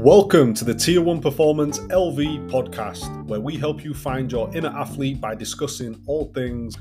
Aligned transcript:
Welcome 0.00 0.54
to 0.54 0.64
the 0.64 0.76
Tier 0.76 1.02
1 1.02 1.20
Performance 1.20 1.80
LV 1.80 2.48
podcast, 2.48 3.26
where 3.26 3.40
we 3.40 3.56
help 3.56 3.82
you 3.82 3.92
find 3.92 4.30
your 4.30 4.48
inner 4.54 4.68
athlete 4.68 5.20
by 5.20 5.34
discussing 5.34 6.00
all 6.06 6.30
things 6.32 6.76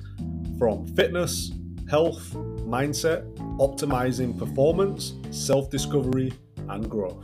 from 0.59 0.85
fitness, 0.95 1.51
health, 1.89 2.31
mindset, 2.67 3.25
optimizing 3.57 4.37
performance, 4.37 5.15
self 5.31 5.71
discovery, 5.71 6.31
and 6.69 6.87
growth. 6.87 7.23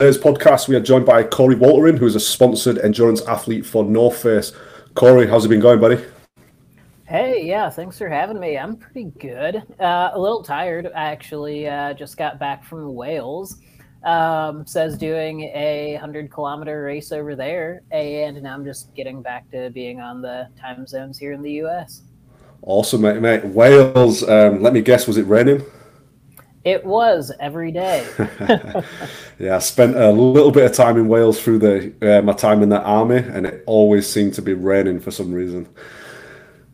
Today's 0.00 0.18
podcast, 0.18 0.66
we 0.66 0.74
are 0.74 0.80
joined 0.80 1.06
by 1.06 1.22
Coree 1.22 1.54
Woltering, 1.54 1.96
who 1.96 2.06
is 2.06 2.16
a 2.16 2.20
sponsored 2.20 2.78
endurance 2.78 3.22
athlete 3.28 3.64
for 3.64 3.84
North 3.84 4.20
Face. 4.20 4.50
Coree, 4.94 5.30
how's 5.30 5.44
it 5.44 5.48
been 5.48 5.60
going, 5.60 5.78
buddy? 5.78 6.04
Hey, 7.08 7.46
yeah, 7.46 7.70
thanks 7.70 7.96
for 7.96 8.06
having 8.06 8.38
me. 8.38 8.58
I'm 8.58 8.76
pretty 8.76 9.04
good. 9.18 9.62
Uh, 9.80 10.10
a 10.12 10.18
little 10.20 10.42
tired. 10.42 10.90
I 10.94 11.04
actually 11.04 11.66
uh, 11.66 11.94
just 11.94 12.18
got 12.18 12.38
back 12.38 12.62
from 12.62 12.94
Wales. 12.94 13.56
Um, 14.04 14.66
says 14.66 14.98
doing 14.98 15.40
a 15.54 15.92
100 15.94 16.30
kilometer 16.30 16.82
race 16.82 17.10
over 17.10 17.34
there. 17.34 17.80
And 17.92 18.42
now 18.42 18.52
I'm 18.52 18.62
just 18.62 18.94
getting 18.94 19.22
back 19.22 19.50
to 19.52 19.70
being 19.70 20.02
on 20.02 20.20
the 20.20 20.50
time 20.60 20.86
zones 20.86 21.16
here 21.16 21.32
in 21.32 21.40
the 21.40 21.52
US. 21.62 22.02
Awesome, 22.60 23.00
mate. 23.00 23.22
mate. 23.22 23.42
Wales, 23.46 24.22
um, 24.28 24.60
let 24.60 24.74
me 24.74 24.82
guess, 24.82 25.06
was 25.06 25.16
it 25.16 25.26
raining? 25.26 25.64
It 26.64 26.84
was 26.84 27.32
every 27.40 27.72
day. 27.72 28.06
yeah, 29.38 29.56
I 29.56 29.60
spent 29.60 29.96
a 29.96 30.10
little 30.10 30.50
bit 30.50 30.66
of 30.66 30.76
time 30.76 30.98
in 30.98 31.08
Wales 31.08 31.40
through 31.42 31.60
the 31.60 32.18
uh, 32.18 32.20
my 32.20 32.34
time 32.34 32.62
in 32.62 32.68
the 32.68 32.82
army, 32.82 33.16
and 33.16 33.46
it 33.46 33.64
always 33.64 34.06
seemed 34.06 34.34
to 34.34 34.42
be 34.42 34.52
raining 34.52 35.00
for 35.00 35.10
some 35.10 35.32
reason. 35.32 35.66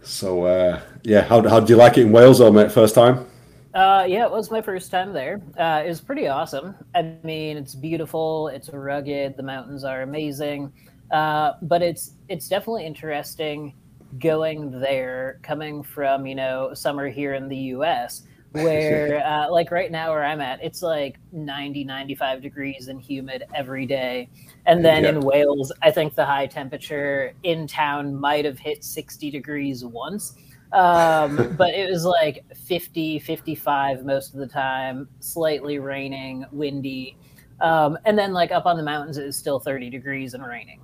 So 0.05 0.45
uh, 0.45 0.81
yeah, 1.03 1.23
how 1.23 1.47
how 1.49 1.61
did 1.61 1.69
you 1.71 1.77
like 1.77 1.99
it 1.99 2.03
in 2.03 2.13
Wales, 2.13 2.39
though, 2.39 2.53
mate? 2.53 2.71
First 2.71 2.95
time? 2.95 3.27
Uh, 3.75 4.05
yeah, 4.09 4.25
it 4.25 4.31
was 4.31 4.51
my 4.51 4.63
first 4.63 4.91
time 4.91 5.13
there. 5.13 5.43
Uh, 5.59 5.83
it 5.85 5.89
was 5.89 6.01
pretty 6.01 6.29
awesome. 6.29 6.77
I 6.95 7.17
mean, 7.25 7.57
it's 7.57 7.75
beautiful. 7.75 8.49
It's 8.49 8.69
rugged. 8.69 9.37
The 9.37 9.43
mountains 9.43 9.83
are 9.83 10.03
amazing. 10.03 10.73
Uh, 11.11 11.55
but 11.63 11.83
it's 11.83 12.13
it's 12.29 12.49
definitely 12.49 12.87
interesting 12.87 13.75
going 14.19 14.71
there, 14.81 15.41
coming 15.43 15.83
from 15.83 16.27
you 16.27 16.35
know 16.35 16.73
summer 16.75 17.09
here 17.09 17.35
in 17.35 17.49
the 17.49 17.57
U.S 17.75 18.23
where 18.55 19.25
uh, 19.27 19.51
like 19.51 19.71
right 19.71 19.91
now 19.91 20.11
where 20.11 20.25
i'm 20.25 20.41
at 20.41 20.63
it's 20.63 20.83
like 20.83 21.19
90 21.33 21.85
95 21.85 22.41
degrees 22.43 22.89
and 22.89 23.01
humid 23.01 23.45
every 23.55 23.87
day. 23.87 24.29
And 24.67 24.85
then 24.85 25.05
in 25.05 25.21
wales 25.21 25.73
i 25.83 25.91
think 25.91 26.15
the 26.15 26.25
high 26.25 26.47
temperature 26.47 27.35
in 27.43 27.67
town 27.67 28.15
might 28.15 28.45
have 28.45 28.59
hit 28.59 28.85
60 28.85 29.31
degrees 29.31 29.85
once. 29.85 30.35
Um, 30.73 31.55
but 31.59 31.75
it 31.75 31.91
was 31.91 32.05
like 32.05 32.45
50 32.57 33.19
55 33.19 34.05
most 34.05 34.35
of 34.35 34.41
the 34.41 34.47
time 34.47 35.09
slightly 35.21 35.79
raining 35.79 36.47
windy. 36.53 37.17
Um, 37.61 37.99
and 38.05 38.19
then 38.19 38.33
like 38.33 38.53
up 38.53 38.67
on 38.67 38.77
the 38.77 38.83
mountains 38.83 39.19
it 39.19 39.25
was 39.25 39.37
still 39.37 39.59
30 39.59 39.91
degrees 39.91 40.35
and 40.35 40.45
raining. 40.47 40.81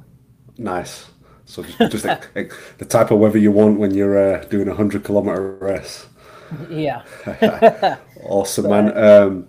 Nice. 0.59 1.11
So 1.47 1.65
just, 1.65 1.93
just 1.93 2.05
like, 2.05 2.35
like 2.37 2.53
the 2.79 2.85
type 2.85 3.11
of 3.11 3.19
weather 3.19 3.39
you 3.39 3.51
want 3.51 3.79
when 3.79 3.93
you're 3.93 4.37
uh, 4.37 4.45
doing 4.45 4.69
a 4.69 4.73
100 4.73 5.03
kilometer 5.03 5.55
race 5.57 6.07
yeah. 6.69 7.97
awesome, 8.25 8.69
man. 8.69 8.97
Um, 8.97 9.49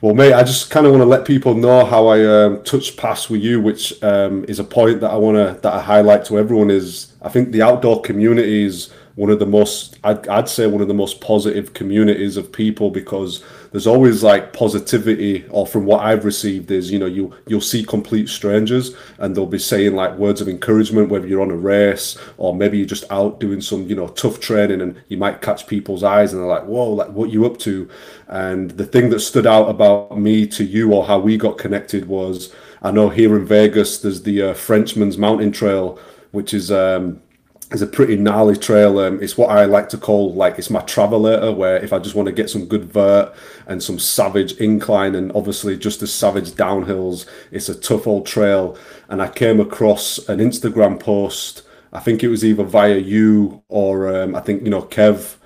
well, 0.00 0.14
mate, 0.14 0.32
I 0.32 0.44
just 0.44 0.70
kind 0.70 0.86
of 0.86 0.92
want 0.92 1.02
to 1.02 1.06
let 1.06 1.24
people 1.24 1.54
know 1.54 1.84
how 1.84 2.06
I 2.06 2.24
um, 2.24 2.62
touched 2.62 2.96
pass 2.96 3.28
with 3.28 3.42
you, 3.42 3.60
which 3.60 4.00
um, 4.02 4.44
is 4.44 4.60
a 4.60 4.64
point 4.64 5.00
that 5.00 5.10
I 5.10 5.16
want 5.16 5.36
to 5.36 5.60
that 5.60 5.72
I 5.72 5.80
highlight 5.80 6.24
to 6.26 6.38
everyone. 6.38 6.70
Is 6.70 7.14
I 7.20 7.28
think 7.28 7.50
the 7.50 7.62
outdoor 7.62 8.02
community 8.02 8.64
is 8.64 8.90
one 9.18 9.30
of 9.30 9.40
the 9.40 9.46
most 9.46 9.98
I'd, 10.04 10.28
I'd 10.28 10.48
say 10.48 10.68
one 10.68 10.80
of 10.80 10.86
the 10.86 10.94
most 10.94 11.20
positive 11.20 11.74
communities 11.74 12.36
of 12.36 12.52
people 12.52 12.88
because 12.88 13.42
there's 13.72 13.88
always 13.88 14.22
like 14.22 14.52
positivity 14.52 15.44
or 15.50 15.66
from 15.66 15.86
what 15.86 16.02
i've 16.02 16.24
received 16.24 16.70
is 16.70 16.92
you 16.92 17.00
know 17.00 17.06
you 17.06 17.34
you'll 17.48 17.60
see 17.60 17.82
complete 17.82 18.28
strangers 18.28 18.94
and 19.18 19.34
they'll 19.34 19.44
be 19.44 19.58
saying 19.58 19.96
like 19.96 20.14
words 20.14 20.40
of 20.40 20.48
encouragement 20.48 21.08
whether 21.08 21.26
you're 21.26 21.42
on 21.42 21.50
a 21.50 21.56
race 21.56 22.16
or 22.36 22.54
maybe 22.54 22.78
you're 22.78 22.86
just 22.86 23.10
out 23.10 23.40
doing 23.40 23.60
some 23.60 23.88
you 23.88 23.96
know 23.96 24.06
tough 24.06 24.38
training 24.38 24.80
and 24.80 24.94
you 25.08 25.16
might 25.16 25.42
catch 25.42 25.66
people's 25.66 26.04
eyes 26.04 26.32
and 26.32 26.40
they're 26.40 26.48
like 26.48 26.64
whoa 26.66 26.88
like 26.88 27.08
what 27.08 27.30
you 27.30 27.44
up 27.44 27.58
to? 27.58 27.88
And 28.28 28.70
the 28.70 28.86
thing 28.86 29.10
that 29.10 29.18
stood 29.18 29.48
out 29.48 29.68
about 29.68 30.16
me 30.16 30.46
to 30.46 30.62
you 30.62 30.92
or 30.92 31.04
how 31.04 31.18
we 31.18 31.36
got 31.36 31.58
connected 31.58 32.06
was 32.06 32.54
i 32.82 32.92
know 32.92 33.08
here 33.08 33.36
in 33.36 33.44
vegas 33.44 33.98
there's 33.98 34.22
the 34.22 34.42
uh, 34.42 34.54
frenchman's 34.54 35.18
mountain 35.18 35.50
trail 35.50 35.98
which 36.30 36.54
is 36.54 36.70
um 36.70 37.20
it's 37.70 37.82
a 37.82 37.86
pretty 37.86 38.16
gnarly 38.16 38.56
trail. 38.56 38.98
Um, 38.98 39.22
it's 39.22 39.36
what 39.36 39.50
I 39.50 39.66
like 39.66 39.90
to 39.90 39.98
call 39.98 40.32
like 40.32 40.58
it's 40.58 40.70
my 40.70 40.80
travelator, 40.80 41.54
where 41.54 41.76
if 41.76 41.92
I 41.92 41.98
just 41.98 42.14
want 42.14 42.26
to 42.26 42.32
get 42.32 42.48
some 42.48 42.66
good 42.66 42.84
vert 42.84 43.34
and 43.66 43.82
some 43.82 43.98
savage 43.98 44.52
incline, 44.54 45.14
and 45.14 45.30
obviously 45.32 45.76
just 45.76 46.00
as 46.02 46.12
savage 46.12 46.52
downhills, 46.52 47.26
it's 47.50 47.68
a 47.68 47.78
tough 47.78 48.06
old 48.06 48.26
trail. 48.26 48.78
And 49.08 49.20
I 49.20 49.28
came 49.28 49.60
across 49.60 50.18
an 50.28 50.38
Instagram 50.38 50.98
post. 50.98 51.62
I 51.92 52.00
think 52.00 52.22
it 52.22 52.28
was 52.28 52.44
either 52.44 52.64
via 52.64 52.96
you 52.96 53.62
or 53.68 54.14
um, 54.16 54.34
I 54.34 54.40
think 54.40 54.62
you 54.62 54.70
know 54.70 54.82
Kev, 54.82 55.36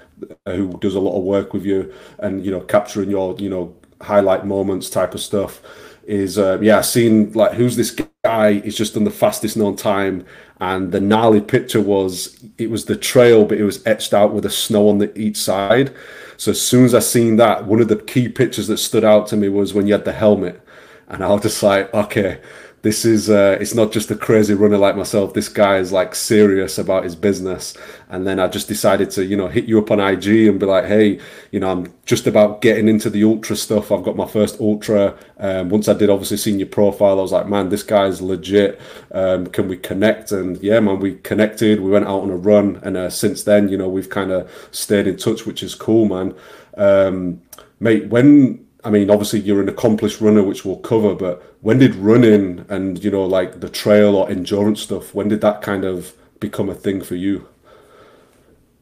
uh, 0.47 0.53
who 0.53 0.79
does 0.79 0.95
a 0.95 1.01
lot 1.01 1.19
of 1.19 1.25
work 1.25 1.53
with 1.53 1.65
you, 1.65 1.93
and 2.21 2.45
you 2.45 2.53
know 2.53 2.61
capturing 2.61 3.11
your 3.11 3.35
you 3.39 3.51
know 3.51 3.75
highlight 4.01 4.47
moments 4.47 4.89
type 4.89 5.15
of 5.15 5.21
stuff. 5.21 5.61
Is 6.05 6.39
uh, 6.39 6.59
yeah, 6.61 6.83
seen 6.83 7.33
like 7.33 7.53
who's 7.53 7.77
this 7.77 7.97
guy? 8.25 8.55
He's 8.55 8.77
just 8.77 8.95
done 8.95 9.05
the 9.05 9.11
fastest 9.11 9.57
known 9.57 9.77
time 9.77 10.25
and 10.63 10.93
the 10.93 11.01
gnarly 11.01 11.41
picture 11.41 11.81
was 11.81 12.39
it 12.57 12.71
was 12.71 12.85
the 12.85 12.95
trail 12.95 13.45
but 13.45 13.59
it 13.59 13.65
was 13.65 13.85
etched 13.85 14.15
out 14.15 14.33
with 14.33 14.45
the 14.45 14.51
snow 14.51 14.89
on 14.89 14.99
the 14.99 15.19
each 15.19 15.37
side. 15.37 15.93
So 16.37 16.53
as 16.53 16.63
soon 16.63 16.85
as 16.85 16.95
i 16.95 17.01
seen 17.01 17.35
that 17.37 17.67
one 17.67 17.81
of 17.81 17.89
the 17.89 17.97
key 17.97 18.29
pictures 18.29 18.69
that 18.69 18.79
stood 18.79 19.03
out 19.03 19.27
to 19.29 19.37
me 19.37 19.49
was 19.49 19.75
when 19.75 19.89
you 19.89 19.93
had 19.95 20.05
the 20.05 20.13
helmet. 20.13 20.65
And 21.09 21.25
i 21.25 21.29
was 21.29 21.43
just 21.43 21.65
like 21.65 21.93
okay 21.93 22.41
this 22.83 23.05
is 23.05 23.31
uh, 23.31 23.57
it's 23.61 23.75
not 23.75 23.93
just 23.93 24.11
a 24.11 24.17
crazy 24.17 24.55
runner 24.55 24.77
like 24.77 24.97
myself. 24.97 25.35
This 25.35 25.49
guy 25.49 25.79
is 25.79 25.93
like 25.93 26.17
serious 26.17 26.79
about 26.79 27.05
his 27.05 27.15
business. 27.15 27.77
And 28.11 28.27
then 28.27 28.41
i 28.41 28.49
just 28.49 28.69
decided 28.69 29.11
to 29.13 29.25
you 29.25 29.37
know 29.37 29.47
hit 29.47 29.67
you 29.67 29.79
up 29.79 29.91
on 29.91 30.01
ig 30.01 30.27
and 30.27 30.61
be 30.61 30.67
like 30.67 30.85
hey 30.85 31.19
you 31.51 31.61
know 31.61 31.71
i'm 31.71 31.95
just 32.05 32.27
about 32.27 32.61
getting 32.61 32.89
into 32.89 33.09
the 33.09 33.23
ultra 33.25 33.55
stuff. 33.55 33.93
I've 33.93 34.03
got 34.03 34.17
my 34.17 34.27
first 34.27 34.61
ultra. 34.61 35.17
Um, 35.39 35.69
once 35.71 35.89
i 35.89 35.95
did 35.95 36.11
obviously 36.11 36.37
seeing 36.37 36.59
your 36.59 36.69
profile 36.69 37.19
i 37.19 37.23
was 37.23 37.33
like 37.33 37.49
man 37.49 37.69
this 37.69 37.85
guy's 37.85 38.21
legit. 38.21 38.81
Um, 39.13 39.47
can 39.47 39.69
we 39.69 39.77
connect? 39.77 40.33
And 40.33 40.61
yeah 40.61 40.81
man 40.81 40.99
we 40.99 41.15
connected. 41.19 41.81
We 41.81 41.91
went 41.91 42.07
out 42.07 42.23
on 42.23 42.31
a 42.31 42.37
run. 42.37 42.81
And 42.83 42.97
uh, 42.97 43.11
since 43.11 43.45
then 43.45 43.69
you 43.69 43.79
know 43.79 43.89
we've 43.89 44.11
kind 44.11 44.33
of 44.33 44.51
stayed 44.73 45.07
in 45.07 45.17
touch 45.17 45.47
which 45.47 45.63
is 45.63 45.77
cool 45.77 46.07
man. 46.07 46.35
Um, 46.77 47.43
mate 47.79 48.09
when 48.09 48.67
I 48.85 48.91
mean, 48.91 49.11
obviously 49.11 49.41
you're 49.41 49.61
an 49.61 49.69
accomplished 49.69 50.21
runner, 50.21 50.43
which 50.43 50.65
we'll 50.65 50.79
cover, 50.79 51.15
but 51.15 51.57
when 51.61 51.79
did 51.79 51.95
running 51.95 52.65
and, 52.69 53.03
you 53.03 53.11
know, 53.11 53.25
like 53.25 53.61
the 53.61 53.69
trail 53.69 54.17
or 54.17 54.29
endurance 54.29 54.81
stuff, 54.81 55.15
when 55.15 55.29
did 55.29 55.41
that 55.43 55.63
kind 55.63 55.85
of 55.85 56.15
become 56.41 56.69
a 56.69 56.75
thing 56.75 57.01
for 57.01 57.15
you? 57.15 57.49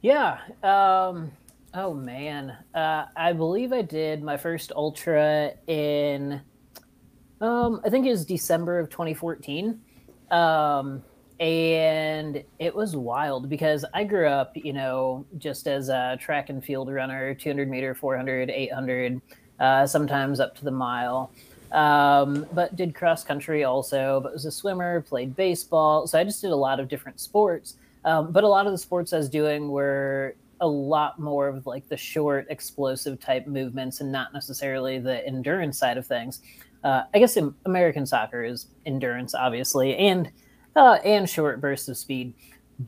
Yeah. 0.00 0.38
Um, 0.62 1.32
oh, 1.74 1.92
man. 1.92 2.56
Uh, 2.74 3.06
I 3.14 3.34
believe 3.34 3.72
I 3.74 3.82
did 3.82 4.22
my 4.22 4.38
first 4.38 4.72
ultra 4.74 5.52
in, 5.66 6.40
um, 7.42 7.82
I 7.84 7.90
think 7.90 8.06
it 8.06 8.10
was 8.10 8.24
December 8.24 8.78
of 8.78 8.88
2014. 8.88 9.78
Um, 10.30 11.02
and 11.40 12.42
it 12.58 12.74
was 12.74 12.96
wild 12.96 13.48
because 13.48 13.84
I 13.92 14.04
grew 14.04 14.28
up, 14.28 14.52
you 14.54 14.72
know, 14.72 15.26
just 15.38 15.66
as 15.66 15.88
a 15.90 16.16
track 16.20 16.48
and 16.48 16.64
field 16.64 16.90
runner, 16.90 17.34
200 17.34 17.68
meter, 17.68 17.94
400, 17.94 18.50
800 18.50 19.20
uh, 19.60 19.86
sometimes 19.86 20.40
up 20.40 20.56
to 20.56 20.64
the 20.64 20.70
mile. 20.70 21.30
Um, 21.72 22.46
but 22.52 22.74
did 22.74 22.94
cross 22.94 23.22
country 23.22 23.62
also, 23.62 24.20
but 24.20 24.32
was 24.32 24.44
a 24.44 24.50
swimmer, 24.50 25.02
played 25.02 25.36
baseball. 25.36 26.06
So 26.06 26.18
I 26.18 26.24
just 26.24 26.40
did 26.40 26.50
a 26.50 26.56
lot 26.56 26.80
of 26.80 26.88
different 26.88 27.20
sports. 27.20 27.76
Um, 28.04 28.32
but 28.32 28.42
a 28.42 28.48
lot 28.48 28.66
of 28.66 28.72
the 28.72 28.78
sports 28.78 29.12
I 29.12 29.18
was 29.18 29.28
doing 29.28 29.68
were 29.68 30.34
a 30.60 30.66
lot 30.66 31.18
more 31.18 31.48
of 31.48 31.66
like 31.66 31.88
the 31.88 31.96
short, 31.96 32.46
explosive 32.50 33.20
type 33.20 33.46
movements 33.46 34.00
and 34.00 34.10
not 34.10 34.32
necessarily 34.32 34.98
the 34.98 35.24
endurance 35.26 35.78
side 35.78 35.96
of 35.96 36.06
things. 36.06 36.40
Uh, 36.82 37.02
I 37.14 37.18
guess 37.18 37.36
American 37.66 38.06
soccer 38.06 38.42
is 38.42 38.66
endurance, 38.86 39.34
obviously, 39.34 39.96
and 39.96 40.30
uh, 40.76 40.98
and 41.04 41.28
short 41.28 41.60
bursts 41.60 41.88
of 41.88 41.96
speed. 41.96 42.32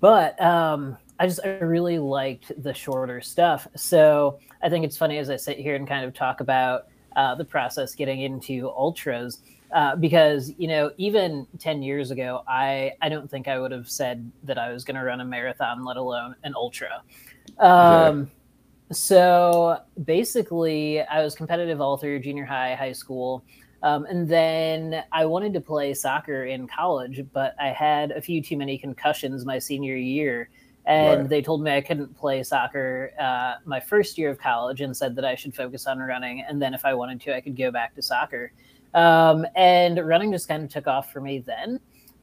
But 0.01 0.41
um, 0.41 0.97
I 1.23 1.27
just 1.27 1.39
I 1.45 1.61
really 1.61 2.01
liked 2.01 2.51
the 2.61 2.75
shorter 2.75 3.21
stuff. 3.21 3.69
So 3.77 4.41
I 4.61 4.69
think 4.69 4.85
it's 4.85 4.97
funny 4.97 5.19
as 5.19 5.31
I 5.31 5.37
sit 5.37 5.57
here 5.57 5.77
and 5.77 5.87
kind 5.87 6.05
of 6.05 6.13
talk 6.13 6.41
about 6.41 6.89
uh, 7.15 7.37
the 7.37 7.45
process 7.45 7.95
getting 7.95 8.23
into 8.23 8.69
ultras. 8.69 9.39
Uh, 9.73 9.97
because 9.97 10.53
you 10.59 10.69
know 10.69 10.91
even 10.99 11.47
10 11.59 11.83
years 11.83 12.11
ago 12.11 12.43
i 12.47 12.93
i 13.01 13.09
don't 13.09 13.31
think 13.31 13.49
i 13.49 13.59
would 13.59 13.73
have 13.73 13.89
said 13.89 14.31
that 14.43 14.59
i 14.59 14.71
was 14.71 14.85
going 14.85 14.95
to 14.95 15.03
run 15.03 15.23
a 15.23 15.25
marathon 15.25 15.83
let 15.83 15.97
alone 15.97 16.35
an 16.45 16.53
ultra 16.55 17.03
um, 17.59 18.31
so 18.91 19.79
basically 20.05 21.01
i 21.01 21.25
was 21.25 21.35
competitive 21.35 21.81
all 21.81 21.97
through 21.97 22.21
junior 22.21 22.45
high 22.45 22.75
high 22.75 22.93
school 22.93 23.43
um, 23.83 24.05
and 24.11 24.29
then 24.29 25.03
i 25.11 25.25
wanted 25.25 25.55
to 25.55 25.61
play 25.63 25.95
soccer 25.95 26.45
in 26.45 26.69
college 26.69 27.25
but 27.33 27.55
i 27.59 27.69
had 27.69 28.11
a 28.11 28.21
few 28.21 28.43
too 28.43 28.59
many 28.59 28.77
concussions 28.77 29.47
my 29.47 29.59
senior 29.59 29.97
year 29.97 30.51
and 30.85 31.21
right. 31.21 31.29
they 31.29 31.43
told 31.43 31.63
me 31.63 31.71
I 31.71 31.81
couldn't 31.81 32.17
play 32.17 32.43
soccer 32.43 33.13
uh, 33.19 33.55
my 33.65 33.79
first 33.79 34.19
year 34.19 34.31
of 34.31 34.39
college 34.39 34.81
and 34.81 34.97
said 34.97 35.15
that 35.17 35.25
I 35.25 35.35
should 35.35 35.55
focus 35.55 35.87
on 35.87 36.01
running. 36.01 36.45
And 36.49 36.61
then 36.61 36.75
if 36.75 36.85
I 36.85 36.93
wanted 36.95 37.21
to, 37.23 37.37
I 37.37 37.41
could 37.41 37.57
go 37.57 37.71
back 37.71 37.95
to 37.95 38.03
soccer. 38.03 38.53
Um, 38.95 39.47
and 39.55 40.05
running 40.05 40.33
just 40.33 40.49
kind 40.49 40.65
of 40.65 40.71
took 40.71 40.87
off 40.87 41.13
for 41.13 41.21
me 41.21 41.39
then. 41.39 41.81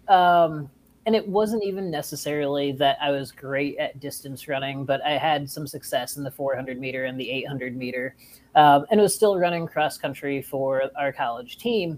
Um, 0.08 0.70
and 1.06 1.16
it 1.16 1.28
wasn't 1.28 1.64
even 1.64 1.90
necessarily 1.90 2.74
that 2.74 2.98
I 3.02 3.12
was 3.12 3.32
great 3.32 3.78
at 3.78 4.00
distance 4.00 4.48
running, 4.48 4.86
but 4.86 5.04
I 5.04 5.12
had 5.12 5.50
some 5.50 5.66
success 5.66 6.18
in 6.18 6.24
the 6.24 6.30
400 6.30 6.80
meter 6.80 7.06
and 7.06 7.20
the 7.20 7.30
800 7.32 7.76
meter, 7.76 8.16
um, 8.56 8.86
and 8.92 9.00
was 9.00 9.16
still 9.16 9.40
running 9.40 9.66
cross 9.66 9.98
country 9.98 10.42
for 10.42 10.84
our 10.98 11.14
college 11.14 11.58
team. 11.58 11.98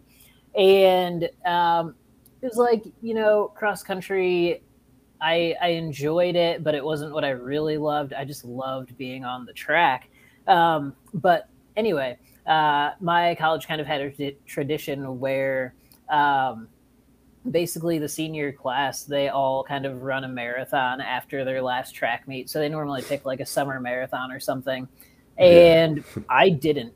And 0.56 1.28
um, 1.46 1.96
it 2.42 2.46
was 2.46 2.58
like, 2.58 2.86
you 3.02 3.14
know, 3.14 3.52
cross 3.56 3.84
country 3.84 4.62
I, 5.22 5.56
I 5.62 5.68
enjoyed 5.70 6.36
it, 6.36 6.64
but 6.64 6.74
it 6.74 6.84
wasn't 6.84 7.14
what 7.14 7.24
I 7.24 7.30
really 7.30 7.78
loved. 7.78 8.14
I 8.14 8.26
just 8.26 8.44
loved 8.44 8.98
being 8.98 9.24
on 9.24 9.46
the 9.46 9.54
track. 9.54 10.10
Um, 10.48 10.96
but 11.14 11.48
anyway, 11.78 12.18
uh, 12.48 12.92
my 13.00 13.36
college 13.36 13.68
kind 13.68 13.80
of 13.80 13.88
had 13.88 14.02
a 14.02 14.36
tradition 14.48 15.20
where 15.20 15.76
um, 16.10 16.68
basically 17.50 18.00
the 18.00 18.10
senior 18.10 18.52
class 18.52 19.04
they 19.04 19.30
all 19.30 19.64
kind 19.64 19.86
of 19.86 20.02
run 20.02 20.24
a 20.24 20.28
marathon 20.28 21.02
after 21.02 21.46
their 21.46 21.62
last 21.62 21.94
track 21.94 22.28
meet. 22.28 22.50
So 22.50 22.60
they 22.60 22.70
normally 22.70 23.04
pick 23.04 23.26
like 23.26 23.40
a 23.40 23.46
summer 23.46 23.80
marathon 23.80 24.32
or 24.32 24.40
something, 24.40 24.88
and 25.38 25.98
yeah. 25.98 26.24
I 26.30 26.50
didn't. 26.50 26.94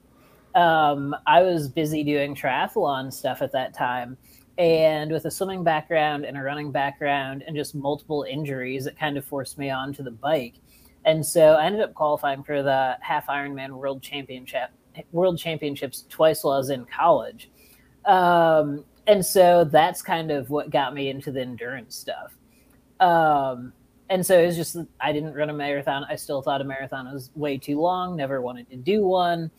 Um, 0.55 1.15
I 1.27 1.41
was 1.41 1.67
busy 1.67 2.03
doing 2.03 2.33
triathlon 2.33 3.11
stuff 3.11 3.41
at 3.41 3.51
that 3.51 3.73
time 3.73 4.17
and 4.57 5.11
with 5.11 5.25
a 5.25 5.31
swimming 5.31 5.63
background 5.63 6.25
and 6.25 6.37
a 6.37 6.41
running 6.41 6.71
background 6.71 7.43
and 7.45 7.55
just 7.55 7.75
multiple 7.75 8.23
injuries, 8.23 8.85
it 8.85 8.97
kind 8.97 9.17
of 9.17 9.25
forced 9.25 9.57
me 9.57 9.69
onto 9.69 10.01
the 10.03 10.11
bike. 10.11 10.55
And 11.03 11.25
so 11.25 11.53
I 11.53 11.65
ended 11.65 11.81
up 11.81 11.93
qualifying 11.93 12.43
for 12.43 12.63
the 12.63 12.97
half 13.01 13.27
Ironman 13.27 13.71
World 13.71 14.01
Championship, 14.01 14.69
World 15.11 15.37
Championships 15.37 16.05
twice 16.09 16.43
while 16.43 16.55
I 16.55 16.57
was 16.57 16.69
in 16.69 16.85
college. 16.85 17.49
Um, 18.05 18.85
and 19.07 19.23
so 19.23 19.65
that's 19.65 20.01
kind 20.01 20.31
of 20.31 20.49
what 20.49 20.69
got 20.69 20.93
me 20.93 21.09
into 21.09 21.31
the 21.31 21.41
endurance 21.41 21.95
stuff. 21.95 22.35
Um, 22.99 23.73
and 24.09 24.25
so 24.25 24.39
it 24.39 24.45
was 24.45 24.55
just 24.55 24.77
I 25.01 25.11
didn't 25.11 25.33
run 25.33 25.49
a 25.49 25.53
marathon. 25.53 26.05
I 26.09 26.15
still 26.15 26.41
thought 26.41 26.61
a 26.61 26.63
marathon 26.63 27.11
was 27.11 27.31
way 27.35 27.57
too 27.57 27.79
long. 27.79 28.15
Never 28.15 28.41
wanted 28.41 28.69
to 28.69 28.77
do 28.77 29.03
one. 29.03 29.51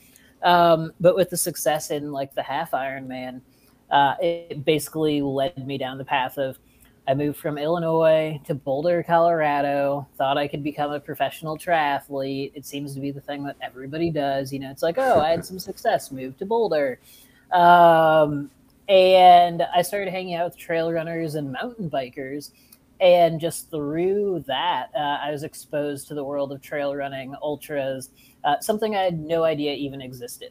Um, 0.42 0.92
but 1.00 1.16
with 1.16 1.30
the 1.30 1.36
success 1.36 1.90
in 1.90 2.12
like 2.12 2.34
the 2.34 2.42
half 2.42 2.70
Ironman, 2.70 3.40
uh, 3.90 4.14
it 4.20 4.64
basically 4.64 5.22
led 5.22 5.66
me 5.66 5.78
down 5.78 5.98
the 5.98 6.04
path 6.04 6.38
of 6.38 6.58
I 7.08 7.14
moved 7.14 7.38
from 7.38 7.56
Illinois 7.56 8.40
to 8.46 8.54
Boulder, 8.54 9.04
Colorado. 9.04 10.08
Thought 10.16 10.38
I 10.38 10.48
could 10.48 10.64
become 10.64 10.90
a 10.90 10.98
professional 10.98 11.56
triathlete. 11.56 12.50
It 12.54 12.66
seems 12.66 12.94
to 12.94 13.00
be 13.00 13.12
the 13.12 13.20
thing 13.20 13.44
that 13.44 13.56
everybody 13.62 14.10
does. 14.10 14.52
You 14.52 14.58
know, 14.58 14.70
it's 14.70 14.82
like, 14.82 14.98
oh, 14.98 15.20
I 15.20 15.30
had 15.30 15.44
some 15.44 15.60
success, 15.60 16.10
moved 16.10 16.40
to 16.40 16.46
Boulder. 16.46 16.98
Um, 17.52 18.50
and 18.88 19.62
I 19.74 19.82
started 19.82 20.10
hanging 20.10 20.34
out 20.34 20.50
with 20.50 20.58
trail 20.58 20.92
runners 20.92 21.36
and 21.36 21.52
mountain 21.52 21.88
bikers. 21.88 22.50
And 23.00 23.40
just 23.40 23.70
through 23.70 24.44
that, 24.48 24.88
uh, 24.96 25.18
I 25.22 25.30
was 25.30 25.44
exposed 25.44 26.08
to 26.08 26.14
the 26.14 26.24
world 26.24 26.50
of 26.50 26.60
trail 26.60 26.96
running, 26.96 27.36
ultras, 27.40 28.10
uh, 28.42 28.58
something 28.60 28.96
I 28.96 29.02
had 29.02 29.20
no 29.20 29.44
idea 29.44 29.74
even 29.74 30.00
existed. 30.00 30.50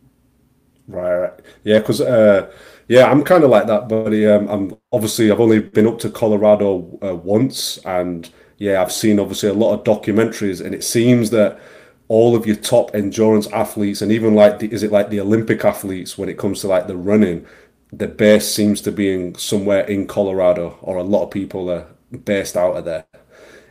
Right, 0.87 1.15
right. 1.15 1.33
yeah, 1.63 1.79
because 1.79 2.01
uh, 2.01 2.51
yeah, 2.87 3.09
I'm 3.09 3.23
kind 3.23 3.43
of 3.43 3.49
like 3.49 3.67
that, 3.67 3.89
buddy. 3.89 4.27
Um, 4.27 4.47
I'm 4.47 4.77
obviously 4.91 5.31
I've 5.31 5.39
only 5.39 5.59
been 5.59 5.87
up 5.87 5.99
to 5.99 6.09
Colorado 6.09 6.99
uh, 7.03 7.15
once, 7.15 7.77
and 7.85 8.29
yeah, 8.57 8.81
I've 8.81 8.91
seen 8.91 9.19
obviously 9.19 9.49
a 9.49 9.53
lot 9.53 9.73
of 9.73 9.83
documentaries, 9.83 10.63
and 10.63 10.75
it 10.75 10.83
seems 10.83 11.31
that 11.31 11.59
all 12.07 12.35
of 12.35 12.45
your 12.45 12.55
top 12.55 12.93
endurance 12.93 13.47
athletes, 13.47 14.01
and 14.01 14.11
even 14.11 14.35
like 14.35 14.59
the, 14.59 14.71
is 14.71 14.83
it 14.83 14.91
like 14.91 15.09
the 15.09 15.19
Olympic 15.19 15.65
athletes 15.65 16.17
when 16.17 16.29
it 16.29 16.37
comes 16.37 16.61
to 16.61 16.67
like 16.67 16.87
the 16.87 16.95
running, 16.97 17.45
the 17.91 18.07
base 18.07 18.47
seems 18.47 18.81
to 18.81 18.91
be 18.91 19.11
in 19.13 19.35
somewhere 19.35 19.85
in 19.85 20.05
Colorado, 20.05 20.77
or 20.81 20.97
a 20.97 21.03
lot 21.03 21.23
of 21.23 21.31
people 21.31 21.69
are 21.71 21.87
based 22.23 22.55
out 22.55 22.75
of 22.77 22.85
there. 22.85 23.05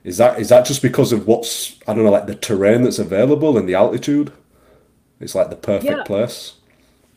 Is 0.02 0.18
that 0.18 0.38
is 0.40 0.48
that 0.50 0.66
just 0.66 0.82
because 0.82 1.12
of 1.12 1.26
what's 1.26 1.78
I 1.86 1.94
don't 1.94 2.04
know 2.04 2.10
like 2.10 2.26
the 2.26 2.34
terrain 2.34 2.82
that's 2.82 2.98
available 2.98 3.56
and 3.56 3.68
the 3.68 3.74
altitude? 3.74 4.32
It's 5.20 5.34
like 5.34 5.50
the 5.50 5.56
perfect 5.56 5.98
yeah. 5.98 6.02
place. 6.04 6.54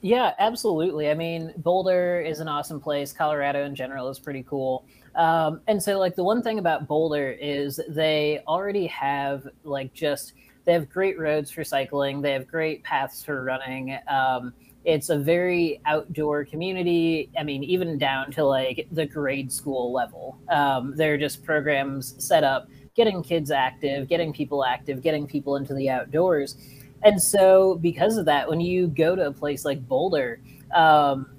Yeah, 0.01 0.33
absolutely. 0.37 1.09
I 1.09 1.15
mean, 1.15 1.53
Boulder 1.57 2.21
is 2.21 2.39
an 2.39 2.47
awesome 2.47 2.79
place. 2.79 3.11
Colorado 3.11 3.65
in 3.65 3.73
general 3.75 4.09
is 4.09 4.19
pretty 4.19 4.43
cool. 4.43 4.85
Um, 5.15 5.61
and 5.67 5.81
so, 5.81 5.97
like, 5.97 6.15
the 6.15 6.23
one 6.23 6.43
thing 6.43 6.59
about 6.59 6.87
Boulder 6.87 7.31
is 7.31 7.79
they 7.89 8.41
already 8.47 8.85
have, 8.87 9.47
like, 9.63 9.93
just 9.93 10.33
they 10.65 10.73
have 10.73 10.89
great 10.89 11.17
roads 11.17 11.49
for 11.49 11.63
cycling, 11.63 12.21
they 12.21 12.33
have 12.33 12.45
great 12.45 12.83
paths 12.83 13.23
for 13.23 13.43
running. 13.43 13.97
Um, 14.07 14.53
it's 14.83 15.09
a 15.09 15.17
very 15.17 15.81
outdoor 15.85 16.45
community. 16.45 17.29
I 17.37 17.43
mean, 17.43 17.63
even 17.63 17.97
down 17.97 18.31
to 18.31 18.45
like 18.45 18.87
the 18.91 19.05
grade 19.05 19.51
school 19.51 19.91
level. 19.91 20.37
Um, 20.49 20.93
there 20.95 21.13
are 21.13 21.17
just 21.17 21.43
programs 21.43 22.15
set 22.23 22.43
up 22.43 22.69
getting 22.95 23.21
kids 23.23 23.51
active, 23.51 24.07
getting 24.07 24.31
people 24.33 24.63
active, 24.63 25.01
getting 25.01 25.27
people 25.27 25.55
into 25.55 25.73
the 25.73 25.89
outdoors. 25.89 26.57
And 27.03 27.21
so, 27.21 27.75
because 27.75 28.17
of 28.17 28.25
that, 28.25 28.49
when 28.49 28.59
you 28.59 28.87
go 28.87 29.15
to 29.15 29.27
a 29.27 29.31
place 29.31 29.65
like 29.65 29.87
Boulder, 29.87 30.39
um, 30.75 31.29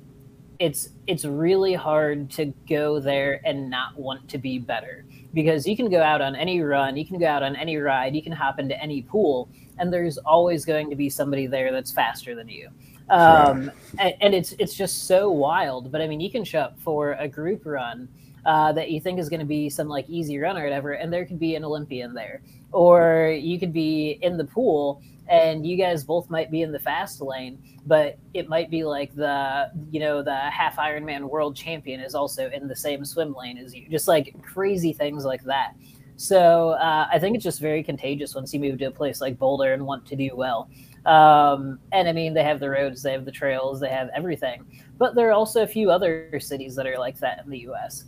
it's 0.59 0.91
it's 1.07 1.25
really 1.25 1.75
hard 1.75 2.31
to 2.31 2.47
go 2.69 3.01
there 3.01 3.41
and 3.45 3.71
not 3.71 3.97
want 3.97 4.29
to 4.29 4.39
be 4.39 4.59
better 4.59 5.05
because 5.35 5.67
you 5.67 5.77
can 5.77 5.91
go 5.91 6.03
out 6.03 6.21
on 6.21 6.35
any 6.35 6.61
run, 6.61 6.97
you 6.97 7.07
can 7.07 7.19
go 7.19 7.27
out 7.27 7.43
on 7.43 7.55
any 7.55 7.77
ride, 7.77 8.15
you 8.15 8.23
can 8.23 8.33
hop 8.33 8.59
into 8.59 8.81
any 8.81 9.03
pool, 9.03 9.49
and 9.79 9.93
there's 9.93 10.19
always 10.19 10.65
going 10.65 10.91
to 10.91 10.97
be 10.97 11.09
somebody 11.09 11.47
there 11.47 11.71
that's 11.71 11.93
faster 11.93 12.35
than 12.35 12.49
you. 12.49 12.69
Um, 13.11 13.71
and, 13.99 14.15
and, 14.21 14.35
it's 14.35 14.53
it's 14.59 14.75
just 14.75 15.07
so 15.07 15.31
wild. 15.31 15.91
But 15.91 16.03
I 16.03 16.09
mean, 16.09 16.21
you 16.21 16.31
can 16.31 16.45
show 16.45 16.61
up 16.61 16.79
for 16.81 17.13
a 17.13 17.27
group 17.27 17.65
run 17.65 18.09
uh, 18.45 18.73
that 18.73 18.91
you 18.91 19.01
think 19.01 19.19
is 19.19 19.29
going 19.29 19.41
to 19.41 19.47
be 19.47 19.71
some 19.71 19.89
like 19.89 20.09
easy 20.09 20.39
run 20.39 20.59
or 20.59 20.65
whatever, 20.65 20.93
and 20.93 21.13
there 21.13 21.25
could 21.25 21.39
be 21.39 21.55
an 21.55 21.65
Olympian 21.65 22.13
there, 22.13 22.43
or 22.73 23.35
you 23.39 23.59
could 23.59 23.73
be 23.73 24.19
in 24.23 24.37
the 24.37 24.45
pool 24.45 25.03
and 25.29 25.67
you 25.67 25.77
guys 25.77 26.05
both 26.05 26.31
might 26.31 26.51
be 26.51 26.63
in 26.63 26.73
the 26.73 26.79
fast 26.79 27.21
lane, 27.21 27.63
but 27.87 28.19
it 28.35 28.49
might 28.49 28.71
be 28.71 28.85
like 28.85 29.15
the 29.15 29.71
you 29.91 30.01
know 30.01 30.23
the 30.23 30.35
half 30.35 30.77
Ironman 30.77 31.29
world 31.29 31.57
champion 31.57 32.01
is 32.01 32.15
also 32.15 32.51
in 32.51 32.69
the 32.69 32.77
same 32.77 33.05
swim 33.05 33.35
lane 33.35 33.59
as 33.59 33.75
you. 33.75 33.89
Just 33.89 34.09
like 34.09 34.35
crazy 34.43 34.93
things 34.93 35.25
like 35.25 35.43
that. 35.45 35.75
So 36.17 36.71
uh, 36.71 37.07
I 37.13 37.19
think 37.21 37.37
it's 37.37 37.45
just 37.45 37.61
very 37.61 37.83
contagious 37.85 38.35
once 38.35 38.53
you 38.53 38.59
move 38.59 38.79
to 38.79 38.87
a 38.87 38.91
place 38.91 39.21
like 39.21 39.39
Boulder 39.39 39.73
and 39.73 39.87
want 39.87 40.05
to 40.07 40.17
do 40.17 40.31
well. 40.35 40.69
Um, 41.07 41.79
and 41.93 42.09
I 42.09 42.13
mean, 42.13 42.35
they 42.35 42.43
have 42.43 42.59
the 42.59 42.69
roads, 42.69 43.03
they 43.03 43.13
have 43.13 43.25
the 43.25 43.31
trails, 43.31 43.79
they 43.79 43.89
have 43.89 44.11
everything. 44.15 44.67
But 44.99 45.15
there 45.15 45.29
are 45.29 45.33
also 45.33 45.63
a 45.63 45.67
few 45.67 45.93
other 45.93 46.41
cities 46.41 46.75
that 46.75 46.89
are 46.89 46.99
like 46.99 47.19
that 47.21 47.45
in 47.45 47.51
the 47.51 47.61
U.S. 47.61 48.07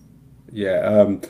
Yeah, 0.50 0.80
um, 0.80 1.22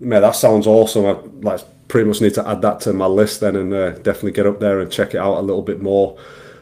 man, 0.00 0.22
that 0.22 0.36
sounds 0.36 0.66
awesome. 0.66 1.06
I, 1.06 1.12
like 1.40 1.60
pretty 1.88 2.08
much 2.08 2.20
need 2.20 2.34
to 2.34 2.48
add 2.48 2.62
that 2.62 2.80
to 2.80 2.92
my 2.92 3.06
list 3.06 3.40
then 3.40 3.56
and 3.56 3.72
uh, 3.72 3.90
definitely 3.90 4.32
get 4.32 4.46
up 4.46 4.60
there 4.60 4.80
and 4.80 4.90
check 4.90 5.14
it 5.14 5.18
out 5.18 5.38
a 5.38 5.40
little 5.40 5.62
bit 5.62 5.80
more. 5.80 6.18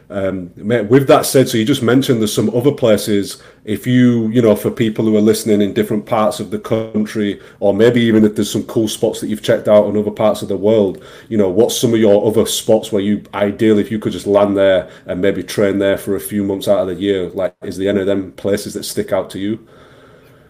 Um, 0.07 0.51
with 0.55 1.07
that 1.07 1.25
said, 1.25 1.49
so 1.49 1.57
you 1.57 1.65
just 1.65 1.81
mentioned 1.81 2.19
there's 2.19 2.33
some 2.33 2.55
other 2.55 2.71
places. 2.71 3.41
If 3.63 3.87
you, 3.87 4.27
you 4.27 4.39
know, 4.39 4.55
for 4.55 4.69
people 4.69 5.03
who 5.05 5.17
are 5.17 5.21
listening 5.21 5.61
in 5.61 5.73
different 5.73 6.05
parts 6.05 6.39
of 6.39 6.51
the 6.51 6.59
country, 6.59 7.41
or 7.59 7.73
maybe 7.73 8.01
even 8.01 8.23
if 8.23 8.35
there's 8.35 8.51
some 8.51 8.65
cool 8.65 8.87
spots 8.87 9.19
that 9.19 9.27
you've 9.27 9.41
checked 9.41 9.67
out 9.67 9.87
in 9.87 9.97
other 9.97 10.11
parts 10.11 10.43
of 10.43 10.47
the 10.47 10.57
world, 10.57 11.03
you 11.27 11.37
know, 11.39 11.49
what's 11.49 11.75
some 11.75 11.93
of 11.93 11.99
your 11.99 12.25
other 12.27 12.45
spots 12.45 12.91
where 12.91 13.01
you 13.01 13.23
ideally, 13.33 13.81
if 13.81 13.89
you 13.89 13.97
could 13.97 14.11
just 14.11 14.27
land 14.27 14.55
there 14.55 14.89
and 15.07 15.21
maybe 15.21 15.41
train 15.41 15.79
there 15.79 15.97
for 15.97 16.15
a 16.15 16.19
few 16.19 16.43
months 16.43 16.67
out 16.67 16.79
of 16.79 16.87
the 16.87 17.01
year, 17.01 17.29
like 17.29 17.55
is 17.63 17.77
there 17.77 17.89
any 17.89 18.01
of 18.01 18.05
them 18.05 18.31
places 18.33 18.75
that 18.75 18.83
stick 18.83 19.11
out 19.11 19.31
to 19.31 19.39
you? 19.39 19.67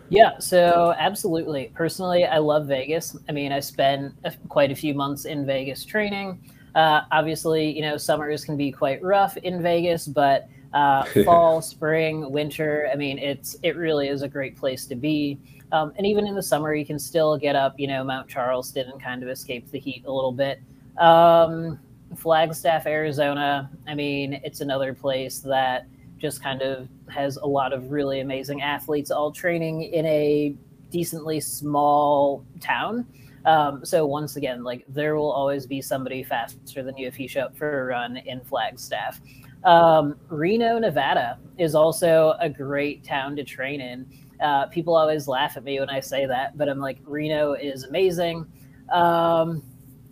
Yeah, 0.10 0.38
so 0.40 0.94
absolutely. 0.98 1.72
Personally, 1.74 2.26
I 2.26 2.38
love 2.38 2.68
Vegas. 2.68 3.18
I 3.28 3.32
mean, 3.32 3.52
I 3.52 3.60
spent 3.60 4.14
quite 4.50 4.72
a 4.72 4.76
few 4.76 4.94
months 4.94 5.26
in 5.26 5.46
Vegas 5.46 5.84
training. 5.84 6.40
Uh, 6.76 7.02
obviously, 7.12 7.76
you 7.76 7.82
know, 7.82 7.98
summers 7.98 8.44
can 8.46 8.58
be 8.58 8.72
quite 8.72 9.02
rough 9.02 9.38
in 9.38 9.62
Vegas, 9.62 10.08
but 10.08 10.48
uh, 10.74 11.06
fall, 11.26 11.62
spring, 11.62 12.32
winter, 12.32 12.90
I 12.92 12.96
mean, 12.96 13.18
it's 13.18 13.58
it 13.64 13.78
really 13.78 14.10
is 14.10 14.22
a 14.22 14.28
great 14.28 14.58
place 14.58 14.86
to 14.88 14.96
be. 14.96 15.40
Um, 15.72 15.94
and 15.98 16.06
even 16.06 16.28
in 16.28 16.36
the 16.36 16.44
summer, 16.44 16.76
you 16.76 16.86
can 16.86 17.00
still 17.00 17.38
get 17.38 17.56
up, 17.56 17.80
you 17.80 17.88
know, 17.88 18.04
Mount 18.04 18.28
Charleston 18.28 18.90
and 18.90 19.02
kind 19.02 19.24
of 19.24 19.30
escape 19.30 19.72
the 19.72 19.80
heat 19.80 20.04
a 20.06 20.12
little 20.12 20.32
bit. 20.32 20.62
Um, 20.98 21.80
Flagstaff, 22.16 22.86
Arizona. 22.86 23.70
I 23.88 23.96
mean, 23.96 24.40
it's 24.44 24.62
another 24.62 24.94
place 24.94 25.40
that 25.40 25.88
just 26.18 26.44
kind 26.44 26.62
of 26.62 26.88
has 27.16 27.38
a 27.38 27.46
lot 27.46 27.74
of 27.74 27.92
really 27.92 28.20
amazing 28.20 28.62
athletes 28.62 29.10
all 29.10 29.32
training 29.32 29.84
in 29.84 30.06
a 30.06 30.56
decently 30.92 31.40
small 31.40 32.46
town. 32.60 33.08
Um, 33.46 33.86
so 33.86 34.06
once 34.06 34.36
again, 34.36 34.64
like 34.64 34.86
there 34.88 35.16
will 35.16 35.32
always 35.32 35.66
be 35.66 35.82
somebody 35.82 36.24
faster 36.24 36.84
than 36.84 36.98
you 36.98 37.08
if 37.08 37.20
you 37.20 37.28
show 37.28 37.42
up 37.42 37.58
for 37.58 37.82
a 37.82 37.86
run 37.86 38.18
in 38.18 38.42
Flagstaff. 38.42 39.22
Um, 39.64 40.16
Reno, 40.30 40.78
Nevada 40.78 41.40
is 41.58 41.74
also 41.76 42.36
a 42.40 42.50
great 42.50 43.04
town 43.04 43.36
to 43.36 43.44
train 43.44 43.82
in. 43.82 44.06
Uh, 44.42 44.68
people 44.68 44.96
always 44.96 45.28
laugh 45.28 45.58
at 45.58 45.64
me 45.64 45.80
when 45.80 45.90
I 45.90 46.00
say 46.00 46.26
that, 46.26 46.58
but 46.58 46.70
I'm 46.70 46.80
like, 46.80 46.98
Reno 47.04 47.54
is 47.54 47.84
amazing. 47.84 48.46
Um, 48.92 49.64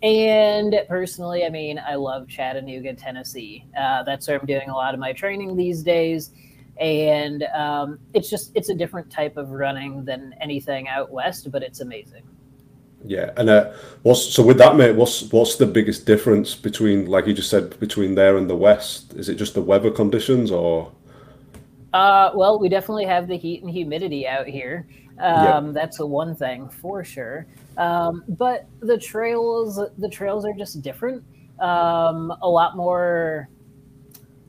and 0.02 0.74
personally, 0.88 1.44
I 1.44 1.50
mean, 1.50 1.78
I 1.78 1.94
love 1.94 2.28
Chattanooga, 2.28 2.94
Tennessee. 2.94 3.64
Uh, 3.78 4.02
that's 4.02 4.28
where 4.28 4.38
I'm 4.38 4.46
doing 4.46 4.68
a 4.68 4.74
lot 4.74 4.92
of 4.92 5.00
my 5.00 5.12
training 5.12 5.56
these 5.56 5.82
days. 5.82 6.30
And 6.78 7.44
um, 7.54 7.98
it's 8.14 8.28
just, 8.28 8.52
it's 8.54 8.68
a 8.68 8.74
different 8.74 9.10
type 9.10 9.36
of 9.36 9.50
running 9.50 10.04
than 10.04 10.34
anything 10.40 10.88
out 10.88 11.10
west, 11.10 11.50
but 11.50 11.62
it's 11.62 11.80
amazing. 11.80 12.22
Yeah, 13.06 13.32
and 13.36 13.50
uh, 13.50 13.72
what's 14.02 14.22
so 14.22 14.42
with 14.42 14.56
that, 14.58 14.76
mate? 14.76 14.96
What's 14.96 15.30
what's 15.30 15.56
the 15.56 15.66
biggest 15.66 16.06
difference 16.06 16.54
between, 16.54 17.04
like 17.04 17.26
you 17.26 17.34
just 17.34 17.50
said, 17.50 17.78
between 17.78 18.14
there 18.14 18.38
and 18.38 18.48
the 18.48 18.56
west? 18.56 19.12
Is 19.12 19.28
it 19.28 19.34
just 19.34 19.52
the 19.52 19.60
weather 19.60 19.90
conditions, 19.90 20.50
or? 20.50 20.90
Uh, 21.92 22.30
well, 22.34 22.58
we 22.58 22.70
definitely 22.70 23.04
have 23.04 23.28
the 23.28 23.36
heat 23.36 23.62
and 23.62 23.70
humidity 23.70 24.26
out 24.26 24.46
here. 24.46 24.88
Um, 25.18 25.66
yep. 25.66 25.74
That's 25.74 26.00
a 26.00 26.06
one 26.06 26.34
thing 26.34 26.68
for 26.70 27.04
sure. 27.04 27.46
Um, 27.76 28.24
but 28.26 28.66
the 28.80 28.96
trails, 28.96 29.78
the 29.98 30.08
trails 30.08 30.46
are 30.46 30.54
just 30.54 30.80
different. 30.80 31.22
Um, 31.60 32.32
a 32.40 32.48
lot 32.48 32.74
more, 32.74 33.50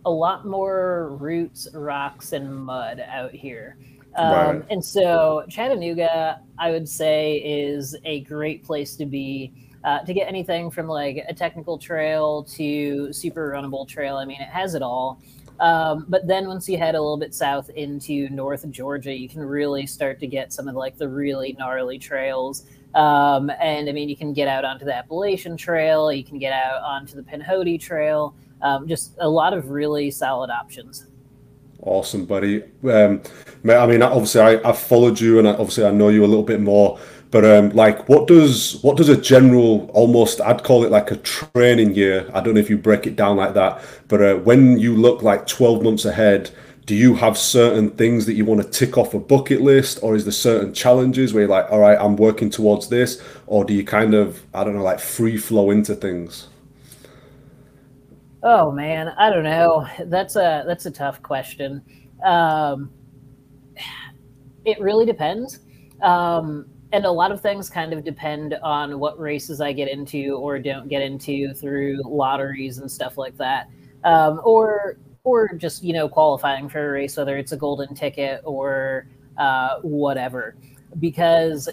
a 0.06 0.12
lot 0.12 0.46
more 0.46 1.16
roots, 1.20 1.68
rocks, 1.74 2.34
and 2.34 2.56
mud 2.56 3.04
out 3.08 3.32
here. 3.32 3.78
Um, 4.16 4.32
right. 4.32 4.66
And 4.70 4.84
so 4.84 5.44
Chattanooga, 5.50 6.40
I 6.58 6.72
would 6.72 6.88
say, 6.88 7.38
is 7.38 7.96
a 8.06 8.22
great 8.22 8.64
place 8.64 8.96
to 8.98 9.06
be. 9.06 9.54
Uh, 9.84 10.04
to 10.04 10.16
get 10.16 10.28
anything 10.28 10.72
from 10.72 10.88
like 10.88 11.24
a 11.28 11.34
technical 11.34 11.78
trail 11.78 12.42
to 12.42 13.14
super 13.14 13.52
runnable 13.52 13.88
trail. 13.88 14.18
I 14.18 14.26
mean, 14.26 14.42
it 14.42 14.48
has 14.48 14.74
it 14.74 14.82
all. 14.82 15.22
Um, 15.60 16.06
but 16.10 16.28
then 16.28 16.48
once 16.48 16.68
you 16.68 16.78
head 16.78 16.96
a 16.96 17.00
little 17.00 17.18
bit 17.18 17.36
south 17.36 17.70
into 17.70 18.28
North 18.30 18.68
Georgia, 18.72 19.14
you 19.14 19.30
can 19.30 19.42
really 19.42 19.86
start 19.86 20.20
to 20.22 20.28
get 20.28 20.52
some 20.52 20.68
of 20.68 20.74
like 20.74 20.98
the 20.98 21.08
really 21.08 21.56
gnarly 21.60 22.00
trails. 22.00 22.66
Um, 22.96 23.52
and 23.60 23.88
I 23.90 23.92
mean, 23.92 24.10
you 24.10 24.18
can 24.18 24.34
get 24.34 24.48
out 24.48 24.66
onto 24.66 24.86
the 24.86 24.96
Appalachian 24.96 25.58
Trail, 25.58 26.12
you 26.12 26.24
can 26.24 26.40
get 26.40 26.54
out 26.54 26.82
onto 26.82 27.16
the 27.16 27.24
Pinhoti 27.24 27.80
Trail. 27.80 28.34
Um, 28.62 28.88
just 28.88 29.16
a 29.20 29.30
lot 29.30 29.54
of 29.54 29.70
really 29.70 30.12
solid 30.12 30.50
options. 30.50 31.08
Awesome, 31.82 32.26
buddy. 32.26 32.64
Um, 32.84 33.22
I 33.70 33.86
mean, 33.86 34.02
obviously, 34.02 34.42
I, 34.42 34.68
I've 34.68 34.80
followed 34.80 35.20
you, 35.20 35.40
and 35.40 35.48
obviously, 35.48 35.86
I 35.86 35.92
know 35.92 36.10
you 36.10 36.24
a 36.24 36.28
little 36.28 36.44
bit 36.44 36.62
more. 36.62 37.00
But 37.32 37.44
um, 37.44 37.70
like, 37.72 38.08
what 38.08 38.28
does 38.28 38.80
what 38.82 38.98
does 38.98 39.10
a 39.10 39.18
general 39.18 39.90
almost 39.94 40.40
I'd 40.42 40.64
call 40.64 40.86
it 40.86 40.92
like 40.92 41.12
a 41.12 41.18
training 41.18 41.94
year. 41.94 42.30
I 42.34 42.40
don't 42.40 42.54
know 42.54 42.60
if 42.60 42.70
you 42.70 42.78
break 42.78 43.06
it 43.08 43.16
down 43.16 43.36
like 43.36 43.54
that, 43.56 43.84
but 44.08 44.22
uh, 44.22 44.36
when 44.36 44.80
you 44.80 44.96
look 44.96 45.22
like 45.22 45.46
twelve 45.46 45.84
months 45.84 46.06
ahead, 46.06 46.52
do 46.86 46.96
you 46.96 47.16
have 47.16 47.38
certain 47.38 47.90
things 47.90 48.26
that 48.28 48.36
you 48.36 48.46
want 48.46 48.62
to 48.62 48.70
tick 48.70 48.98
off 48.98 49.14
a 49.14 49.20
bucket 49.20 49.62
list, 49.62 50.00
or 50.02 50.16
is 50.16 50.24
there 50.24 50.32
certain 50.32 50.74
challenges 50.74 51.34
where 51.34 51.42
you're 51.42 51.50
like, 51.50 51.70
all 51.72 51.80
right, 51.80 51.98
I'm 52.00 52.16
working 52.16 52.50
towards 52.50 52.88
this, 52.88 53.22
or 53.48 53.66
do 53.66 53.74
you 53.74 53.84
kind 53.84 54.14
of 54.14 54.42
I 54.54 54.64
don't 54.64 54.76
know 54.76 54.84
like 54.84 55.00
free 55.00 55.38
flow 55.38 55.72
into 55.72 55.94
things? 55.94 56.48
Oh 58.48 58.72
man, 58.72 59.10
I 59.18 59.32
don't 59.32 59.44
know. 59.44 59.88
That's 60.06 60.36
a 60.36 60.64
that's 60.68 60.86
a 60.86 60.92
tough 60.92 61.22
question. 61.24 61.82
Um, 62.24 62.92
it 64.66 64.80
really 64.80 65.06
depends. 65.06 65.62
Um, 66.04 66.68
and 66.94 67.06
a 67.06 67.12
lot 67.12 67.32
of 67.32 67.42
things 67.42 67.72
kind 67.72 67.92
of 67.92 68.04
depend 68.04 68.54
on 68.62 69.00
what 69.00 69.20
races 69.20 69.62
I 69.62 69.74
get 69.74 69.90
into 69.90 70.36
or 70.36 70.60
don't 70.60 70.88
get 70.88 71.02
into 71.02 71.56
through 71.56 72.02
lotteries 72.06 72.78
and 72.78 72.90
stuff 72.90 73.18
like 73.18 73.36
that, 73.38 73.68
um, 74.04 74.40
or 74.46 75.00
or 75.24 75.50
just 75.56 75.84
you 75.84 75.94
know 75.94 76.08
qualifying 76.08 76.70
for 76.70 76.88
a 76.88 76.92
race, 76.92 77.18
whether 77.18 77.38
it's 77.38 77.52
a 77.52 77.58
golden 77.58 77.96
ticket 77.96 78.42
or 78.46 79.08
uh, 79.40 79.80
whatever. 79.82 80.56
Because 81.00 81.68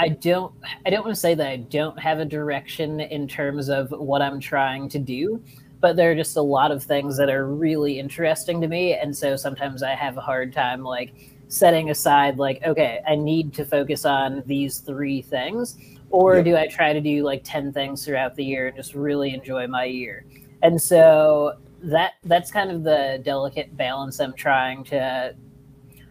I 0.00 0.08
don't 0.08 0.52
I 0.86 0.90
don't 0.90 1.04
want 1.04 1.14
to 1.14 1.20
say 1.20 1.34
that 1.34 1.46
I 1.46 1.56
don't 1.56 1.98
have 1.98 2.18
a 2.18 2.24
direction 2.24 3.00
in 3.00 3.28
terms 3.28 3.68
of 3.68 3.90
what 3.90 4.22
I'm 4.22 4.40
trying 4.40 4.88
to 4.88 4.98
do, 4.98 5.42
but 5.80 5.96
there 5.96 6.10
are 6.10 6.14
just 6.14 6.36
a 6.36 6.42
lot 6.42 6.70
of 6.70 6.82
things 6.82 7.18
that 7.18 7.28
are 7.28 7.46
really 7.46 7.98
interesting 7.98 8.60
to 8.62 8.68
me, 8.68 8.94
and 8.94 9.14
so 9.16 9.36
sometimes 9.36 9.82
I 9.82 9.94
have 9.94 10.16
a 10.16 10.22
hard 10.22 10.54
time 10.54 10.82
like 10.82 11.12
setting 11.50 11.90
aside 11.90 12.38
like 12.38 12.62
okay 12.64 13.00
i 13.08 13.16
need 13.16 13.52
to 13.52 13.64
focus 13.64 14.04
on 14.04 14.40
these 14.46 14.78
three 14.78 15.20
things 15.20 15.76
or 16.10 16.36
yep. 16.36 16.44
do 16.44 16.56
i 16.56 16.66
try 16.68 16.92
to 16.92 17.00
do 17.00 17.24
like 17.24 17.42
10 17.42 17.72
things 17.72 18.04
throughout 18.04 18.36
the 18.36 18.44
year 18.44 18.68
and 18.68 18.76
just 18.76 18.94
really 18.94 19.34
enjoy 19.34 19.66
my 19.66 19.84
year 19.84 20.24
and 20.62 20.80
so 20.80 21.58
that 21.82 22.12
that's 22.22 22.52
kind 22.52 22.70
of 22.70 22.84
the 22.84 23.20
delicate 23.24 23.76
balance 23.76 24.20
i'm 24.20 24.32
trying 24.34 24.84
to 24.84 25.34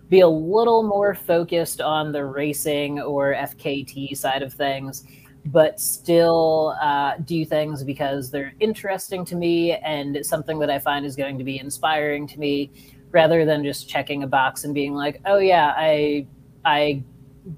be 0.09 0.21
a 0.21 0.27
little 0.27 0.83
more 0.83 1.13
focused 1.13 1.81
on 1.81 2.11
the 2.11 2.23
racing 2.25 2.99
or 2.99 3.33
fkt 3.33 4.15
side 4.17 4.41
of 4.41 4.53
things 4.53 5.05
but 5.45 5.79
still 5.79 6.75
uh, 6.81 7.13
do 7.23 7.45
things 7.45 7.81
because 7.81 8.29
they're 8.29 8.53
interesting 8.59 9.23
to 9.23 9.37
me 9.37 9.71
and 9.77 10.23
something 10.25 10.59
that 10.59 10.69
i 10.69 10.77
find 10.77 11.05
is 11.05 11.15
going 11.15 11.37
to 11.37 11.43
be 11.43 11.59
inspiring 11.59 12.27
to 12.27 12.39
me 12.39 12.71
rather 13.11 13.45
than 13.45 13.63
just 13.63 13.89
checking 13.89 14.23
a 14.23 14.27
box 14.27 14.63
and 14.63 14.73
being 14.73 14.93
like, 14.93 15.21
"Oh 15.25 15.39
yeah, 15.39 15.73
I 15.75 16.27
I 16.65 17.03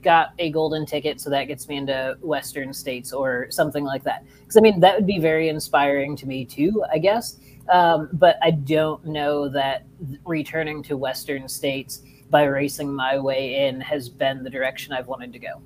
got 0.02 0.34
a 0.40 0.52
golden 0.52 0.86
ticket, 0.86 1.20
so 1.20 1.30
that 1.30 1.46
gets 1.46 1.68
me 1.68 1.78
into 1.78 2.18
Western 2.22 2.74
states 2.74 3.12
or 3.14 3.48
something 3.50 3.84
like 3.84 4.04
that." 4.04 4.24
Because 4.40 4.58
I 4.58 4.62
mean, 4.62 4.80
that 4.80 4.96
would 4.96 5.08
be 5.08 5.20
very 5.20 5.50
inspiring 5.50 6.16
to 6.18 6.28
me 6.28 6.46
too, 6.46 6.84
I 6.92 6.98
guess. 6.98 7.38
Um, 7.70 8.10
but 8.14 8.38
I 8.42 8.52
don't 8.52 9.06
know 9.06 9.48
that 9.50 9.86
returning 10.26 10.84
to 10.84 10.98
Western 10.98 11.48
states 11.48 12.02
by 12.32 12.44
racing 12.44 12.94
my 12.94 13.20
way 13.20 13.68
in 13.68 13.82
has 13.82 14.10
been 14.10 14.44
the 14.44 14.50
direction 14.50 14.94
I've 14.94 15.08
wanted 15.08 15.34
to 15.34 15.40
go. 15.40 15.62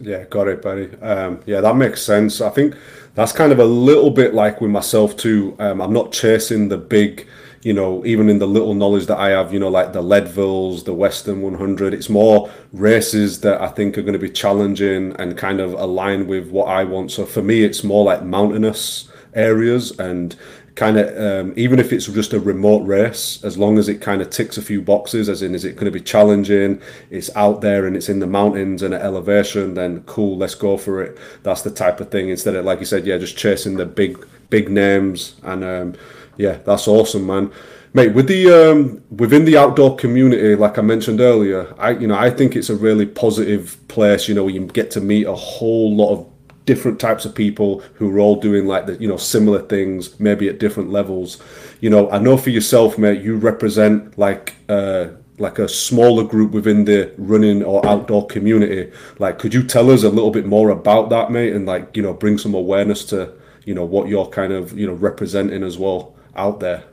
Yeah, 0.00 0.24
got 0.24 0.48
it, 0.48 0.60
buddy. 0.60 0.94
Um, 1.00 1.40
yeah, 1.46 1.60
that 1.60 1.76
makes 1.76 2.02
sense. 2.02 2.40
I 2.40 2.50
think 2.50 2.74
that's 3.14 3.32
kind 3.32 3.52
of 3.52 3.58
a 3.58 3.64
little 3.64 4.10
bit 4.10 4.34
like 4.34 4.60
with 4.60 4.70
myself 4.70 5.16
too. 5.16 5.56
Um, 5.58 5.80
I'm 5.80 5.92
not 5.92 6.12
chasing 6.12 6.68
the 6.68 6.76
big 6.76 7.26
you 7.66 7.72
know, 7.72 8.06
even 8.06 8.28
in 8.28 8.38
the 8.38 8.46
little 8.46 8.74
knowledge 8.74 9.06
that 9.06 9.18
I 9.18 9.30
have, 9.30 9.52
you 9.52 9.58
know, 9.58 9.68
like 9.68 9.92
the 9.92 10.00
Leadvilles, 10.00 10.84
the 10.84 10.94
Western 10.94 11.42
100, 11.42 11.94
it's 11.94 12.08
more 12.08 12.48
races 12.72 13.40
that 13.40 13.60
I 13.60 13.66
think 13.66 13.98
are 13.98 14.02
going 14.02 14.12
to 14.12 14.20
be 14.20 14.30
challenging 14.30 15.16
and 15.18 15.36
kind 15.36 15.58
of 15.58 15.72
align 15.72 16.28
with 16.28 16.48
what 16.50 16.68
I 16.68 16.84
want. 16.84 17.10
So 17.10 17.26
for 17.26 17.42
me, 17.42 17.64
it's 17.64 17.82
more 17.82 18.04
like 18.04 18.22
mountainous 18.22 19.08
areas 19.34 19.90
and 19.98 20.36
kind 20.76 20.98
of 20.98 21.08
um, 21.18 21.52
even 21.56 21.78
if 21.78 21.92
it's 21.92 22.06
just 22.06 22.32
a 22.32 22.38
remote 22.38 22.86
race 22.86 23.42
as 23.42 23.58
long 23.58 23.78
as 23.78 23.88
it 23.88 24.00
kind 24.00 24.22
of 24.22 24.30
ticks 24.30 24.56
a 24.56 24.62
few 24.62 24.80
boxes 24.80 25.28
as 25.28 25.42
in 25.42 25.54
is 25.54 25.64
it 25.64 25.74
going 25.74 25.86
to 25.86 25.90
be 25.90 26.00
challenging 26.00 26.80
it's 27.10 27.34
out 27.34 27.62
there 27.62 27.86
and 27.86 27.96
it's 27.96 28.08
in 28.08 28.20
the 28.20 28.26
mountains 28.26 28.82
and 28.82 28.92
at 28.92 29.00
elevation 29.00 29.74
then 29.74 30.02
cool 30.02 30.36
let's 30.36 30.54
go 30.54 30.76
for 30.76 31.02
it 31.02 31.18
that's 31.42 31.62
the 31.62 31.70
type 31.70 31.98
of 31.98 32.10
thing 32.10 32.28
instead 32.28 32.54
of 32.54 32.64
like 32.64 32.78
you 32.78 32.84
said 32.84 33.06
yeah 33.06 33.16
just 33.16 33.36
chasing 33.36 33.76
the 33.76 33.86
big 33.86 34.24
big 34.50 34.68
names 34.68 35.34
and 35.42 35.64
um, 35.64 35.96
yeah, 36.36 36.58
that's 36.64 36.86
awesome, 36.88 37.26
man. 37.26 37.50
Mate, 37.94 38.14
with 38.14 38.28
the 38.28 38.50
um, 38.50 39.02
within 39.10 39.44
the 39.46 39.56
outdoor 39.56 39.96
community, 39.96 40.54
like 40.54 40.78
I 40.78 40.82
mentioned 40.82 41.20
earlier, 41.20 41.74
I 41.78 41.90
you 41.90 42.06
know 42.06 42.16
I 42.16 42.30
think 42.30 42.54
it's 42.54 42.68
a 42.68 42.76
really 42.76 43.06
positive 43.06 43.76
place. 43.88 44.28
You 44.28 44.34
know, 44.34 44.48
you 44.48 44.66
get 44.66 44.90
to 44.92 45.00
meet 45.00 45.26
a 45.26 45.34
whole 45.34 45.94
lot 45.94 46.12
of 46.12 46.35
different 46.66 47.00
types 47.00 47.24
of 47.24 47.34
people 47.34 47.80
who 47.94 48.14
are 48.14 48.18
all 48.18 48.36
doing 48.36 48.66
like 48.66 48.86
the 48.86 48.96
you 48.96 49.08
know 49.08 49.16
similar 49.16 49.62
things, 49.62 50.18
maybe 50.20 50.48
at 50.48 50.58
different 50.58 50.90
levels. 50.90 51.40
You 51.80 51.90
know, 51.90 52.10
I 52.10 52.18
know 52.18 52.36
for 52.36 52.50
yourself, 52.50 52.98
mate, 52.98 53.22
you 53.22 53.36
represent 53.36 54.18
like 54.18 54.54
uh, 54.68 55.08
like 55.38 55.58
a 55.58 55.68
smaller 55.68 56.24
group 56.24 56.52
within 56.52 56.84
the 56.84 57.12
running 57.16 57.62
or 57.62 57.86
outdoor 57.86 58.26
community. 58.26 58.92
Like, 59.18 59.38
could 59.38 59.54
you 59.54 59.62
tell 59.62 59.90
us 59.90 60.02
a 60.02 60.10
little 60.10 60.30
bit 60.30 60.46
more 60.46 60.70
about 60.70 61.08
that, 61.10 61.30
mate, 61.30 61.54
and 61.54 61.66
like 61.66 61.96
you 61.96 62.02
know 62.02 62.12
bring 62.12 62.36
some 62.36 62.54
awareness 62.54 63.04
to 63.06 63.32
you 63.64 63.74
know 63.74 63.84
what 63.84 64.08
you're 64.08 64.26
kind 64.26 64.52
of 64.52 64.78
you 64.78 64.86
know 64.86 64.94
representing 64.94 65.62
as 65.62 65.78
well 65.78 66.14
out 66.34 66.60
there. 66.60 66.84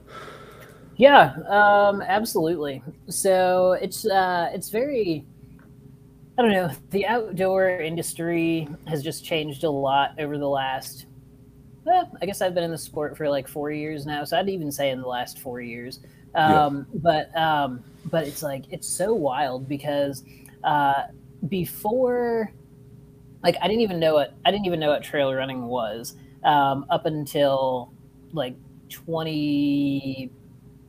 Yeah, 0.95 1.33
um, 1.49 2.01
absolutely. 2.01 2.83
So 3.09 3.73
it's 3.73 4.05
uh, 4.05 4.49
it's 4.53 4.69
very 4.69 5.25
I 6.37 6.41
don't 6.41 6.51
know. 6.51 6.71
The 6.89 7.05
outdoor 7.05 7.69
industry 7.69 8.67
has 8.87 9.03
just 9.03 9.23
changed 9.23 9.63
a 9.63 9.69
lot 9.69 10.19
over 10.19 10.37
the 10.37 10.49
last. 10.49 11.05
Eh, 11.87 12.03
I 12.21 12.25
guess 12.25 12.41
I've 12.41 12.55
been 12.55 12.63
in 12.63 12.71
the 12.71 12.77
sport 12.77 13.15
for 13.15 13.29
like 13.29 13.47
four 13.47 13.71
years 13.71 14.05
now, 14.05 14.23
so 14.23 14.37
I'd 14.37 14.49
even 14.49 14.71
say 14.71 14.89
in 14.89 15.01
the 15.01 15.07
last 15.07 15.39
four 15.39 15.61
years. 15.61 15.99
Um, 16.33 16.87
yeah. 16.91 16.99
But 17.01 17.37
um, 17.37 17.83
but 18.05 18.27
it's 18.27 18.41
like 18.41 18.65
it's 18.71 18.87
so 18.87 19.13
wild 19.13 19.67
because 19.67 20.23
uh, 20.63 21.03
before, 21.49 22.51
like 23.43 23.55
I 23.61 23.67
didn't 23.67 23.81
even 23.81 23.99
know 23.99 24.15
what 24.15 24.33
I 24.45 24.51
didn't 24.51 24.65
even 24.65 24.79
know 24.79 24.89
what 24.89 25.03
trail 25.03 25.31
running 25.33 25.65
was 25.65 26.15
um, 26.43 26.85
up 26.89 27.05
until 27.05 27.93
like 28.31 28.55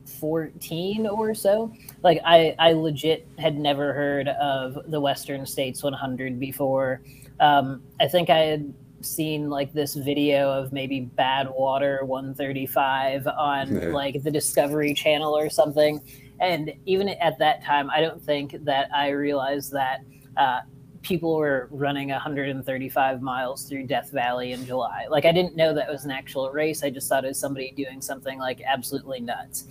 2014 0.05 1.07
or 1.07 1.33
so. 1.33 1.73
Like 2.03 2.19
I, 2.25 2.55
I 2.59 2.73
legit 2.73 3.27
had 3.37 3.57
never 3.57 3.93
heard 3.93 4.27
of 4.27 4.79
the 4.89 4.99
Western 4.99 5.45
States 5.45 5.83
100 5.83 6.39
before. 6.39 7.01
Um, 7.39 7.81
I 7.99 8.07
think 8.07 8.29
I 8.29 8.39
had 8.39 8.73
seen 9.01 9.49
like 9.49 9.73
this 9.73 9.93
video 9.93 10.51
of 10.51 10.71
maybe 10.71 11.09
Badwater 11.17 12.03
135 12.03 13.27
on 13.27 13.75
yeah. 13.75 13.87
like 13.87 14.23
the 14.23 14.31
Discovery 14.31 14.93
Channel 14.93 15.35
or 15.35 15.49
something. 15.49 16.01
And 16.39 16.73
even 16.85 17.09
at 17.09 17.37
that 17.39 17.63
time, 17.63 17.89
I 17.89 18.01
don't 18.01 18.21
think 18.21 18.63
that 18.65 18.89
I 18.93 19.09
realized 19.09 19.71
that 19.73 20.01
uh, 20.37 20.61
people 21.01 21.37
were 21.37 21.67
running 21.71 22.09
135 22.09 23.21
miles 23.21 23.69
through 23.69 23.85
Death 23.85 24.09
Valley 24.11 24.53
in 24.53 24.65
July. 24.65 25.05
Like 25.09 25.25
I 25.25 25.31
didn't 25.31 25.55
know 25.55 25.73
that 25.73 25.89
was 25.89 26.03
an 26.03 26.11
actual 26.11 26.49
race. 26.49 26.83
I 26.83 26.89
just 26.89 27.07
thought 27.07 27.23
it 27.23 27.27
was 27.27 27.39
somebody 27.39 27.71
doing 27.71 28.01
something 28.01 28.39
like 28.39 28.61
absolutely 28.65 29.19
nuts. 29.19 29.65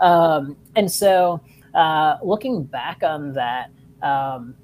Um, 0.00 0.56
and 0.76 0.90
so 0.90 1.40
uh, 1.74 2.16
looking 2.22 2.64
back 2.64 3.02
on 3.02 3.32
that, 3.34 3.70
um, 4.02 4.54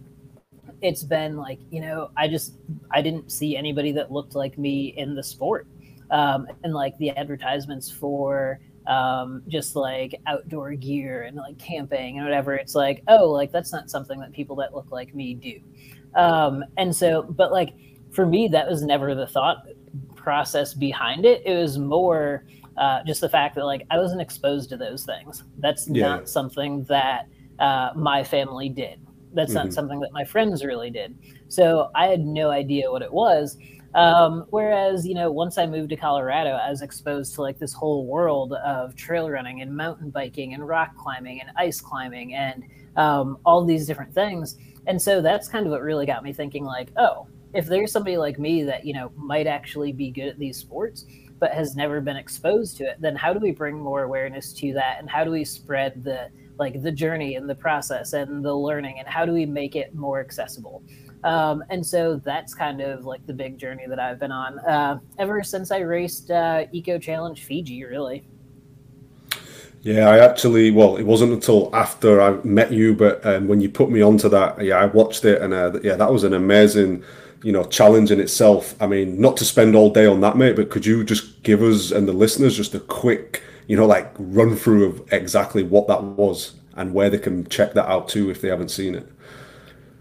it's 0.83 1.03
been 1.03 1.37
like 1.37 1.59
you 1.71 1.81
know 1.81 2.11
I 2.17 2.29
just 2.29 2.55
I 2.91 3.01
didn't 3.01 3.31
see 3.31 3.57
anybody 3.57 3.93
that 3.93 4.13
looked 4.13 4.35
like 4.35 4.59
me 4.59 4.95
in 4.97 5.15
the 5.15 5.23
sport, 5.23 5.67
um, 6.11 6.47
and 6.65 6.75
like 6.75 6.97
the 6.99 7.11
advertisements 7.11 7.91
for 7.91 8.61
um, 8.87 9.43
just 9.49 9.77
like 9.77 10.15
outdoor 10.27 10.75
gear 10.75 11.23
and 11.23 11.37
like 11.37 11.59
camping 11.59 12.19
and 12.19 12.27
whatever. 12.27 12.55
It's 12.55 12.75
like, 12.75 13.03
oh, 13.09 13.31
like 13.31 13.53
that's 13.53 13.73
not 13.73 13.91
something 13.91 14.21
that 14.21 14.33
people 14.33 14.57
that 14.57 14.75
look 14.75 14.91
like 14.91 15.15
me 15.15 15.35
do. 15.35 15.61
Um, 16.15 16.65
and 16.77 16.95
so, 16.95 17.23
but 17.23 17.53
like 17.53 17.75
for 18.11 18.27
me, 18.27 18.49
that 18.49 18.69
was 18.69 18.83
never 18.83 19.15
the 19.15 19.27
thought 19.27 19.67
process 20.15 20.75
behind 20.75 21.25
it. 21.25 21.43
It 21.45 21.55
was 21.55 21.79
more 21.79 22.45
uh, 22.79 23.03
just 23.05 23.21
the 23.21 23.29
fact 23.29 23.55
that 23.55 23.65
like 23.65 23.87
I 23.91 23.99
wasn't 23.99 24.21
exposed 24.21 24.69
to 24.71 24.77
those 24.77 25.05
things. 25.05 25.45
That's 25.59 25.89
yeah. 25.89 26.07
not 26.07 26.29
something 26.29 26.85
that 26.85 27.29
uh, 27.59 27.91
my 27.95 28.23
family 28.23 28.69
did. 28.69 29.01
That's 29.33 29.53
mm-hmm. 29.53 29.65
not 29.65 29.73
something 29.73 30.01
that 30.01 30.13
my 30.13 30.25
friends 30.25 30.65
really 30.65 30.91
did. 30.91 31.17
So 31.49 31.91
I 31.95 32.07
had 32.07 32.21
no 32.21 32.51
idea 32.51 32.91
what 32.91 33.03
it 33.03 33.13
was. 33.13 33.57
Um, 33.95 34.45
whereas, 34.51 35.07
you 35.07 35.15
know, 35.15 35.33
once 35.33 35.57
I 35.57 35.67
moved 35.67 35.89
to 35.89 35.97
Colorado, 35.97 36.51
I 36.51 36.69
was 36.69 36.83
exposed 36.83 37.35
to 37.37 37.43
like 37.43 37.59
this 37.59 37.73
whole 37.73 38.07
world 38.07 38.53
of 38.53 38.95
trail 38.95 39.31
running 39.31 39.63
and 39.63 39.75
mountain 39.75 40.11
biking 40.11 40.53
and 40.53 40.69
rock 40.69 40.95
climbing 40.97 41.41
and 41.41 41.51
ice 41.57 41.81
climbing 41.81 42.35
and 42.35 42.65
um, 42.97 43.39
all 43.47 43.65
these 43.65 43.87
different 43.87 44.13
things. 44.13 44.57
And 44.87 45.01
so 45.01 45.23
that's 45.23 45.49
kind 45.49 45.65
of 45.65 45.73
what 45.73 45.81
really 45.81 46.05
got 46.05 46.23
me 46.23 46.35
thinking 46.35 46.65
like, 46.65 46.93
oh, 46.99 47.27
if 47.55 47.67
there's 47.67 47.91
somebody 47.91 48.19
like 48.19 48.39
me 48.39 48.63
that, 48.65 48.85
you 48.85 48.93
know, 48.93 49.11
might 49.17 49.47
actually 49.47 49.93
be 49.93 50.11
good 50.11 50.29
at 50.29 50.39
these 50.39 50.59
sports, 50.59 51.07
but 51.39 51.53
has 51.53 51.77
never 51.77 52.01
been 52.01 52.17
exposed 52.17 52.77
to 52.79 52.85
it, 52.85 52.97
then 53.01 53.17
how 53.17 53.33
do 53.33 53.39
we 53.39 53.51
bring 53.51 53.79
more 53.79 54.05
awareness 54.05 54.53
to 54.55 54.73
that? 54.75 54.97
And 54.99 55.09
how 55.09 55.25
do 55.25 55.31
we 55.31 55.45
spread 55.45 56.03
the, 56.03 56.29
like 56.59 56.83
the 56.83 56.93
journey 56.93 57.37
and 57.37 57.49
the 57.49 57.55
process 57.55 58.13
and 58.15 58.45
the 58.45 58.55
learning 58.55 58.99
and 58.99 59.09
how 59.09 59.27
do 59.27 59.33
we 59.33 59.47
make 59.47 59.77
it 59.77 59.95
more 59.95 60.21
accessible? 60.21 60.83
Um, 61.25 61.65
and 61.71 61.85
so 61.85 62.17
that's 62.25 62.55
kind 62.55 62.81
of 62.81 63.05
like 63.05 63.27
the 63.27 63.33
big 63.33 63.59
journey 63.59 63.87
that 63.89 63.99
I've 63.99 64.19
been 64.19 64.33
on 64.33 64.59
uh, 64.61 64.99
ever 65.19 65.43
since 65.43 65.71
I 65.71 65.79
raced 65.79 66.31
uh, 66.31 66.67
Eco 66.73 66.99
Challenge 66.99 67.43
Fiji, 67.43 67.85
really. 67.85 68.27
Yeah, 69.83 70.09
I 70.09 70.19
actually, 70.19 70.71
well, 70.71 70.97
it 70.97 71.05
wasn't 71.05 71.33
until 71.33 71.71
after 71.75 72.21
I 72.21 72.43
met 72.43 72.73
you, 72.73 72.95
but 72.95 73.25
um, 73.25 73.47
when 73.47 73.61
you 73.61 73.69
put 73.69 73.91
me 73.91 74.03
onto 74.03 74.29
that, 74.29 74.63
yeah, 74.65 74.79
I 74.79 74.87
watched 74.87 75.25
it 75.25 75.41
and 75.43 75.55
uh, 75.55 75.79
yeah, 75.83 75.95
that 75.97 76.13
was 76.13 76.25
an 76.25 76.35
amazing, 76.35 77.05
you 77.47 77.53
know, 77.53 77.63
challenge 77.63 78.11
in 78.11 78.19
itself. 78.19 78.75
I 78.81 78.89
mean, 78.89 79.21
not 79.21 79.37
to 79.37 79.45
spend 79.45 79.77
all 79.77 79.89
day 79.89 80.05
on 80.05 80.21
that, 80.23 80.37
mate, 80.37 80.57
but 80.57 80.69
could 80.69 80.85
you 80.85 81.05
just 81.05 81.45
give 81.45 81.63
us 81.63 81.93
and 81.93 82.09
the 82.09 82.13
listeners 82.13 82.57
just 82.57 82.75
a 82.75 82.81
quick, 82.81 83.41
you 83.69 83.77
know, 83.77 83.87
like 83.87 84.13
run 84.19 84.57
through 84.57 84.85
of 84.87 85.13
exactly 85.13 85.63
what 85.63 85.87
that 85.87 86.03
was 86.03 86.55
and 86.75 86.93
where 86.93 87.09
they 87.09 87.19
can 87.19 87.47
check 87.47 87.73
that 87.75 87.89
out 87.89 88.09
too 88.09 88.31
if 88.31 88.41
they 88.41 88.49
haven't 88.49 88.73
seen 88.73 88.97
it? 88.97 89.07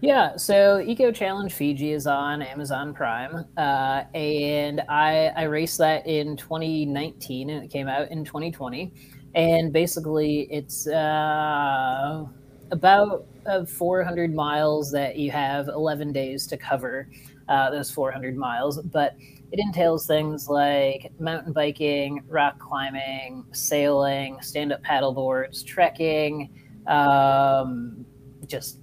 Yeah, 0.00 0.34
so 0.36 0.80
Eco 0.80 1.12
Challenge 1.12 1.52
Fiji 1.52 1.92
is 1.92 2.08
on 2.08 2.42
Amazon 2.42 2.92
Prime, 2.92 3.44
uh, 3.56 4.02
and 4.12 4.82
I 4.88 5.28
I 5.36 5.44
raced 5.44 5.78
that 5.78 6.04
in 6.04 6.36
2019, 6.36 7.48
and 7.48 7.64
it 7.64 7.70
came 7.70 7.86
out 7.86 8.10
in 8.10 8.24
2020. 8.24 8.92
And 9.36 9.72
basically, 9.72 10.48
it's 10.50 10.88
uh, 10.88 12.24
about 12.72 13.26
uh, 13.46 13.64
400 13.64 14.34
miles 14.34 14.90
that 14.90 15.16
you 15.16 15.30
have 15.30 15.68
11 15.68 16.12
days 16.12 16.46
to 16.48 16.56
cover 16.56 17.08
uh, 17.48 17.70
those 17.70 17.90
400 17.90 18.36
miles, 18.36 18.80
but 18.82 19.14
it 19.52 19.60
entails 19.60 20.06
things 20.06 20.48
like 20.48 21.12
mountain 21.20 21.52
biking, 21.52 22.24
rock 22.28 22.58
climbing, 22.58 23.44
sailing, 23.52 24.38
stand-up 24.40 24.82
paddle 24.82 25.12
boards, 25.12 25.62
trekking, 25.62 26.50
um, 26.86 28.04
just 28.46 28.80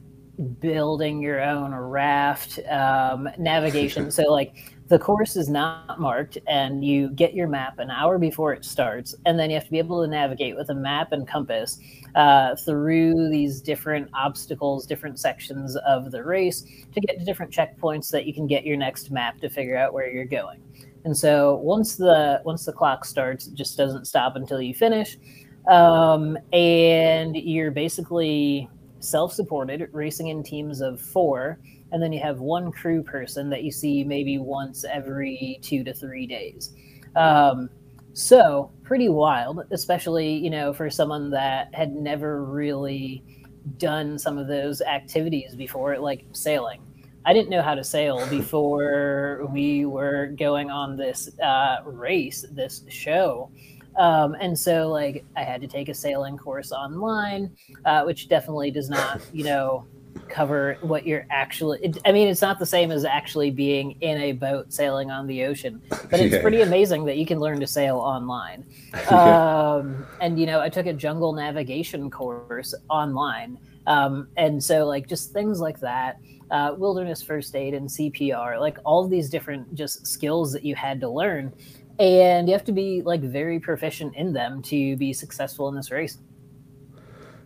building 0.60 1.22
your 1.22 1.42
own 1.42 1.74
raft 1.74 2.60
um, 2.70 3.30
navigation. 3.38 4.10
so 4.18 4.32
like 4.32 4.73
the 4.94 5.00
course 5.00 5.36
is 5.36 5.50
not 5.50 6.00
marked 6.00 6.38
and 6.46 6.86
you 6.86 7.10
get 7.10 7.34
your 7.34 7.48
map 7.48 7.80
an 7.80 7.90
hour 7.90 8.20
before 8.20 8.54
it 8.54 8.64
starts 8.64 9.16
and 9.26 9.40
then 9.40 9.50
you 9.50 9.56
have 9.56 9.66
to 9.66 9.72
be 9.72 9.80
able 9.80 10.00
to 10.04 10.08
navigate 10.08 10.56
with 10.56 10.70
a 10.70 10.76
map 10.76 11.12
and 11.14 11.28
compass 11.28 11.80
uh, 12.14 12.56
through 12.58 13.28
these 13.32 13.60
different 13.60 14.08
obstacles 14.14 14.86
different 14.86 15.20
sections 15.20 15.76
of 15.78 16.12
the 16.12 16.24
race 16.24 16.62
to 16.94 17.02
get 17.02 17.18
to 17.18 17.26
different 17.26 17.52
checkpoints 17.52 18.12
that 18.12 18.28
you 18.28 18.36
can 18.36 18.46
get 18.46 18.68
your 18.68 18.78
next 18.78 19.10
map 19.10 19.40
to 19.40 19.50
figure 19.50 19.76
out 19.76 19.94
where 19.94 20.12
you're 20.12 20.26
going. 20.26 20.62
And 21.06 21.18
so 21.18 21.56
once 21.56 21.96
the 21.96 22.40
once 22.46 22.64
the 22.64 22.72
clock 22.72 23.04
starts 23.04 23.48
it 23.48 23.56
just 23.56 23.76
doesn't 23.76 24.06
stop 24.06 24.36
until 24.36 24.62
you 24.62 24.76
finish. 24.76 25.18
Um, 25.68 26.38
and 26.52 27.36
you're 27.36 27.72
basically 27.72 28.70
self-supported, 29.00 29.90
racing 29.92 30.28
in 30.28 30.44
teams 30.44 30.82
of 30.82 31.02
four, 31.02 31.58
and 31.94 32.02
then 32.02 32.12
you 32.12 32.20
have 32.20 32.40
one 32.40 32.72
crew 32.72 33.04
person 33.04 33.50
that 33.52 33.64
you 33.64 33.72
see 33.72 34.04
maybe 34.04 34.38
once 34.40 34.84
every 34.84 35.60
two 35.62 35.84
to 35.84 35.94
three 35.94 36.28
days. 36.28 36.74
Um, 37.16 37.70
so 38.14 38.72
pretty 38.84 39.10
wild, 39.10 39.62
especially 39.72 40.34
you 40.34 40.50
know 40.50 40.74
for 40.74 40.90
someone 40.90 41.30
that 41.30 41.74
had 41.74 41.94
never 41.96 42.44
really 42.44 43.24
done 43.78 44.20
some 44.20 44.38
of 44.38 44.48
those 44.48 44.82
activities 44.82 45.56
before, 45.56 45.98
like 46.00 46.26
sailing. 46.34 46.82
I 47.26 47.34
didn't 47.34 47.50
know 47.50 47.62
how 47.62 47.76
to 47.76 47.84
sail 47.84 48.28
before 48.30 49.48
we 49.52 49.86
were 49.86 50.34
going 50.38 50.70
on 50.70 50.98
this 50.98 51.30
uh, 51.40 51.78
race, 51.86 52.46
this 52.52 52.84
show. 52.90 53.50
Um, 53.98 54.36
and 54.40 54.58
so, 54.58 54.90
like, 54.90 55.24
I 55.36 55.44
had 55.44 55.62
to 55.62 55.68
take 55.68 55.88
a 55.88 55.94
sailing 55.94 56.38
course 56.38 56.72
online, 56.72 57.56
uh, 57.86 58.04
which 58.04 58.28
definitely 58.28 58.72
does 58.72 58.90
not, 58.90 59.22
you 59.32 59.44
know, 59.44 59.86
cover 60.30 60.78
what 60.82 61.06
you're 61.06 61.26
actually. 61.30 61.80
It, 61.84 61.98
I 62.06 62.12
mean, 62.12 62.28
it's 62.28 62.42
not 62.42 62.60
the 62.60 62.66
same 62.66 62.92
as 62.92 63.06
actually 63.06 63.52
being 63.52 63.92
in 64.02 64.18
a 64.20 64.32
boat 64.32 64.74
sailing 64.74 65.12
on 65.12 65.28
the 65.28 65.44
ocean, 65.44 65.82
but 65.90 66.20
it's 66.20 66.34
yeah. 66.34 66.42
pretty 66.42 66.62
amazing 66.62 67.06
that 67.06 67.18
you 67.18 67.26
can 67.26 67.40
learn 67.40 67.60
to 67.60 67.68
sail 67.68 67.98
online. 67.98 68.66
Um, 69.10 70.06
and 70.22 70.40
you 70.40 70.46
know, 70.46 70.60
I 70.60 70.70
took 70.70 70.86
a 70.86 70.94
jungle 70.94 71.34
navigation 71.34 72.10
course 72.10 72.74
online, 72.90 73.58
um, 73.88 74.28
and 74.38 74.64
so 74.64 74.86
like 74.86 75.08
just 75.08 75.32
things 75.34 75.60
like 75.60 75.80
that. 75.80 76.20
Uh, 76.52 76.76
wilderness 76.78 77.22
first 77.22 77.56
aid 77.56 77.74
and 77.74 77.90
CPR, 77.90 78.60
like 78.60 78.78
all 78.86 79.08
these 79.08 79.30
different 79.30 79.74
just 79.74 80.06
skills 80.06 80.52
that 80.52 80.64
you 80.64 80.76
had 80.76 81.02
to 81.02 81.10
learn 81.10 81.52
and 82.00 82.48
you 82.48 82.54
have 82.54 82.64
to 82.66 82.72
be 82.72 83.02
like 83.02 83.22
very 83.22 83.60
proficient 83.60 84.16
in 84.16 84.34
them 84.34 84.62
to 84.64 84.96
be 84.98 85.14
successful 85.14 85.68
in 85.70 85.76
this 85.76 85.92
race. 85.92 86.18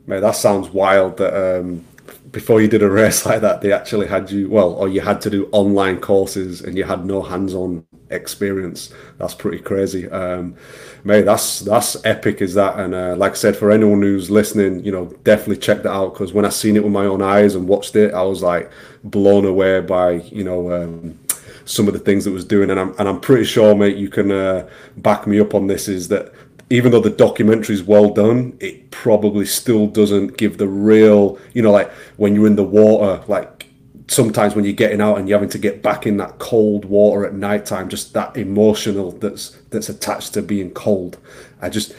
Mate, 0.06 0.21
that 0.21 0.36
sounds 0.36 0.69
wild. 0.69 1.17
That 1.17 1.60
um, 1.60 1.86
before 2.32 2.62
you 2.62 2.67
did 2.67 2.84
a 2.84 2.89
race 2.89 3.26
like 3.26 3.41
that, 3.41 3.62
they 3.62 3.72
actually 3.72 4.08
had 4.08 4.30
you 4.32 4.50
well, 4.50 4.74
or 4.74 4.88
you 4.88 5.02
had 5.02 5.22
to 5.22 5.30
do 5.30 5.50
online 5.52 6.00
courses, 6.00 6.62
and 6.62 6.78
you 6.78 6.84
had 6.84 7.06
no 7.06 7.22
hands-on 7.22 7.86
experience. 8.10 8.93
That's 9.17 9.34
pretty 9.34 9.60
crazy. 9.60 10.10
Um, 10.10 10.56
mate, 11.04 11.24
that's 11.24 11.62
that's 11.62 12.04
epic, 12.06 12.41
is 12.41 12.54
that? 12.56 12.80
And 12.80 12.93
uh, 12.93 13.15
like 13.15 13.34
I 13.34 13.36
said, 13.36 13.56
for 13.56 13.72
anyone 13.72 14.02
who's 14.02 14.30
listening, 14.30 14.84
you 14.84 14.91
know, 14.91 15.06
definitely 15.24 15.58
check 15.58 15.84
that 15.84 15.91
out 15.91 16.13
because 16.13 16.34
when 16.34 16.46
I 16.46 16.50
seen 16.50 16.76
it 16.76 16.84
with 16.84 16.93
my 16.93 17.06
own 17.06 17.22
eyes 17.22 17.56
and 17.56 17.67
watched 17.67 17.96
it, 17.96 18.13
I 18.13 18.24
was 18.24 18.43
like 18.43 18.72
blown 19.04 19.46
away 19.46 19.82
by 19.82 20.12
you 20.12 20.43
know. 20.43 20.72
Um, 20.72 21.20
some 21.65 21.88
of 21.88 21.93
the 21.93 22.00
things 22.00 22.24
that 22.24 22.32
was 22.32 22.46
doing, 22.46 22.70
and 22.70 22.80
I'm 22.80 22.96
and 22.98 23.10
I'm 23.10 23.20
pretty 23.20 23.43
sure, 23.43 23.76
mate, 23.76 23.98
you 23.98 24.10
can 24.10 24.32
uh, 24.32 24.70
back 24.98 25.28
me 25.28 25.39
up 25.39 25.54
on 25.54 25.67
this. 25.67 25.89
Is 25.89 26.08
that 26.08 26.32
even 26.69 26.91
though 26.91 27.01
the 27.01 27.10
documentary 27.10 27.75
is 27.75 27.84
well 27.84 28.10
done, 28.10 28.58
it 28.60 28.91
probably 28.91 29.45
still 29.45 29.88
doesn't 29.88 30.38
give 30.38 30.58
the 30.58 30.67
real, 30.67 31.39
you 31.53 31.62
know, 31.62 31.71
like 31.71 31.89
when 32.17 32.36
you're 32.36 32.47
in 32.47 32.56
the 32.56 32.63
water, 32.63 33.23
like 33.27 33.67
sometimes 34.08 34.56
when 34.56 34.65
you're 34.65 34.73
getting 34.73 35.01
out 35.01 35.17
and 35.17 35.27
you're 35.27 35.38
having 35.38 35.49
to 35.49 35.58
get 35.58 35.82
back 35.82 36.06
in 36.06 36.17
that 36.17 36.39
cold 36.39 36.86
water 36.86 37.25
at 37.25 37.34
night 37.34 37.65
time, 37.65 37.88
just 37.89 38.13
that 38.13 38.36
emotional 38.36 39.12
that's 39.12 39.51
that's 39.69 39.89
attached 39.89 40.34
to 40.34 40.41
being 40.41 40.71
cold. 40.71 41.17
I 41.62 41.69
just 41.69 41.93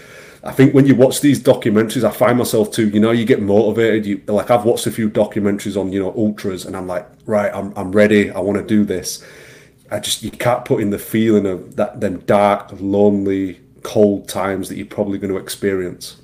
I 0.44 0.52
think 0.52 0.74
when 0.74 0.86
you 0.86 0.94
watch 0.94 1.20
these 1.20 1.42
documentaries, 1.42 2.04
I 2.04 2.10
find 2.10 2.38
myself 2.38 2.70
too. 2.70 2.88
You 2.88 3.00
know, 3.00 3.10
you 3.10 3.24
get 3.24 3.42
motivated. 3.42 4.06
You 4.06 4.22
like 4.26 4.50
I've 4.50 4.64
watched 4.64 4.86
a 4.86 4.90
few 4.90 5.10
documentaries 5.10 5.80
on 5.80 5.92
you 5.92 6.00
know 6.00 6.14
ultras, 6.16 6.64
and 6.64 6.76
I'm 6.76 6.86
like, 6.86 7.08
right, 7.26 7.52
I'm 7.54 7.72
I'm 7.76 7.92
ready. 7.92 8.30
I 8.30 8.40
want 8.40 8.58
to 8.58 8.64
do 8.64 8.84
this. 8.84 9.24
I 9.90 10.00
just 10.00 10.22
you 10.22 10.30
can't 10.30 10.64
put 10.64 10.80
in 10.80 10.90
the 10.90 10.98
feeling 10.98 11.46
of 11.46 11.76
that 11.76 12.00
them 12.00 12.20
dark, 12.20 12.70
lonely, 12.80 13.60
cold 13.88 14.28
times 14.28 14.68
that 14.68 14.76
you're 14.76 14.86
probably 14.86 15.18
going 15.18 15.32
to 15.32 15.38
experience. 15.38 16.20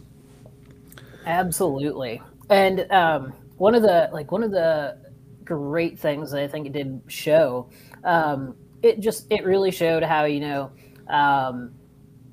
Absolutely, 1.25 2.21
and 2.51 2.91
um, 2.93 3.33
one 3.57 3.75
of 3.75 3.81
the 3.81 4.11
like 4.13 4.31
one 4.31 4.43
of 4.43 4.51
the 4.51 4.99
great 5.45 5.99
things 5.99 6.31
that 6.31 6.43
I 6.43 6.47
think 6.47 6.67
it 6.67 6.73
did 6.73 7.01
show, 7.07 7.71
um, 8.05 8.55
it 8.83 9.01
just 9.01 9.27
it 9.31 9.45
really 9.45 9.71
showed 9.71 10.03
how 10.03 10.25
you 10.25 10.41
know 10.41 10.73
um, 11.09 11.73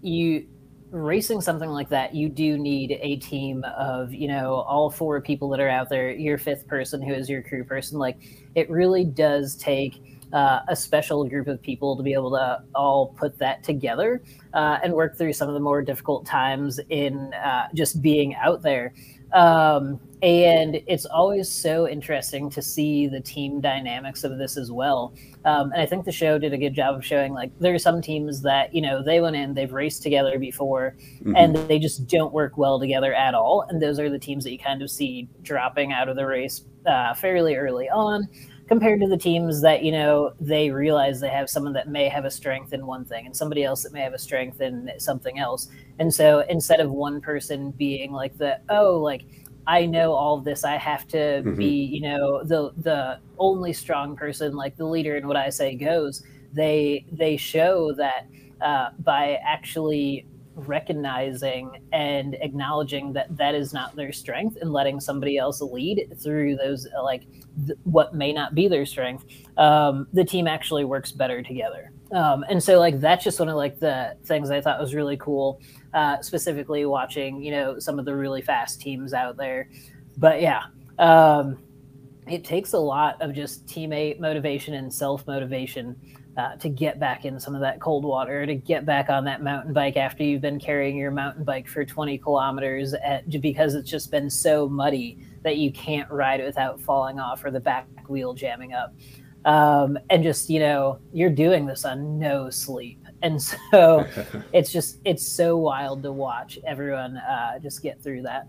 you 0.01 0.47
racing 0.91 1.39
something 1.39 1.69
like 1.69 1.87
that, 1.87 2.13
you 2.13 2.27
do 2.27 2.57
need 2.57 2.99
a 3.01 3.15
team 3.15 3.63
of, 3.77 4.13
you 4.13 4.27
know, 4.27 4.55
all 4.55 4.89
four 4.89 5.21
people 5.21 5.47
that 5.49 5.61
are 5.61 5.69
out 5.69 5.87
there, 5.87 6.11
your 6.11 6.37
fifth 6.37 6.67
person 6.67 7.01
who 7.01 7.13
is 7.13 7.29
your 7.29 7.41
crew 7.41 7.63
person. 7.63 7.97
Like, 7.97 8.17
it 8.55 8.69
really 8.69 9.05
does 9.05 9.55
take 9.55 10.20
uh, 10.33 10.59
a 10.67 10.75
special 10.75 11.27
group 11.27 11.47
of 11.47 11.61
people 11.61 11.95
to 11.97 12.03
be 12.03 12.13
able 12.13 12.31
to 12.31 12.61
all 12.75 13.07
put 13.17 13.37
that 13.39 13.63
together 13.63 14.21
uh, 14.53 14.79
and 14.83 14.93
work 14.93 15.17
through 15.17 15.33
some 15.33 15.47
of 15.47 15.53
the 15.53 15.59
more 15.59 15.81
difficult 15.81 16.25
times 16.25 16.79
in 16.89 17.33
uh, 17.33 17.67
just 17.73 18.01
being 18.01 18.35
out 18.35 18.61
there. 18.61 18.93
Um, 19.33 19.99
and 20.21 20.81
it's 20.87 21.05
always 21.05 21.49
so 21.49 21.87
interesting 21.87 22.49
to 22.51 22.61
see 22.61 23.07
the 23.07 23.21
team 23.21 23.59
dynamics 23.59 24.23
of 24.23 24.37
this 24.37 24.57
as 24.57 24.71
well. 24.71 25.13
Um, 25.45 25.71
and 25.71 25.81
I 25.81 25.85
think 25.85 26.05
the 26.05 26.11
show 26.11 26.37
did 26.37 26.53
a 26.53 26.57
good 26.57 26.75
job 26.75 26.95
of 26.95 27.03
showing 27.03 27.33
like 27.33 27.51
there 27.59 27.73
are 27.73 27.79
some 27.79 28.01
teams 28.01 28.41
that 28.41 28.75
you 28.75 28.81
know 28.81 29.01
they 29.01 29.19
went 29.19 29.35
in, 29.35 29.53
they've 29.53 29.71
raced 29.71 30.03
together 30.03 30.37
before, 30.37 30.95
mm-hmm. 30.99 31.35
and 31.35 31.55
they 31.67 31.79
just 31.79 32.07
don't 32.07 32.33
work 32.33 32.57
well 32.57 32.79
together 32.79 33.13
at 33.13 33.33
all. 33.33 33.65
And 33.69 33.81
those 33.81 33.99
are 33.99 34.09
the 34.09 34.19
teams 34.19 34.43
that 34.43 34.51
you 34.51 34.59
kind 34.59 34.81
of 34.81 34.91
see 34.91 35.27
dropping 35.41 35.91
out 35.91 36.07
of 36.07 36.15
the 36.15 36.25
race 36.25 36.65
uh, 36.85 37.13
fairly 37.13 37.55
early 37.55 37.89
on 37.89 38.27
compared 38.71 39.01
to 39.01 39.07
the 39.07 39.17
teams 39.17 39.61
that 39.61 39.83
you 39.83 39.91
know 39.91 40.31
they 40.39 40.71
realize 40.71 41.19
they 41.19 41.27
have 41.27 41.49
someone 41.49 41.73
that 41.73 41.89
may 41.89 42.07
have 42.07 42.23
a 42.23 42.31
strength 42.31 42.71
in 42.71 42.85
one 42.85 43.03
thing 43.03 43.25
and 43.25 43.35
somebody 43.35 43.65
else 43.65 43.83
that 43.83 43.91
may 43.91 43.99
have 43.99 44.13
a 44.13 44.17
strength 44.17 44.61
in 44.61 44.89
something 44.97 45.39
else 45.39 45.67
and 45.99 46.13
so 46.13 46.39
instead 46.47 46.79
of 46.79 46.89
one 46.89 47.19
person 47.19 47.71
being 47.71 48.13
like 48.13 48.37
the 48.37 48.57
oh 48.69 48.97
like 48.97 49.25
i 49.67 49.85
know 49.85 50.13
all 50.13 50.37
of 50.37 50.45
this 50.45 50.63
i 50.63 50.77
have 50.77 51.05
to 51.05 51.17
mm-hmm. 51.17 51.55
be 51.55 51.83
you 51.83 51.99
know 51.99 52.45
the 52.45 52.71
the 52.77 53.19
only 53.39 53.73
strong 53.73 54.15
person 54.15 54.55
like 54.55 54.77
the 54.77 54.85
leader 54.85 55.17
in 55.17 55.27
what 55.27 55.35
i 55.35 55.49
say 55.49 55.75
goes 55.75 56.23
they 56.53 57.05
they 57.11 57.35
show 57.35 57.93
that 57.93 58.25
uh, 58.61 58.91
by 58.99 59.37
actually 59.45 60.25
recognizing 60.55 61.71
and 61.91 62.35
acknowledging 62.35 63.11
that 63.11 63.35
that 63.35 63.53
is 63.53 63.73
not 63.73 63.93
their 63.97 64.13
strength 64.13 64.57
and 64.61 64.71
letting 64.71 64.99
somebody 64.99 65.37
else 65.37 65.59
lead 65.59 66.13
through 66.21 66.55
those 66.55 66.87
like 67.03 67.23
what 67.83 68.13
may 68.13 68.31
not 68.31 68.55
be 68.55 68.67
their 68.67 68.85
strength 68.85 69.25
um, 69.57 70.07
the 70.13 70.23
team 70.23 70.47
actually 70.47 70.85
works 70.85 71.11
better 71.11 71.41
together. 71.41 71.91
Um, 72.11 72.45
and 72.49 72.61
so 72.63 72.79
like 72.79 72.99
that's 72.99 73.23
just 73.23 73.39
one 73.39 73.49
of 73.49 73.55
like 73.55 73.79
the 73.79 74.17
things 74.25 74.51
i 74.51 74.59
thought 74.59 74.79
was 74.79 74.93
really 74.93 75.17
cool 75.17 75.61
uh, 75.93 76.21
specifically 76.21 76.85
watching 76.85 77.41
you 77.41 77.51
know 77.51 77.79
some 77.79 77.99
of 77.99 78.05
the 78.05 78.15
really 78.15 78.41
fast 78.41 78.81
teams 78.81 79.13
out 79.13 79.37
there. 79.37 79.69
But 80.17 80.41
yeah 80.41 80.63
um, 80.99 81.57
it 82.27 82.43
takes 82.43 82.73
a 82.73 82.79
lot 82.79 83.21
of 83.21 83.33
just 83.33 83.65
teammate 83.65 84.19
motivation 84.19 84.75
and 84.75 84.93
self 84.93 85.25
motivation 85.27 85.95
uh, 86.37 86.55
to 86.55 86.69
get 86.69 86.99
back 86.99 87.25
in 87.25 87.39
some 87.39 87.55
of 87.55 87.61
that 87.61 87.81
cold 87.81 88.05
water, 88.05 88.45
to 88.45 88.55
get 88.55 88.85
back 88.85 89.09
on 89.09 89.25
that 89.25 89.43
mountain 89.43 89.73
bike 89.73 89.97
after 89.97 90.23
you've 90.23 90.41
been 90.41 90.59
carrying 90.59 90.95
your 90.95 91.11
mountain 91.11 91.43
bike 91.43 91.67
for 91.67 91.83
20 91.83 92.17
kilometers 92.19 92.93
at, 92.93 93.29
because 93.41 93.75
it's 93.75 93.89
just 93.89 94.11
been 94.11 94.29
so 94.29 94.69
muddy 94.69 95.25
that 95.43 95.57
you 95.57 95.71
can't 95.71 96.09
ride 96.09 96.43
without 96.43 96.79
falling 96.79 97.19
off 97.19 97.43
or 97.43 97.51
the 97.51 97.59
back 97.59 97.87
wheel 98.07 98.33
jamming 98.33 98.73
up. 98.73 98.93
Um, 99.45 99.97
and 100.09 100.21
just, 100.21 100.49
you 100.49 100.59
know, 100.59 100.99
you're 101.11 101.31
doing 101.31 101.65
this 101.65 101.83
on 101.85 102.19
no 102.19 102.49
sleep. 102.49 103.03
And 103.23 103.41
so 103.41 104.05
it's 104.53 104.71
just, 104.71 104.99
it's 105.05 105.25
so 105.25 105.57
wild 105.57 106.03
to 106.03 106.11
watch 106.11 106.59
everyone 106.65 107.17
uh, 107.17 107.59
just 107.59 107.81
get 107.81 108.01
through 108.01 108.23
that. 108.23 108.47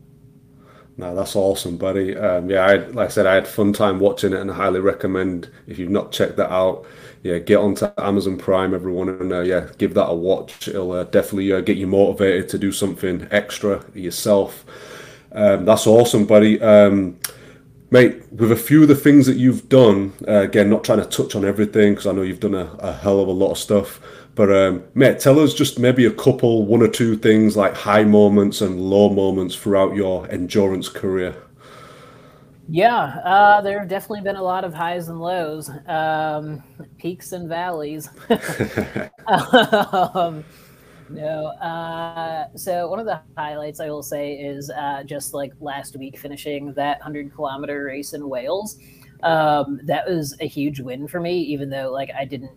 No, 0.98 1.14
that's 1.14 1.37
awesome, 1.37 1.78
buddy. 1.78 2.16
Um, 2.16 2.50
yeah, 2.50 2.66
I, 2.66 2.76
like 2.76 3.07
I 3.07 3.11
said, 3.11 3.26
I 3.26 3.35
had 3.35 3.48
fun 3.48 3.72
time 3.72 3.98
watching 3.98 4.35
it, 4.35 4.40
and 4.40 4.50
I 4.50 4.55
highly 4.55 4.81
recommend 4.81 5.50
if 5.66 5.78
you've 5.78 5.90
not 5.90 6.12
checked 6.12 6.37
that 6.37 6.52
out. 6.52 6.85
Yeah, 7.22 7.38
get 7.38 7.57
onto 7.57 7.90
Amazon 7.96 8.37
Prime, 8.37 8.74
everyone, 8.74 9.09
and 9.09 9.33
uh, 9.33 9.40
yeah, 9.40 9.68
give 9.78 9.94
that 9.94 10.09
a 10.09 10.14
watch. 10.14 10.68
It'll 10.68 10.92
uh, 10.92 11.05
definitely 11.05 11.52
uh, 11.52 11.61
get 11.61 11.78
you 11.78 11.87
motivated 11.87 12.48
to 12.50 12.59
do 12.59 12.72
something 12.72 13.26
extra 13.31 13.85
yourself. 13.94 14.66
Um, 15.35 15.64
that's 15.64 15.87
awesome, 15.87 16.27
buddy. 16.27 16.61
Um, 16.61 17.18
mate, 17.90 18.23
with 18.33 18.53
a 18.53 18.57
few 18.57 18.83
of 18.83 18.88
the 18.88 18.95
things 18.95 19.27
that 19.27 19.37
you've 19.37 19.68
done, 19.68 20.12
uh, 20.27 20.40
again, 20.40 20.71
not 20.71 20.85
trying 20.85 21.01
to 21.01 21.05
touch 21.05 21.35
on 21.35 21.45
everything 21.45 21.92
because 21.92 22.07
I 22.07 22.12
know 22.12 22.23
you've 22.23 22.40
done 22.40 22.55
a, 22.55 22.73
a 22.79 22.92
hell 22.92 23.21
of 23.21 23.29
a 23.29 23.33
lot 23.33 23.53
of 23.53 23.59
stuff. 23.59 24.01
But 24.35 24.51
um, 24.51 24.85
mate, 24.95 25.18
tell 25.18 25.38
us 25.38 25.53
just 25.53 25.79
maybe 25.79 26.07
a 26.07 26.11
couple, 26.11 26.64
one 26.64 26.83
or 26.83 26.88
two 26.88 27.16
things 27.16 27.57
like 27.57 27.75
high 27.75 28.05
moments 28.05 28.62
and 28.62 28.81
low 28.81 29.11
moments 29.11 29.55
throughout 29.55 29.95
your 29.95 30.31
endurance 30.31 30.88
career. 30.88 31.35
Yeah, 32.68 33.18
uh, 33.25 33.61
there 33.61 33.79
have 33.81 33.88
definitely 33.88 34.23
been 34.23 34.37
a 34.37 34.42
lot 34.42 34.64
of 34.64 34.73
highs 34.73 35.09
and 35.09 35.21
lows, 35.21 35.71
um, 35.87 36.62
peaks 36.97 37.33
and 37.33 37.49
valleys. 37.49 38.09
um, 39.27 40.45
no, 41.12 41.46
uh, 41.61 42.46
so 42.57 42.88
one 42.88 42.98
of 42.98 43.07
the 43.07 43.20
highlights 43.37 43.81
I 43.81 43.88
will 43.88 44.03
say 44.03 44.35
is 44.35 44.70
uh, 44.70 45.03
just 45.05 45.35
like 45.35 45.53
last 45.61 45.96
week 45.96 46.18
finishing 46.18 46.72
that 46.75 46.98
100 46.98 47.35
kilometer 47.35 47.85
race 47.85 48.12
in 48.12 48.29
Wales. 48.29 48.79
Um, 49.22 49.81
that 49.85 50.09
was 50.09 50.37
a 50.40 50.46
huge 50.46 50.81
win 50.81 51.07
for 51.07 51.20
me, 51.20 51.38
even 51.38 51.70
though 51.70 51.90
like 51.92 52.11
I 52.18 52.25
didn't 52.25 52.53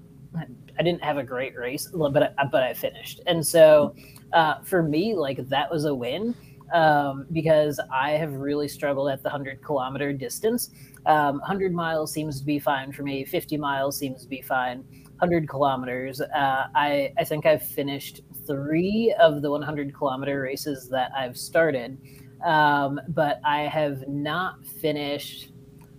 I 0.78 0.84
didn't 0.84 1.04
have 1.04 1.18
a 1.18 1.24
great 1.24 1.56
race, 1.56 1.90
but 1.94 2.34
I, 2.38 2.46
but 2.52 2.64
I 2.64 2.74
finished. 2.74 3.22
And 3.28 3.46
so 3.46 3.96
uh, 4.34 4.56
for 4.64 4.84
me, 4.84 5.16
like 5.16 5.48
that 5.48 5.72
was 5.72 5.86
a 5.86 5.96
win 5.96 6.36
um, 6.74 7.26
because 7.32 7.80
I 7.94 8.12
have 8.12 8.34
really 8.34 8.68
struggled 8.68 9.10
at 9.10 9.24
the 9.24 9.30
100 9.30 9.64
kilometer 9.64 10.12
distance. 10.12 10.72
Um, 11.06 11.40
100 11.40 11.74
miles 11.74 12.12
seems 12.12 12.40
to 12.40 12.46
be 12.46 12.60
fine 12.60 12.92
for 12.92 13.04
me. 13.04 13.24
50 13.24 13.58
miles 13.58 13.98
seems 13.98 14.24
to 14.24 14.28
be 14.28 14.42
fine. 14.42 14.84
100 15.20 15.48
kilometers. 15.48 16.20
Uh, 16.20 16.68
I, 16.76 17.14
I 17.18 17.24
think 17.24 17.46
I've 17.46 17.64
finished 17.64 18.22
three 18.46 19.14
of 19.20 19.42
the 19.42 19.50
100 19.50 19.94
kilometer 19.96 20.42
races 20.42 20.90
that 20.90 21.12
I've 21.16 21.38
started, 21.38 21.98
um, 22.44 23.00
but 23.10 23.40
I 23.44 23.62
have 23.62 24.08
not 24.08 24.66
finished. 24.66 25.52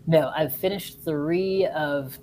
No, 0.07 0.33
I've 0.35 0.55
finished 0.55 1.05
three 1.05 1.67
of 1.67 2.19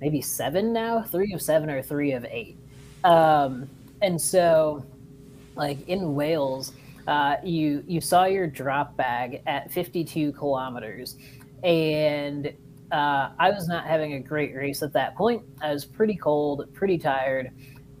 maybe 0.00 0.20
seven 0.20 0.72
now, 0.72 1.02
three 1.02 1.32
of 1.32 1.42
seven 1.42 1.70
or 1.70 1.82
three 1.82 2.12
of 2.12 2.24
eight. 2.26 2.56
Um, 3.04 3.68
and 4.02 4.20
so, 4.20 4.84
like 5.54 5.88
in 5.88 6.14
Wales, 6.14 6.72
uh, 7.06 7.36
you 7.44 7.84
you 7.86 8.00
saw 8.00 8.24
your 8.24 8.46
drop 8.46 8.96
bag 8.96 9.42
at 9.46 9.70
52 9.70 10.32
kilometers, 10.32 11.16
and 11.62 12.52
uh, 12.92 13.30
I 13.38 13.50
was 13.50 13.68
not 13.68 13.86
having 13.86 14.14
a 14.14 14.20
great 14.20 14.54
race 14.54 14.82
at 14.82 14.92
that 14.92 15.14
point. 15.14 15.42
I 15.60 15.72
was 15.72 15.84
pretty 15.84 16.16
cold, 16.16 16.72
pretty 16.74 16.98
tired, 16.98 17.50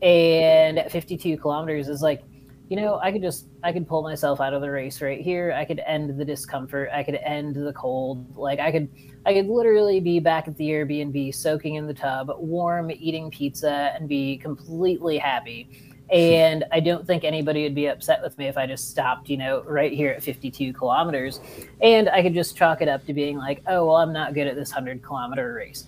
and 0.02 0.78
at 0.78 0.92
52 0.92 1.38
kilometers 1.38 1.88
is 1.88 2.02
like 2.02 2.22
you 2.68 2.76
know, 2.76 2.98
I 3.00 3.12
could 3.12 3.22
just 3.22 3.46
I 3.62 3.72
could 3.72 3.86
pull 3.86 4.02
myself 4.02 4.40
out 4.40 4.52
of 4.52 4.60
the 4.60 4.70
race 4.70 5.00
right 5.00 5.20
here. 5.20 5.52
I 5.52 5.64
could 5.64 5.80
end 5.86 6.18
the 6.18 6.24
discomfort. 6.24 6.90
I 6.92 7.04
could 7.04 7.14
end 7.16 7.54
the 7.54 7.72
cold. 7.72 8.36
Like 8.36 8.58
I 8.58 8.72
could 8.72 8.88
I 9.24 9.34
could 9.34 9.46
literally 9.46 10.00
be 10.00 10.18
back 10.18 10.48
at 10.48 10.56
the 10.56 10.68
Airbnb 10.70 11.34
soaking 11.34 11.76
in 11.76 11.86
the 11.86 11.94
tub, 11.94 12.30
warm, 12.36 12.90
eating 12.90 13.30
pizza 13.30 13.92
and 13.94 14.08
be 14.08 14.36
completely 14.38 15.16
happy. 15.18 15.68
And 16.10 16.64
I 16.70 16.80
don't 16.80 17.04
think 17.04 17.24
anybody 17.24 17.64
would 17.64 17.74
be 17.74 17.86
upset 17.86 18.22
with 18.22 18.38
me 18.38 18.46
if 18.46 18.56
I 18.56 18.66
just 18.66 18.90
stopped, 18.90 19.28
you 19.28 19.36
know, 19.36 19.62
right 19.62 19.92
here 19.92 20.12
at 20.12 20.22
52 20.22 20.72
kilometers. 20.72 21.40
And 21.82 22.08
I 22.08 22.22
could 22.22 22.34
just 22.34 22.56
chalk 22.56 22.80
it 22.80 22.88
up 22.88 23.04
to 23.06 23.12
being 23.12 23.36
like, 23.36 23.60
oh, 23.66 23.86
well, 23.86 23.96
I'm 23.96 24.12
not 24.12 24.32
good 24.32 24.46
at 24.46 24.54
this 24.54 24.70
100 24.70 25.02
kilometer 25.02 25.52
race. 25.52 25.86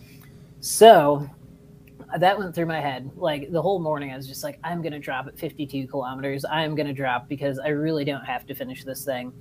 So 0.61 1.31
that 2.17 2.39
went 2.39 2.55
through 2.55 2.67
my 2.67 2.81
head 2.81 3.11
like 3.17 3.51
the 3.53 3.61
whole 3.61 3.79
morning 3.79 4.13
i 4.13 4.17
was 4.17 4.27
just 4.27 4.43
like 4.43 4.59
i'm 4.65 4.81
gonna 4.81 4.99
drop 4.99 5.27
at 5.27 5.39
52 5.39 5.87
kilometers. 5.89 6.45
I'm 6.45 6.75
gonna 6.75 6.93
drop 6.93 7.29
because 7.29 7.59
i 7.59 7.69
really 7.69 8.05
don't 8.05 8.25
have 8.25 8.47
to 8.47 8.55
finish 8.55 8.85
this 8.85 9.05
thing. 9.05 9.33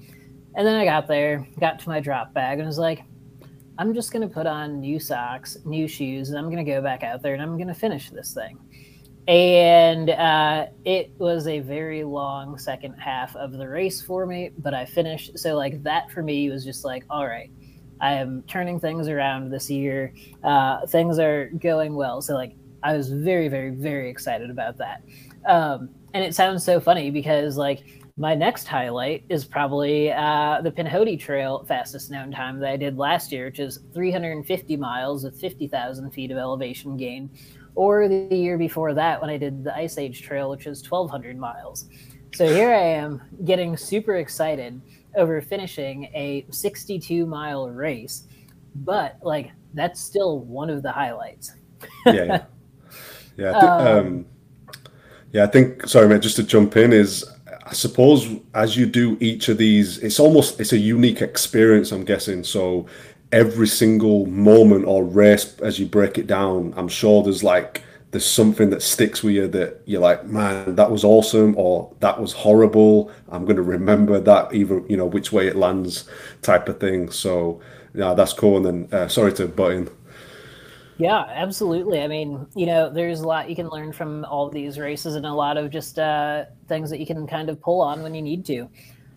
And 0.55 0.67
then 0.67 0.75
i 0.75 0.83
got 0.83 1.07
there 1.07 1.47
got 1.59 1.79
to 1.79 1.89
my 1.89 1.99
drop 1.99 2.33
bag 2.33 2.59
and 2.59 2.67
was 2.67 2.77
like 2.77 3.03
i'm 3.77 3.93
just 3.93 4.11
gonna 4.11 4.27
put 4.27 4.47
on 4.47 4.81
new 4.81 4.99
socks 4.99 5.57
new 5.65 5.87
shoes 5.87 6.29
and 6.29 6.37
i'm 6.37 6.49
gonna 6.49 6.63
go 6.63 6.81
back 6.81 7.03
out 7.03 7.21
there 7.21 7.33
and 7.33 7.41
i'm 7.41 7.57
gonna 7.57 7.73
finish 7.75 8.09
this 8.09 8.33
thing. 8.33 8.57
And 9.29 10.09
uh, 10.11 10.67
it 10.85 11.11
was 11.17 11.47
a 11.47 11.59
very 11.59 12.05
long 12.05 12.57
second 12.57 12.93
half 12.93 13.35
of 13.35 13.51
the 13.51 13.67
race 13.67 14.01
for 14.01 14.25
me 14.25 14.51
but 14.57 14.73
i 14.73 14.85
finished. 14.85 15.39
So 15.39 15.55
like 15.55 15.83
that 15.83 16.11
for 16.11 16.21
me 16.21 16.49
was 16.49 16.65
just 16.65 16.83
like 16.83 17.05
all 17.09 17.27
right 17.27 17.51
I 17.99 18.13
am 18.13 18.43
turning 18.43 18.79
things 18.79 19.07
around 19.07 19.51
this 19.51 19.69
year. 19.69 20.13
Uh, 20.43 20.85
things 20.87 21.19
are 21.19 21.49
going 21.59 21.95
well. 21.95 22.21
So, 22.21 22.33
like, 22.33 22.55
I 22.83 22.95
was 22.95 23.09
very, 23.09 23.47
very, 23.47 23.71
very 23.71 24.09
excited 24.09 24.49
about 24.49 24.77
that. 24.77 25.03
Um, 25.45 25.89
and 26.13 26.23
it 26.23 26.35
sounds 26.35 26.63
so 26.63 26.79
funny 26.79 27.11
because, 27.11 27.57
like, 27.57 27.83
my 28.17 28.33
next 28.33 28.67
highlight 28.67 29.23
is 29.29 29.45
probably 29.45 30.11
uh, 30.11 30.61
the 30.61 30.71
Pinhoti 30.71 31.19
Trail 31.19 31.63
fastest 31.67 32.09
known 32.09 32.31
time 32.31 32.59
that 32.59 32.69
I 32.69 32.77
did 32.77 32.97
last 32.97 33.31
year, 33.31 33.45
which 33.45 33.59
is 33.59 33.79
350 33.93 34.75
miles 34.75 35.23
with 35.23 35.39
50,000 35.39 36.09
feet 36.11 36.31
of 36.31 36.37
elevation 36.37 36.97
gain, 36.97 37.29
or 37.75 38.07
the 38.07 38.35
year 38.35 38.57
before 38.57 38.95
that 38.95 39.21
when 39.21 39.29
I 39.29 39.37
did 39.37 39.63
the 39.63 39.75
Ice 39.75 39.99
Age 39.99 40.23
Trail, 40.23 40.49
which 40.49 40.65
is 40.65 40.81
1,200 40.89 41.37
miles. 41.37 41.85
So 42.33 42.47
here 42.47 42.73
I 42.73 42.81
am 42.81 43.21
getting 43.45 43.77
super 43.77 44.15
excited 44.15 44.81
over 45.17 45.41
finishing 45.41 46.05
a 46.13 46.45
62 46.51 47.25
mile 47.25 47.69
race, 47.69 48.23
but 48.75 49.17
like 49.21 49.51
that's 49.73 49.99
still 49.99 50.39
one 50.39 50.69
of 50.69 50.83
the 50.83 50.91
highlights. 50.91 51.53
yeah, 52.05 52.13
yeah, 52.13 52.43
yeah. 53.37 53.49
I 53.49 53.59
think, 53.59 53.71
um, 53.71 53.87
um, 53.87 54.25
yeah. 55.31 55.43
I 55.43 55.47
think 55.47 55.87
sorry, 55.87 56.07
mate. 56.07 56.21
Just 56.21 56.37
to 56.37 56.43
jump 56.43 56.77
in 56.77 56.93
is 56.93 57.25
I 57.65 57.73
suppose 57.73 58.27
as 58.53 58.77
you 58.77 58.85
do 58.85 59.17
each 59.19 59.49
of 59.49 59.57
these, 59.57 59.97
it's 59.99 60.19
almost 60.19 60.59
it's 60.59 60.73
a 60.73 60.77
unique 60.77 61.21
experience. 61.21 61.91
I'm 61.91 62.05
guessing 62.05 62.43
so. 62.43 62.87
Every 63.33 63.67
single 63.67 64.25
moment 64.25 64.85
or 64.85 65.03
race, 65.03 65.59
as 65.59 65.77
you 65.77 65.85
break 65.85 66.17
it 66.17 66.27
down, 66.27 66.73
I'm 66.77 66.87
sure 66.87 67.21
there's 67.21 67.43
like 67.43 67.83
there's 68.11 68.25
something 68.25 68.69
that 68.69 68.81
sticks 68.81 69.21
with 69.21 69.35
you 69.35 69.47
that 69.49 69.81
you're 69.85 70.01
like, 70.01 70.25
man, 70.25 70.75
that 70.75 70.89
was 70.89 71.03
awesome, 71.03 71.55
or 71.57 71.93
that 71.99 72.19
was 72.19 72.33
horrible. 72.33 73.11
I'm 73.29 73.43
going 73.43 73.57
to 73.57 73.61
remember 73.63 74.19
that, 74.19 74.53
either 74.53 74.81
you 74.87 74.97
know 74.97 75.05
which 75.05 75.31
way 75.31 75.47
it 75.47 75.55
lands, 75.55 76.09
type 76.41 76.69
of 76.69 76.79
thing. 76.79 77.11
So 77.11 77.61
yeah, 77.93 78.13
that's 78.13 78.33
cool. 78.33 78.57
And 78.57 78.65
then 78.65 78.99
uh, 78.99 79.07
sorry 79.07 79.33
to 79.33 79.47
butt 79.47 79.71
in. 79.73 79.89
Yeah, 80.99 81.25
absolutely. 81.27 82.01
I 82.01 82.07
mean, 82.07 82.47
you 82.55 82.65
know, 82.65 82.89
there's 82.89 83.19
a 83.19 83.27
lot 83.27 83.49
you 83.49 83.55
can 83.55 83.69
learn 83.69 83.93
from 83.93 84.25
all 84.25 84.49
these 84.49 84.79
races 84.79 85.13
and 85.13 85.27
a 85.27 85.33
lot 85.33 85.55
of 85.57 85.69
just 85.69 85.99
uh, 85.99 86.45
things 86.67 86.89
that 86.89 86.99
you 86.99 87.05
can 87.05 87.27
kind 87.27 87.49
of 87.49 87.61
pull 87.61 87.81
on 87.81 88.01
when 88.01 88.15
you 88.15 88.21
need 88.21 88.45
to. 88.45 88.67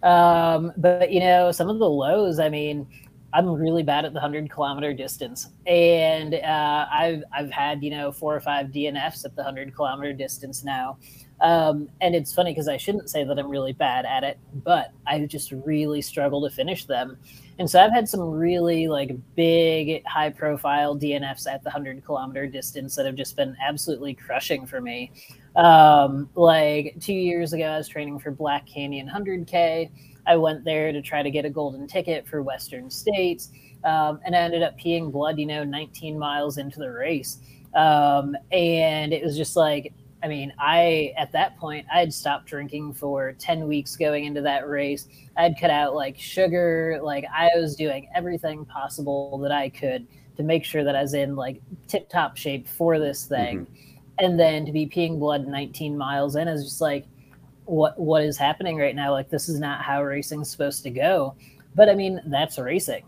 Um, 0.03 0.72
but, 0.76 1.11
you 1.11 1.20
know, 1.20 1.53
some 1.53 1.70
of 1.70 1.79
the 1.79 1.88
lows, 1.88 2.38
I 2.38 2.50
mean, 2.50 2.87
I'm 3.33 3.49
really 3.49 3.83
bad 3.83 4.05
at 4.05 4.12
the 4.12 4.21
100 4.21 4.51
kilometer 4.51 4.93
distance. 4.93 5.49
And 5.66 6.35
uh, 6.35 6.87
I've, 6.90 7.23
I've 7.33 7.51
had, 7.51 7.83
you 7.83 7.90
know, 7.90 8.11
four 8.11 8.35
or 8.35 8.40
five 8.40 8.69
DNFs 8.69 9.25
at 9.25 9.37
the 9.37 9.43
100 9.43 9.75
kilometer 9.75 10.12
distance 10.12 10.64
now. 10.64 10.99
Um, 11.40 11.88
and 12.01 12.14
it's 12.14 12.35
funny 12.35 12.53
because 12.53 12.69
I 12.69 12.77
shouldn't 12.77 13.09
say 13.09 13.25
that 13.25 13.38
I'm 13.38 13.49
really 13.49 13.73
bad 13.73 14.05
at 14.05 14.25
it, 14.25 14.38
but 14.62 14.93
I 15.07 15.25
just 15.25 15.53
really 15.53 16.03
struggle 16.03 16.43
to 16.47 16.55
finish 16.55 16.85
them. 16.85 17.16
And 17.59 17.71
so 17.71 17.81
I've 17.81 17.93
had 17.93 18.09
some 18.09 18.21
really 18.21 18.88
like 18.88 19.12
big, 19.37 20.05
high 20.07 20.31
profile 20.31 20.97
DNFs 20.97 21.47
at 21.47 21.62
the 21.62 21.71
100 21.71 22.05
kilometer 22.05 22.47
distance 22.47 22.97
that 22.97 23.07
have 23.07 23.14
just 23.14 23.37
been 23.37 23.57
absolutely 23.62 24.14
crushing 24.14 24.66
for 24.66 24.81
me. 24.81 25.12
Um, 25.57 26.29
like 26.35 26.97
two 27.01 27.14
years 27.14 27.53
ago, 27.53 27.64
I 27.64 27.79
was 27.79 27.88
training 27.88 28.19
for 28.19 28.31
Black 28.31 28.66
Canyon 28.66 29.09
100K. 29.09 29.90
I 30.26 30.37
went 30.37 30.64
there 30.64 30.92
to 30.92 31.02
try 31.02 31.22
to 31.22 31.30
get 31.30 31.44
a 31.44 31.50
golden 31.50 31.87
ticket 31.87 32.26
for 32.26 32.42
Western 32.42 32.90
States. 32.90 33.50
Um, 33.85 34.20
and 34.24 34.37
I 34.37 34.40
ended 34.40 34.62
up 34.62 34.78
peeing 34.78 35.11
blood, 35.11 35.38
you 35.38 35.46
know, 35.46 35.64
19 35.64 36.18
miles 36.18 36.59
into 36.59 36.78
the 36.78 36.90
race. 36.90 37.38
Um, 37.74 38.37
and 38.52 39.12
it 39.12 39.22
was 39.22 39.37
just 39.37 39.56
like, 39.56 39.92
I 40.22 40.28
mean, 40.28 40.52
I 40.59 41.14
at 41.16 41.33
that 41.33 41.56
point 41.56 41.87
I 41.92 42.00
had 42.00 42.12
stopped 42.12 42.46
drinking 42.46 42.94
for 42.94 43.33
10 43.38 43.66
weeks 43.66 43.96
going 43.96 44.24
into 44.24 44.42
that 44.42 44.68
race. 44.68 45.09
I'd 45.37 45.59
cut 45.59 45.70
out 45.70 45.94
like 45.94 46.18
sugar, 46.18 47.00
like 47.02 47.24
I 47.35 47.50
was 47.56 47.74
doing 47.74 48.09
everything 48.14 48.66
possible 48.66 49.38
that 49.38 49.52
I 49.52 49.70
could 49.70 50.06
to 50.37 50.42
make 50.42 50.64
sure 50.64 50.85
that 50.85 50.94
I 50.94 51.02
was 51.02 51.14
in 51.14 51.37
like 51.37 51.61
tip 51.88 52.09
top 52.09 52.37
shape 52.37 52.68
for 52.68 52.98
this 52.98 53.24
thing. 53.24 53.61
Mm-hmm. 53.61 53.74
And 54.18 54.38
then 54.38 54.66
to 54.66 54.72
be 54.72 54.87
peeing 54.87 55.18
blood 55.18 55.46
19 55.46 55.96
miles 55.96 56.37
in 56.37 56.48
is 56.48 56.64
just 56.64 56.83
like 56.83 57.06
what 57.70 57.98
what 57.98 58.22
is 58.22 58.37
happening 58.37 58.76
right 58.76 58.94
now? 58.94 59.12
Like 59.12 59.30
this 59.30 59.48
is 59.48 59.59
not 59.59 59.83
how 59.83 60.02
racing's 60.02 60.50
supposed 60.50 60.83
to 60.83 60.90
go. 60.90 61.35
But 61.74 61.88
I 61.88 61.94
mean, 61.94 62.20
that's 62.26 62.59
racing. 62.59 63.04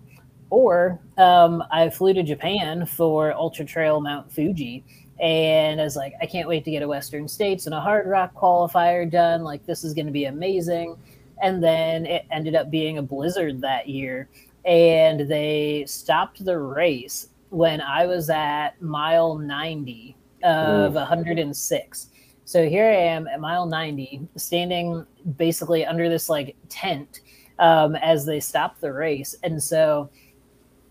Or 0.50 1.00
um, 1.18 1.64
I 1.70 1.90
flew 1.90 2.14
to 2.14 2.22
Japan 2.22 2.86
for 2.86 3.32
Ultra 3.32 3.64
Trail 3.64 4.00
Mount 4.00 4.30
Fuji 4.30 4.84
and 5.22 5.80
I 5.80 5.84
was 5.84 5.94
like, 5.94 6.14
I 6.20 6.26
can't 6.26 6.48
wait 6.48 6.64
to 6.64 6.70
get 6.72 6.82
a 6.82 6.88
Western 6.88 7.28
States 7.28 7.66
and 7.66 7.74
a 7.74 7.80
Hardrock 7.80 8.34
qualifier 8.34 9.08
done. 9.08 9.44
Like, 9.44 9.64
this 9.64 9.84
is 9.84 9.94
going 9.94 10.06
to 10.06 10.12
be 10.12 10.24
amazing. 10.24 10.96
And 11.40 11.62
then 11.62 12.06
it 12.06 12.26
ended 12.32 12.56
up 12.56 12.72
being 12.72 12.98
a 12.98 13.02
blizzard 13.02 13.60
that 13.60 13.88
year, 13.88 14.28
and 14.64 15.20
they 15.20 15.84
stopped 15.86 16.44
the 16.44 16.58
race 16.58 17.28
when 17.50 17.80
I 17.80 18.06
was 18.06 18.30
at 18.30 18.80
mile 18.82 19.36
90 19.36 20.16
of 20.42 20.92
Ooh. 20.92 20.98
106. 20.98 22.08
So 22.52 22.68
here 22.68 22.84
I 22.84 22.96
am 22.96 23.26
at 23.28 23.40
mile 23.40 23.64
90, 23.64 24.28
standing 24.36 25.06
basically 25.38 25.86
under 25.86 26.10
this 26.10 26.28
like 26.28 26.54
tent 26.68 27.20
um, 27.58 27.96
as 27.96 28.26
they 28.26 28.40
stopped 28.40 28.82
the 28.82 28.92
race. 28.92 29.34
And 29.42 29.62
so 29.62 30.10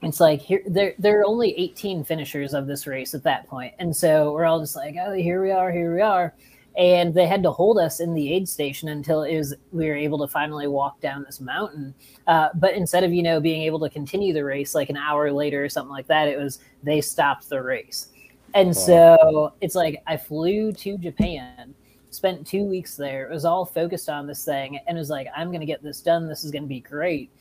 it's 0.01 0.19
like 0.19 0.41
here 0.41 0.63
there 0.65 0.95
there 0.97 1.19
are 1.19 1.25
only 1.25 1.55
18 1.55 2.03
finishers 2.03 2.55
of 2.55 2.65
this 2.65 2.87
race 2.87 3.13
at 3.13 3.21
that 3.25 3.45
point. 3.45 3.73
point 3.73 3.75
and 3.77 3.95
so 3.95 4.33
we're 4.33 4.45
all 4.45 4.59
just 4.59 4.75
like 4.75 4.95
oh 4.99 5.13
here 5.13 5.43
we 5.43 5.51
are 5.51 5.71
here 5.71 5.93
we 5.93 6.01
are 6.01 6.33
and 6.75 7.13
they 7.13 7.27
had 7.27 7.43
to 7.43 7.51
hold 7.51 7.77
us 7.77 7.99
in 7.99 8.15
the 8.15 8.33
aid 8.33 8.49
station 8.49 8.89
until 8.89 9.21
it 9.21 9.37
was 9.37 9.53
we 9.71 9.85
were 9.85 9.95
able 9.95 10.17
to 10.17 10.27
finally 10.27 10.65
walk 10.65 10.99
down 11.01 11.21
this 11.21 11.39
mountain 11.39 11.93
uh, 12.25 12.49
but 12.55 12.73
instead 12.73 13.03
of 13.03 13.13
you 13.13 13.21
know 13.21 13.39
being 13.39 13.61
able 13.61 13.79
to 13.79 13.89
continue 13.91 14.33
the 14.33 14.43
race 14.43 14.73
like 14.73 14.89
an 14.89 14.97
hour 14.97 15.31
later 15.31 15.63
or 15.63 15.69
something 15.69 15.91
like 15.91 16.07
that 16.07 16.27
it 16.27 16.39
was 16.39 16.57
they 16.81 16.99
stopped 16.99 17.47
the 17.47 17.61
race 17.61 18.07
and 18.53 18.75
so 18.75 19.53
it's 19.61 19.75
like 19.75 20.01
i 20.07 20.17
flew 20.17 20.71
to 20.71 20.97
japan 20.97 21.73
spent 22.09 22.45
two 22.45 22.65
weeks 22.65 22.97
there 22.97 23.29
it 23.29 23.33
was 23.33 23.45
all 23.45 23.65
focused 23.65 24.09
on 24.09 24.27
this 24.27 24.43
thing 24.43 24.79
and 24.87 24.97
it 24.97 24.99
was 24.99 25.09
like 25.09 25.27
i'm 25.35 25.47
going 25.47 25.61
to 25.61 25.65
get 25.65 25.81
this 25.81 26.01
done 26.01 26.27
this 26.27 26.43
is 26.43 26.51
going 26.51 26.63
to 26.63 26.69
be 26.69 26.79
great 26.79 27.31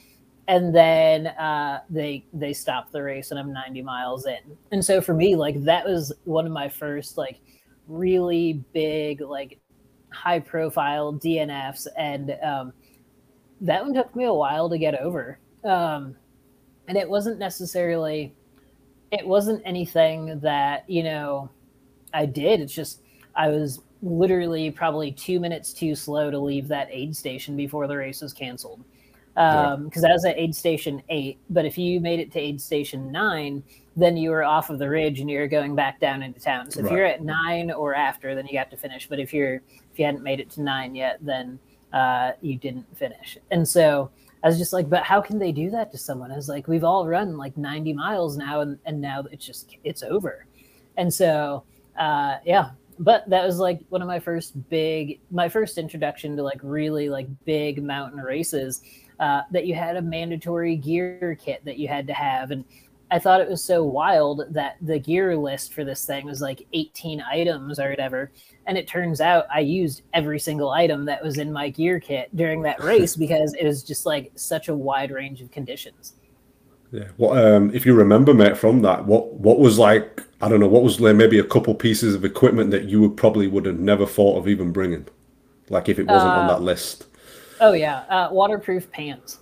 and 0.50 0.74
then 0.74 1.28
uh, 1.28 1.80
they 1.88 2.24
they 2.32 2.52
stopped 2.52 2.90
the 2.90 3.00
race 3.00 3.30
and 3.30 3.38
I'm 3.38 3.52
90 3.52 3.82
miles 3.82 4.26
in. 4.26 4.38
And 4.72 4.84
so 4.84 5.00
for 5.00 5.14
me, 5.14 5.36
like 5.36 5.62
that 5.62 5.86
was 5.86 6.12
one 6.24 6.44
of 6.44 6.50
my 6.50 6.68
first 6.68 7.16
like 7.16 7.38
really 7.86 8.64
big 8.72 9.20
like 9.20 9.60
high 10.12 10.40
profile 10.40 11.12
DNFs, 11.12 11.86
and 11.96 12.36
um, 12.42 12.72
that 13.60 13.80
one 13.84 13.94
took 13.94 14.14
me 14.16 14.24
a 14.24 14.34
while 14.34 14.68
to 14.68 14.76
get 14.76 14.96
over. 14.96 15.38
Um, 15.62 16.16
and 16.88 16.98
it 16.98 17.08
wasn't 17.08 17.38
necessarily 17.38 18.34
it 19.12 19.26
wasn't 19.26 19.62
anything 19.64 20.40
that 20.40 20.88
you 20.88 21.02
know 21.02 21.50
I 22.12 22.26
did. 22.26 22.60
It's 22.60 22.74
just 22.74 23.02
I 23.34 23.48
was 23.48 23.80
literally 24.02 24.70
probably 24.70 25.12
two 25.12 25.40
minutes 25.40 25.72
too 25.72 25.94
slow 25.94 26.30
to 26.30 26.38
leave 26.38 26.68
that 26.68 26.88
aid 26.90 27.14
station 27.14 27.56
before 27.56 27.86
the 27.86 27.96
race 27.96 28.22
was 28.22 28.32
canceled 28.32 28.82
because 29.34 29.74
um, 29.76 29.90
yeah. 29.94 30.08
I 30.08 30.12
was 30.12 30.24
at 30.24 30.38
aid 30.38 30.54
station 30.54 31.02
eight. 31.08 31.38
But 31.50 31.64
if 31.64 31.78
you 31.78 32.00
made 32.00 32.20
it 32.20 32.32
to 32.32 32.40
aid 32.40 32.60
station 32.60 33.12
nine, 33.12 33.62
then 33.96 34.16
you 34.16 34.30
were 34.30 34.44
off 34.44 34.70
of 34.70 34.78
the 34.78 34.88
ridge 34.88 35.20
and 35.20 35.30
you're 35.30 35.48
going 35.48 35.74
back 35.74 36.00
down 36.00 36.22
into 36.22 36.40
town. 36.40 36.70
So 36.70 36.80
if 36.80 36.86
right. 36.86 36.94
you're 36.94 37.06
at 37.06 37.22
nine 37.22 37.70
or 37.70 37.94
after, 37.94 38.34
then 38.34 38.46
you 38.46 38.54
got 38.54 38.70
to 38.70 38.76
finish. 38.76 39.08
But 39.08 39.20
if 39.20 39.32
you're 39.32 39.56
if 39.92 39.98
you 39.98 40.04
hadn't 40.04 40.22
made 40.22 40.40
it 40.40 40.50
to 40.50 40.62
nine 40.62 40.94
yet, 40.94 41.18
then 41.20 41.58
uh, 41.92 42.32
you 42.40 42.56
didn't 42.56 42.96
finish. 42.96 43.38
And 43.50 43.66
so 43.66 44.10
I 44.42 44.48
was 44.48 44.58
just 44.58 44.72
like, 44.72 44.88
but 44.88 45.02
how 45.02 45.20
can 45.20 45.38
they 45.38 45.52
do 45.52 45.70
that 45.70 45.92
to 45.92 45.98
someone? 45.98 46.32
I 46.32 46.36
was 46.36 46.48
like, 46.48 46.66
we've 46.66 46.84
all 46.84 47.06
run 47.06 47.36
like 47.36 47.56
90 47.56 47.92
miles 47.92 48.36
now, 48.36 48.60
and, 48.60 48.78
and 48.86 49.00
now 49.00 49.24
it's 49.30 49.44
just 49.44 49.76
it's 49.84 50.02
over. 50.02 50.46
And 50.96 51.12
so 51.12 51.64
uh, 51.98 52.36
yeah, 52.44 52.70
but 52.98 53.28
that 53.28 53.44
was 53.44 53.58
like 53.58 53.80
one 53.88 54.02
of 54.02 54.08
my 54.08 54.20
first 54.20 54.68
big 54.68 55.20
my 55.30 55.48
first 55.48 55.78
introduction 55.78 56.36
to 56.36 56.42
like 56.42 56.60
really 56.62 57.08
like 57.08 57.28
big 57.44 57.82
mountain 57.82 58.20
races 58.20 58.82
uh, 59.20 59.42
that 59.50 59.66
you 59.66 59.74
had 59.74 59.96
a 59.96 60.02
mandatory 60.02 60.76
gear 60.76 61.38
kit 61.40 61.64
that 61.64 61.78
you 61.78 61.88
had 61.88 62.06
to 62.06 62.14
have. 62.14 62.50
And 62.50 62.64
I 63.10 63.18
thought 63.18 63.40
it 63.40 63.48
was 63.48 63.62
so 63.62 63.82
wild 63.82 64.44
that 64.50 64.76
the 64.80 64.98
gear 64.98 65.36
list 65.36 65.74
for 65.74 65.84
this 65.84 66.04
thing 66.04 66.26
was 66.26 66.40
like 66.40 66.66
18 66.72 67.20
items 67.22 67.80
or 67.80 67.90
whatever. 67.90 68.30
And 68.66 68.78
it 68.78 68.86
turns 68.86 69.20
out 69.20 69.46
I 69.52 69.60
used 69.60 70.02
every 70.14 70.38
single 70.38 70.70
item 70.70 71.04
that 71.06 71.22
was 71.22 71.38
in 71.38 71.52
my 71.52 71.70
gear 71.70 71.98
kit 71.98 72.34
during 72.36 72.62
that 72.62 72.80
race 72.84 73.16
because 73.16 73.54
it 73.54 73.66
was 73.66 73.82
just 73.82 74.06
like 74.06 74.30
such 74.36 74.68
a 74.68 74.74
wide 74.74 75.10
range 75.10 75.40
of 75.42 75.50
conditions. 75.50 76.14
Yeah. 76.92 77.08
What 77.16 77.44
um, 77.44 77.74
if 77.74 77.84
you 77.84 77.94
remember, 77.94 78.34
mate, 78.34 78.56
from 78.56 78.82
that? 78.82 79.04
What 79.06 79.34
what 79.34 79.58
was 79.58 79.78
like? 79.78 80.22
I 80.40 80.48
don't 80.48 80.60
know. 80.60 80.68
What 80.68 80.82
was 80.82 80.98
maybe 81.00 81.38
a 81.38 81.44
couple 81.44 81.74
pieces 81.74 82.14
of 82.14 82.24
equipment 82.24 82.70
that 82.72 82.84
you 82.84 83.00
would 83.00 83.16
probably 83.16 83.46
would 83.46 83.66
have 83.66 83.78
never 83.78 84.06
thought 84.06 84.38
of 84.38 84.48
even 84.48 84.72
bringing, 84.72 85.06
like 85.68 85.88
if 85.88 85.98
it 85.98 86.06
wasn't 86.06 86.32
uh, 86.32 86.36
on 86.36 86.46
that 86.48 86.62
list. 86.62 87.06
Oh 87.60 87.72
yeah, 87.72 87.98
uh, 88.08 88.28
waterproof 88.32 88.90
pants. 88.90 89.39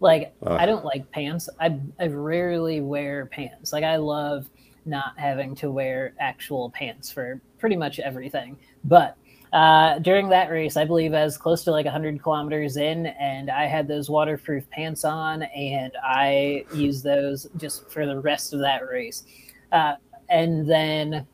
Like 0.00 0.34
uh, 0.44 0.54
I 0.54 0.66
don't 0.66 0.84
like 0.84 1.10
pants. 1.10 1.48
I 1.60 1.78
I 1.98 2.06
rarely 2.06 2.80
wear 2.80 3.26
pants. 3.26 3.72
Like 3.72 3.84
I 3.84 3.96
love 3.96 4.48
not 4.84 5.18
having 5.18 5.54
to 5.56 5.70
wear 5.70 6.14
actual 6.18 6.70
pants 6.70 7.10
for 7.10 7.40
pretty 7.58 7.76
much 7.76 7.98
everything. 7.98 8.56
But 8.84 9.16
uh, 9.52 9.98
during 10.00 10.28
that 10.28 10.50
race, 10.50 10.76
I 10.76 10.84
believe 10.84 11.14
I 11.14 11.24
was 11.24 11.38
close 11.38 11.64
to 11.64 11.70
like 11.70 11.84
100 11.86 12.22
kilometers 12.22 12.76
in, 12.76 13.06
and 13.06 13.50
I 13.50 13.66
had 13.66 13.88
those 13.88 14.10
waterproof 14.10 14.68
pants 14.70 15.04
on, 15.04 15.42
and 15.42 15.92
I 16.02 16.64
used 16.74 17.02
those 17.02 17.46
just 17.56 17.90
for 17.90 18.06
the 18.06 18.18
rest 18.18 18.52
of 18.52 18.60
that 18.60 18.86
race. 18.86 19.24
Uh, 19.72 19.94
and 20.28 20.68
then 20.68 21.26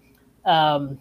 um, 0.45 0.99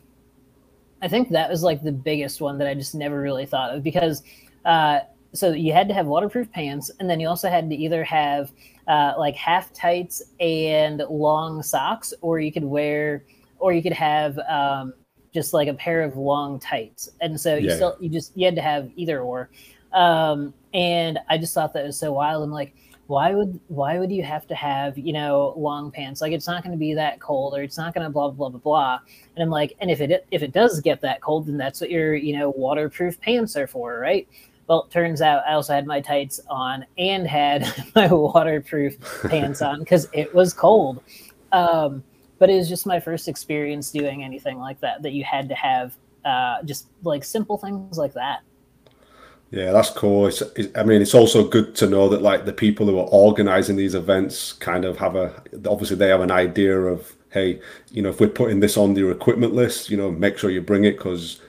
I 1.01 1.07
think 1.07 1.29
that 1.29 1.49
was 1.49 1.63
like 1.63 1.83
the 1.83 1.91
biggest 1.91 2.41
one 2.41 2.57
that 2.57 2.67
I 2.67 2.73
just 2.73 2.95
never 2.95 3.21
really 3.21 3.45
thought 3.45 3.75
of 3.75 3.83
because 3.83 4.23
uh, 4.65 5.01
so 5.33 5.51
you 5.51 5.73
had 5.73 5.87
to 5.87 5.93
have 5.93 6.05
waterproof 6.05 6.51
pants, 6.51 6.91
and 6.99 7.09
then 7.09 7.19
you 7.19 7.27
also 7.27 7.49
had 7.49 7.69
to 7.69 7.75
either 7.75 8.03
have 8.03 8.51
uh, 8.87 9.13
like 9.17 9.35
half 9.35 9.73
tights 9.73 10.21
and 10.39 11.03
long 11.09 11.63
socks, 11.63 12.13
or 12.21 12.39
you 12.39 12.51
could 12.51 12.63
wear, 12.63 13.23
or 13.59 13.73
you 13.73 13.81
could 13.81 13.93
have 13.93 14.37
um, 14.47 14.93
just 15.33 15.53
like 15.53 15.67
a 15.67 15.73
pair 15.73 16.01
of 16.01 16.17
long 16.17 16.59
tights. 16.59 17.09
And 17.21 17.39
so 17.39 17.55
you 17.55 17.69
yeah. 17.69 17.75
still 17.75 17.97
you 17.99 18.09
just 18.09 18.37
you 18.37 18.45
had 18.45 18.55
to 18.55 18.61
have 18.61 18.91
either 18.95 19.21
or. 19.21 19.49
Um, 19.91 20.53
and 20.73 21.19
I 21.29 21.37
just 21.37 21.53
thought 21.53 21.73
that 21.73 21.85
was 21.85 21.97
so 21.97 22.13
wild. 22.13 22.43
I'm 22.43 22.51
like, 22.51 22.75
why 23.07 23.33
would 23.33 23.59
why 23.67 23.99
would 23.99 24.11
you 24.11 24.23
have 24.23 24.47
to 24.47 24.55
have 24.55 24.97
you 24.97 25.13
know 25.13 25.53
long 25.57 25.91
pants? 25.91 26.21
Like 26.21 26.31
it's 26.31 26.47
not 26.47 26.63
going 26.63 26.71
to 26.73 26.79
be 26.79 26.93
that 26.93 27.19
cold, 27.19 27.55
or 27.55 27.63
it's 27.63 27.77
not 27.77 27.93
going 27.93 28.05
to 28.05 28.09
blah 28.09 28.29
blah 28.29 28.49
blah 28.49 28.49
blah 28.49 28.59
blah. 28.59 28.99
And 29.35 29.43
I'm 29.43 29.49
like, 29.49 29.73
and 29.81 29.89
if 29.89 29.99
it 29.99 30.25
if 30.31 30.43
it 30.43 30.51
does 30.51 30.79
get 30.79 31.01
that 31.01 31.21
cold, 31.21 31.47
then 31.47 31.57
that's 31.57 31.81
what 31.81 31.89
your 31.89 32.15
you 32.15 32.37
know 32.37 32.51
waterproof 32.51 33.19
pants 33.19 33.55
are 33.57 33.67
for, 33.67 33.99
right? 33.99 34.27
Well, 34.67 34.85
it 34.85 34.91
turns 34.91 35.21
out 35.21 35.43
I 35.47 35.53
also 35.53 35.73
had 35.73 35.85
my 35.85 35.99
tights 35.99 36.39
on 36.49 36.85
and 36.97 37.27
had 37.27 37.67
my 37.95 38.07
waterproof 38.07 38.97
pants 39.29 39.61
on 39.61 39.79
because 39.79 40.07
it 40.13 40.33
was 40.33 40.53
cold. 40.53 41.01
Um, 41.51 42.03
but 42.39 42.49
it 42.49 42.55
was 42.55 42.67
just 42.67 42.85
my 42.85 42.99
first 42.99 43.27
experience 43.27 43.91
doing 43.91 44.23
anything 44.23 44.57
like 44.57 44.79
that, 44.81 45.01
that 45.03 45.13
you 45.13 45.23
had 45.23 45.47
to 45.49 45.55
have 45.55 45.95
uh, 46.25 46.63
just 46.63 46.87
like 47.03 47.23
simple 47.23 47.57
things 47.57 47.97
like 47.97 48.13
that. 48.13 48.41
Yeah, 49.51 49.71
that's 49.71 49.91
cool. 49.91 50.25
It's, 50.25 50.41
it, 50.41 50.75
I 50.75 50.83
mean, 50.83 51.01
it's 51.01 51.13
also 51.13 51.47
good 51.47 51.75
to 51.75 51.87
know 51.87 52.09
that 52.09 52.23
like 52.23 52.45
the 52.45 52.53
people 52.53 52.87
who 52.87 52.97
are 52.97 53.07
organizing 53.11 53.75
these 53.75 53.93
events 53.93 54.51
kind 54.51 54.83
of 54.83 54.97
have 54.97 55.15
a 55.15 55.43
obviously 55.67 55.95
they 55.95 56.09
have 56.09 56.21
an 56.21 56.31
idea 56.31 56.75
of 56.75 57.15
hey, 57.29 57.59
you 57.91 58.01
know, 58.01 58.09
if 58.09 58.19
we're 58.19 58.27
putting 58.27 58.59
this 58.59 58.77
on 58.77 58.95
your 58.95 59.11
equipment 59.11 59.53
list, 59.53 59.89
you 59.89 59.97
know, 59.97 60.11
make 60.11 60.37
sure 60.37 60.49
you 60.49 60.61
bring 60.61 60.85
it 60.85 60.97
because 60.97 61.39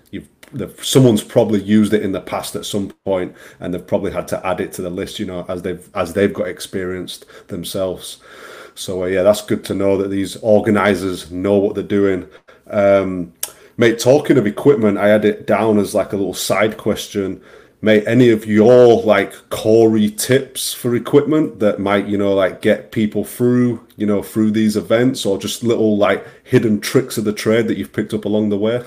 someone's 0.83 1.25
probably 1.25 1.63
used 1.63 1.93
it 1.93 2.03
in 2.03 2.13
the 2.13 2.21
past 2.21 2.57
at 2.57 2.67
some 2.67 2.91
point 3.05 3.35
and 3.61 3.73
they've 3.73 3.87
probably 3.87 4.13
had 4.13 4.29
to 4.29 4.47
add 4.47 4.61
it 4.61 4.73
to 4.75 4.83
the 4.83 4.91
list, 4.91 5.19
you 5.19 5.27
know, 5.27 5.45
as 5.49 5.63
they've 5.63 5.89
as 5.95 6.13
they've 6.13 6.35
got 6.35 6.49
experienced 6.49 7.27
themselves. 7.49 8.19
So 8.75 9.05
uh, 9.05 9.07
yeah, 9.07 9.23
that's 9.23 9.43
good 9.43 9.65
to 9.67 9.75
know 9.75 9.97
that 9.99 10.09
these 10.09 10.37
organizers 10.37 11.31
know 11.31 11.59
what 11.59 11.75
they're 11.75 11.85
doing. 11.85 12.29
Um, 12.69 13.33
mate, 13.77 13.99
talking 13.99 14.39
of 14.39 14.47
equipment, 14.47 14.99
I 14.99 15.09
had 15.09 15.25
it 15.25 15.47
down 15.47 15.79
as 15.79 15.95
like 15.95 16.13
a 16.13 16.17
little 16.17 16.35
side 16.35 16.77
question 16.77 17.41
mate, 17.85 18.05
any 18.07 18.31
of 18.31 18.47
your 18.47 19.03
like 19.03 19.33
Coree 19.51 20.17
tips 20.17 20.73
for 20.73 20.97
equipment 20.97 21.61
that 21.61 21.79
might, 21.79 22.07
you 22.07 22.17
know, 22.17 22.35
like 22.35 22.63
get 22.63 22.93
people 22.93 23.25
through, 23.25 23.87
you 23.97 24.07
know, 24.07 24.23
through 24.23 24.53
these 24.53 24.75
events 24.75 25.27
or 25.27 25.37
just 25.37 25.63
little 25.63 25.99
like 25.99 26.27
hidden 26.45 26.81
tricks 26.81 27.19
of 27.19 27.25
the 27.25 27.33
trade 27.33 27.69
that 27.69 27.77
you've 27.77 27.93
picked 27.93 28.15
up 28.15 28.25
along 28.25 28.49
the 28.49 28.57
way? 28.57 28.83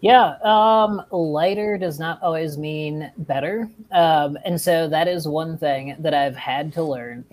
Yeah, 0.00 0.36
um, 0.44 1.02
lighter 1.10 1.78
does 1.78 1.98
not 1.98 2.22
always 2.22 2.58
mean 2.58 3.10
better. 3.18 3.68
Um, 3.92 4.38
and 4.44 4.60
so 4.60 4.88
that 4.88 5.08
is 5.08 5.26
one 5.26 5.56
thing 5.56 5.96
that 5.98 6.12
I've 6.12 6.36
had 6.36 6.72
to 6.74 6.82
learn 6.82 7.24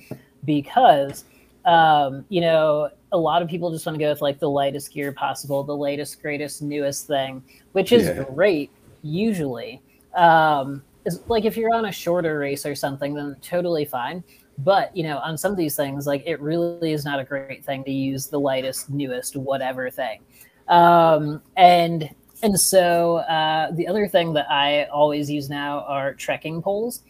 because, 0.46 1.26
um, 1.66 2.26
you 2.30 2.42
know, 2.42 2.90
a 3.12 3.18
lot 3.18 3.42
of 3.42 3.50
people 3.50 3.72
just 3.72 3.86
want 3.86 3.98
to 3.98 4.04
go 4.04 4.10
with 4.10 4.22
like 4.22 4.40
the 4.40 4.50
lightest 4.50 4.94
gear 4.94 5.12
possible, 5.12 5.64
the 5.64 5.76
latest, 5.76 6.22
greatest, 6.22 6.62
newest 6.62 7.06
thing, 7.06 7.44
which 7.74 7.92
is 7.92 8.08
yeah. 8.08 8.24
great 8.24 8.72
usually. 9.04 9.82
Um, 10.16 10.84
is 11.06 11.20
like 11.28 11.46
if 11.46 11.58
you're 11.58 11.74
on 11.74 11.86
a 11.86 11.92
shorter 11.92 12.40
race 12.40 12.66
or 12.66 12.76
something, 12.76 13.14
then 13.14 13.36
totally 13.42 13.86
fine. 13.86 14.24
But 14.60 14.96
you 14.96 15.04
know, 15.04 15.18
on 15.18 15.38
some 15.38 15.52
of 15.52 15.58
these 15.58 15.76
things, 15.76 16.08
like 16.08 16.24
it 16.26 16.40
really 16.40 16.94
is 16.94 17.04
not 17.04 17.20
a 17.20 17.24
great 17.24 17.66
thing 17.66 17.84
to 17.84 17.92
use 17.92 18.28
the 18.28 18.40
lightest, 18.40 18.90
newest, 18.90 19.36
whatever 19.36 19.90
thing. 19.90 20.22
Um, 20.70 21.42
and 21.58 22.10
and 22.44 22.60
so 22.60 23.18
uh, 23.18 23.72
the 23.72 23.88
other 23.88 24.08
thing 24.08 24.34
that 24.34 24.52
I 24.52 24.84
always 24.86 25.32
use 25.32 25.50
now 25.50 25.80
are 25.88 26.14
trekking 26.14 26.62
poles. 26.62 27.02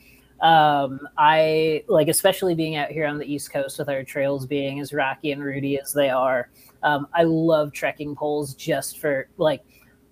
Um, 0.41 0.99
I 1.17 1.83
like, 1.87 2.07
especially 2.07 2.53
being 2.53 2.75
out 2.75 2.91
here 2.91 3.07
on 3.07 3.17
the 3.17 3.25
East 3.25 3.51
Coast 3.51 3.79
with 3.79 3.89
our 3.89 4.03
trails 4.03 4.45
being 4.45 4.79
as 4.79 4.93
rocky 4.93 5.31
and 5.31 5.43
rooty 5.43 5.79
as 5.79 5.91
they 5.91 6.09
are. 6.09 6.49
Um, 6.83 7.07
I 7.13 7.23
love 7.23 7.71
trekking 7.71 8.15
poles 8.15 8.53
just 8.53 8.99
for 8.99 9.27
like 9.37 9.63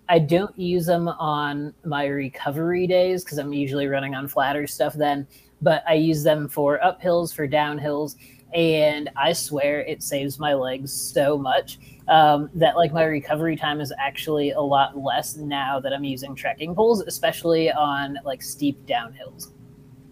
I 0.09 0.19
don't 0.19 0.57
use 0.57 0.87
them 0.87 1.07
on 1.07 1.73
my 1.85 2.05
recovery 2.05 2.87
days 2.87 3.23
because 3.23 3.37
I'm 3.37 3.53
usually 3.53 3.87
running 3.87 4.15
on 4.15 4.27
flatter 4.27 4.65
stuff 4.67 4.93
then, 4.93 5.27
but 5.61 5.83
I 5.87 5.93
use 5.93 6.23
them 6.23 6.47
for 6.49 6.79
uphills, 6.83 7.33
for 7.33 7.47
downhills, 7.47 8.15
and 8.53 9.09
I 9.15 9.33
swear 9.33 9.81
it 9.81 10.01
saves 10.01 10.39
my 10.39 10.53
legs 10.53 10.91
so 10.91 11.37
much 11.37 11.79
um, 12.11 12.49
that 12.55 12.75
like 12.75 12.91
my 12.91 13.05
recovery 13.05 13.55
time 13.55 13.79
is 13.79 13.93
actually 13.97 14.51
a 14.51 14.59
lot 14.59 14.97
less 14.97 15.37
now 15.37 15.79
that 15.79 15.93
I'm 15.93 16.03
using 16.03 16.35
trekking 16.35 16.75
poles, 16.75 17.01
especially 17.01 17.71
on 17.71 18.19
like 18.25 18.41
steep 18.41 18.85
downhills. 18.85 19.53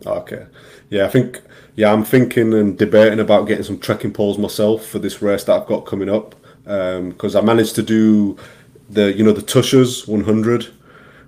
Okay. 0.06 0.46
Yeah, 0.90 1.06
I 1.06 1.10
think 1.10 1.42
yeah, 1.76 1.92
I'm 1.92 2.06
thinking 2.06 2.54
and 2.54 2.78
debating 2.78 3.20
about 3.20 3.48
getting 3.48 3.66
some 3.66 3.80
trekking 3.80 4.14
poles 4.14 4.38
myself 4.38 4.86
for 4.86 4.98
this 4.98 5.22
race 5.22 5.44
that 5.44 5.62
I've 5.62 5.68
got 5.68 5.86
coming 5.86 6.10
up 6.10 6.36
because 6.64 7.36
um, 7.36 7.44
I 7.44 7.46
managed 7.46 7.76
to 7.76 7.84
do 7.84 8.38
the 8.90 9.12
you 9.12 9.24
know 9.26 9.34
the 9.34 9.42
Tushars 9.42 10.08
100 10.08 10.70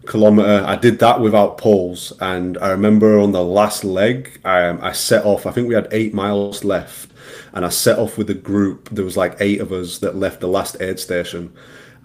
kilometer. 0.06 0.64
I 0.66 0.78
did 0.78 1.00
that 1.00 1.20
without 1.20 1.58
poles, 1.58 2.14
and 2.22 2.58
I 2.60 2.70
remember 2.70 3.20
on 3.20 3.34
the 3.34 3.44
last 3.44 3.84
leg, 3.84 4.40
um, 4.46 4.80
I 4.82 4.94
set 4.94 5.26
off. 5.26 5.46
I 5.46 5.52
think 5.52 5.68
we 5.68 5.76
had 5.76 5.90
eight 5.92 6.14
miles 6.14 6.64
left, 6.64 7.11
and 7.54 7.66
I 7.66 7.70
set 7.70 8.00
off 8.00 8.18
with 8.18 8.30
a 8.30 8.36
group. 8.36 8.90
There 8.90 9.06
was 9.06 9.18
like 9.18 9.38
eight 9.40 9.62
of 9.62 9.72
us 9.72 10.00
that 10.00 10.16
left 10.16 10.42
the 10.42 10.48
last 10.48 10.82
aid 10.82 11.00
station. 11.00 11.54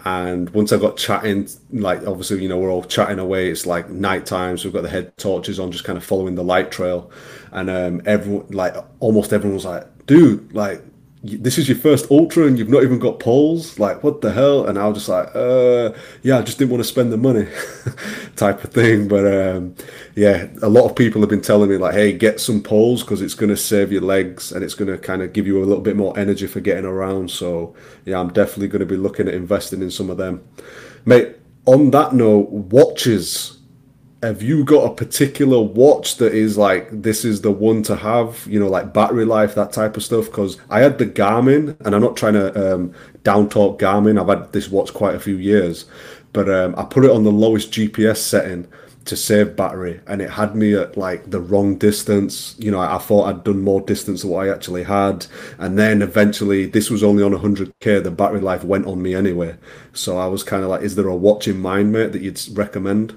And 0.04 0.50
once 0.50 0.72
I 0.72 0.78
got 0.78 0.96
chatting, 0.96 1.48
like 1.72 2.06
obviously, 2.06 2.42
you 2.42 2.48
know, 2.48 2.58
we're 2.58 2.70
all 2.70 2.84
chatting 2.84 3.18
away. 3.18 3.50
It's 3.50 3.66
like 3.66 3.90
night 3.90 4.24
time, 4.24 4.56
so 4.56 4.68
we've 4.68 4.74
got 4.74 4.82
the 4.82 4.88
head 4.88 5.16
torches 5.16 5.58
on, 5.58 5.72
just 5.72 5.84
kind 5.84 5.96
of 5.96 6.04
following 6.04 6.36
the 6.36 6.44
light 6.44 6.70
trail. 6.70 7.10
And 7.50 7.68
um, 7.68 8.02
everyone, 8.06 8.46
like 8.50 8.74
almost 9.00 9.32
everyone 9.32 9.56
was 9.56 9.64
like, 9.64 10.06
"Dude, 10.06 10.52
like 10.52 10.82
this 11.22 11.58
is 11.58 11.68
your 11.68 11.78
first 11.78 12.10
ultra 12.10 12.46
and 12.46 12.58
you've 12.58 12.68
not 12.68 12.82
even 12.82 12.98
got 12.98 13.18
poles? 13.18 13.78
Like 13.78 14.02
what 14.02 14.20
the 14.20 14.32
hell? 14.32 14.66
And 14.66 14.78
i 14.78 14.86
was 14.86 14.98
just 14.98 15.08
like 15.08 15.34
uh 15.34 15.92
yeah 16.22 16.38
i 16.38 16.42
just 16.42 16.58
didn't 16.58 16.70
want 16.70 16.82
to 16.82 16.88
spend 16.88 17.12
the 17.12 17.16
money 17.16 17.48
type 18.36 18.62
of 18.62 18.72
thing. 18.72 19.08
But 19.08 19.26
um 19.26 19.74
yeah 20.14 20.48
a 20.62 20.68
lot 20.68 20.88
of 20.88 20.96
people 20.96 21.20
have 21.22 21.30
been 21.30 21.40
telling 21.40 21.70
me 21.70 21.78
like 21.78 21.94
hey 21.94 22.12
get 22.12 22.40
some 22.40 22.62
poles 22.62 23.02
because 23.02 23.22
it's 23.22 23.34
going 23.34 23.50
to 23.50 23.56
save 23.56 23.90
your 23.92 24.02
legs 24.02 24.52
and 24.52 24.62
it's 24.62 24.74
going 24.74 24.90
to 24.90 24.98
kind 24.98 25.22
of 25.22 25.32
give 25.32 25.46
you 25.46 25.58
a 25.62 25.66
little 25.66 25.82
bit 25.82 25.96
more 25.96 26.16
energy 26.18 26.46
for 26.46 26.60
getting 26.60 26.84
around. 26.84 27.30
So 27.30 27.74
yeah 28.04 28.18
i'm 28.18 28.32
definitely 28.32 28.68
going 28.68 28.80
to 28.80 28.86
be 28.86 28.96
looking 28.96 29.28
at 29.28 29.34
investing 29.34 29.82
in 29.82 29.90
some 29.90 30.10
of 30.10 30.18
them. 30.18 30.46
Mate 31.04 31.36
on 31.66 31.90
that 31.90 32.12
note 32.12 32.50
watches 32.50 33.55
have 34.26 34.42
you 34.42 34.64
got 34.64 34.90
a 34.90 34.94
particular 34.94 35.60
watch 35.60 36.16
that 36.16 36.34
is 36.34 36.58
like 36.58 36.88
this 36.90 37.24
is 37.24 37.42
the 37.42 37.50
one 37.50 37.82
to 37.84 37.94
have 37.94 38.44
you 38.48 38.58
know 38.58 38.66
like 38.66 38.92
battery 38.92 39.24
life 39.24 39.54
that 39.54 39.72
type 39.72 39.96
of 39.96 40.02
stuff? 40.02 40.26
Because 40.26 40.58
i 40.68 40.80
had 40.80 40.98
the 40.98 41.06
garmin 41.06 41.76
and 41.84 41.94
i'm 41.94 42.02
not 42.02 42.16
trying 42.16 42.34
to 42.34 42.74
um, 42.74 42.92
down 43.22 43.48
talk 43.48 43.80
garmin. 43.80 44.20
I've 44.20 44.28
had 44.28 44.52
this 44.52 44.68
watch 44.68 44.92
quite 44.92 45.14
a 45.14 45.20
few 45.20 45.36
years. 45.36 45.84
But 46.32 46.50
um, 46.50 46.74
i 46.76 46.82
put 46.84 47.04
it 47.04 47.10
on 47.10 47.24
the 47.24 47.32
lowest 47.32 47.70
gps 47.70 48.18
setting 48.18 48.66
to 49.04 49.14
save 49.16 49.54
battery 49.54 50.00
and 50.08 50.20
it 50.20 50.28
had 50.28 50.56
me 50.56 50.74
at 50.74 50.96
like 50.96 51.30
the 51.30 51.40
wrong 51.40 51.78
distance. 51.78 52.56
You 52.58 52.72
know 52.72 52.80
i, 52.80 52.96
I 52.96 52.98
thought 52.98 53.28
i'd 53.28 53.44
done 53.44 53.62
more 53.62 53.80
distance 53.80 54.22
than 54.22 54.30
what 54.30 54.48
i 54.48 54.52
actually 54.52 54.82
had. 54.82 55.26
And 55.58 55.78
then 55.78 56.02
eventually 56.02 56.66
this 56.66 56.90
was 56.90 57.04
only 57.04 57.22
on 57.22 57.30
100k 57.30 58.02
the 58.02 58.10
battery 58.10 58.40
life 58.40 58.64
went 58.64 58.86
on 58.86 59.00
me 59.00 59.14
anyway. 59.14 59.56
So 59.92 60.18
i 60.18 60.26
was 60.26 60.42
kind 60.42 60.64
of 60.64 60.70
like 60.70 60.82
is 60.82 60.96
there 60.96 61.06
a 61.06 61.14
watch 61.14 61.46
in 61.46 61.60
mind 61.60 61.92
mate 61.92 62.10
that 62.10 62.22
you'd 62.22 62.40
recommend 62.58 63.16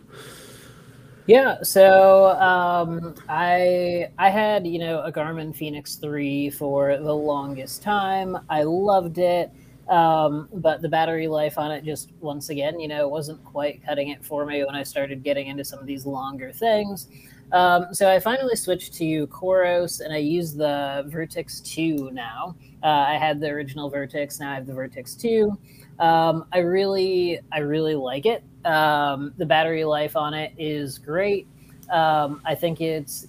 yeah, 1.30 1.62
so 1.62 2.30
um, 2.40 3.14
I 3.30 4.10
I 4.18 4.32
had 4.32 4.66
you 4.66 4.80
know 4.80 5.04
a 5.04 5.12
Garmin 5.12 5.56
Fenix 5.56 5.94
three 5.94 6.50
for 6.50 6.98
the 6.98 7.14
longest 7.14 7.84
time. 7.84 8.36
I 8.50 8.64
loved 8.64 9.20
it, 9.20 9.52
um, 9.90 10.50
but 10.52 10.82
the 10.82 10.90
battery 10.90 11.28
life 11.28 11.60
on 11.60 11.70
it 11.70 11.86
just 11.86 12.10
once 12.20 12.50
again 12.50 12.80
you 12.80 12.88
know 12.88 13.08
wasn't 13.08 13.44
quite 13.46 13.86
cutting 13.86 14.08
it 14.10 14.26
for 14.26 14.44
me 14.44 14.66
when 14.66 14.74
I 14.74 14.82
started 14.82 15.22
getting 15.22 15.46
into 15.46 15.64
some 15.64 15.78
of 15.78 15.86
these 15.86 16.08
longer 16.08 16.52
things. 16.52 17.10
Um, 17.52 17.94
so 17.94 18.10
I 18.12 18.20
finally 18.20 18.56
switched 18.56 18.96
to 18.96 19.28
Coros 19.28 20.02
and 20.02 20.12
I 20.12 20.18
use 20.18 20.56
the 20.56 21.06
Vertex 21.10 21.60
two 21.60 22.10
now. 22.12 22.56
Uh, 22.82 22.88
I 22.88 23.18
had 23.18 23.40
the 23.40 23.50
original 23.50 23.88
Vertex, 23.88 24.40
now 24.40 24.52
I 24.52 24.56
have 24.56 24.66
the 24.66 24.74
Vertex 24.74 25.14
two. 25.14 25.60
Um, 26.00 26.46
I 26.54 26.60
really 26.60 27.40
I 27.52 27.60
really 27.60 27.96
like 27.96 28.26
it. 28.26 28.44
Um, 28.66 29.34
the 29.38 29.46
battery 29.46 29.86
life 29.86 30.16
on 30.16 30.34
it 30.34 30.54
is 30.58 30.98
great. 30.98 31.48
Um, 31.90 32.42
I 32.46 32.56
think 32.56 32.82
it's 32.82 33.28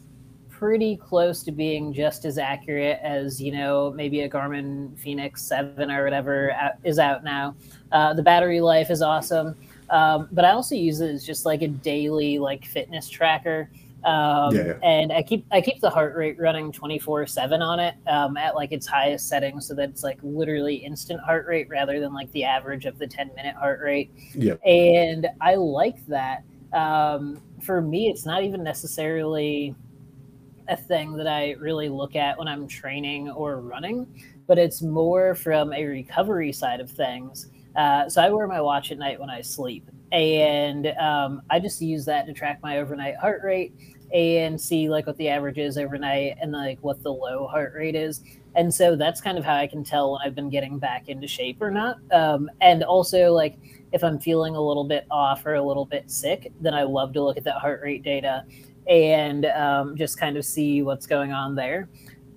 pretty 0.49 0.95
close 0.97 1.43
to 1.43 1.51
being 1.51 1.93
just 1.93 2.27
as 2.27 2.37
accurate 2.37 2.99
as 3.03 3.41
you 3.41 3.51
know 3.51 3.91
maybe 3.97 4.21
a 4.21 4.29
Garmin 4.29 4.97
Fenix 4.99 5.43
Seven 5.43 5.91
or 5.91 6.05
whatever 6.05 6.55
is 6.85 6.99
out 6.99 7.25
now. 7.25 7.55
Uh, 7.93 8.15
the 8.15 8.23
battery 8.23 8.61
life 8.61 8.91
is 8.91 9.03
awesome, 9.03 9.57
um, 9.89 10.29
but 10.31 10.45
I 10.45 10.51
also 10.51 10.75
use 10.75 11.01
it 11.01 11.11
as 11.11 11.25
just 11.25 11.47
like 11.47 11.63
a 11.63 11.69
daily 11.69 12.39
like 12.39 12.65
fitness 12.65 13.09
tracker. 13.09 13.71
Um, 14.05 14.55
yeah. 14.55 14.75
And 14.83 15.13
I 15.13 15.23
keep 15.23 15.45
I 15.51 15.61
keep 15.61 15.81
the 15.81 15.91
heart 15.91 16.17
rate 16.17 16.39
running 16.39 16.73
twenty 16.73 16.99
four 16.99 17.27
seven 17.27 17.61
on 17.61 17.81
it 17.81 17.95
um, 18.07 18.37
at 18.37 18.55
like 18.55 18.73
its 18.73 18.87
highest 18.87 19.29
setting, 19.29 19.61
so 19.61 19.75
that 19.75 19.91
it's 19.91 20.03
like 20.03 20.19
literally 20.23 20.77
instant 20.77 21.21
heart 21.21 21.47
rate 21.47 21.69
rather 21.69 22.01
than 22.01 22.15
like 22.15 22.31
the 22.33 22.45
average 22.45 22.87
of 22.87 22.99
the 22.99 23.07
ten 23.07 23.31
minute 23.37 23.55
heart 23.57 23.81
rate. 23.81 24.11
Yeah. 24.35 24.55
And 24.65 25.29
I 25.41 25.57
like 25.57 26.05
that. 26.07 26.45
Um, 26.73 27.43
for 27.61 27.81
me, 27.83 28.09
it's 28.09 28.25
not 28.25 28.43
even 28.43 28.63
necessarily 28.63 29.75
a 30.69 30.77
thing 30.77 31.17
that 31.17 31.27
I 31.27 31.53
really 31.59 31.89
look 31.89 32.15
at 32.17 32.39
when 32.39 32.47
I'm 32.49 32.69
training 32.69 33.29
or 33.29 33.61
running, 33.61 34.07
but 34.47 34.57
it's 34.57 34.83
more 34.83 35.35
from 35.35 35.73
a 35.73 35.85
recovery 35.85 36.53
side 36.53 36.81
of 36.81 36.91
things. 36.91 37.49
Uh, 37.77 38.09
so 38.09 38.23
I 38.23 38.31
wear 38.31 38.47
my 38.47 38.61
watch 38.61 38.91
at 38.93 38.99
night 38.99 39.21
when 39.21 39.31
I 39.31 39.41
sleep, 39.43 39.89
and 40.13 40.89
um, 40.99 41.43
I 41.51 41.61
just 41.61 41.81
use 41.81 42.05
that 42.07 42.27
to 42.27 42.33
track 42.33 42.61
my 42.63 42.79
overnight 42.79 43.17
heart 43.17 43.43
rate 43.45 43.73
and 44.13 44.61
see 44.61 44.89
like 44.89 45.07
what 45.07 45.17
the 45.19 45.29
average 45.29 45.59
is 45.59 45.79
overnight 45.79 46.37
and 46.41 46.53
like 46.53 46.79
what 46.81 47.03
the 47.03 47.13
low 47.13 47.47
heart 47.47 47.75
rate 47.75 47.95
is. 47.95 48.23
And 48.57 48.73
so 48.73 48.97
that's 48.97 49.21
kind 49.21 49.39
of 49.39 49.45
how 49.45 49.55
I 49.55 49.67
can 49.67 49.85
tell 49.85 50.13
when 50.13 50.23
I've 50.25 50.35
been 50.35 50.51
getting 50.51 50.79
back 50.79 51.09
into 51.09 51.29
shape 51.29 51.63
or 51.63 51.71
not. 51.71 51.99
Um, 52.11 52.51
and 52.61 52.83
also 52.83 53.33
like 53.33 53.57
if 53.93 54.03
I'm 54.03 54.19
feeling 54.19 54.57
a 54.57 54.61
little 54.61 54.85
bit 54.85 55.07
off 55.11 55.47
or 55.47 55.55
a 55.55 55.63
little 55.63 55.85
bit 55.85 56.11
sick, 56.11 56.53
then 56.61 56.75
I 56.75 56.83
love 56.83 57.13
to 57.13 57.23
look 57.23 57.37
at 57.37 57.45
that 57.45 57.57
heart 57.57 57.81
rate 57.83 58.03
data 58.03 58.45
and 58.89 59.47
um, 59.47 59.97
just 59.97 60.19
kind 60.19 60.37
of 60.37 60.45
see 60.45 60.83
what's 60.83 61.07
going 61.07 61.33
on 61.33 61.55
there. 61.55 61.89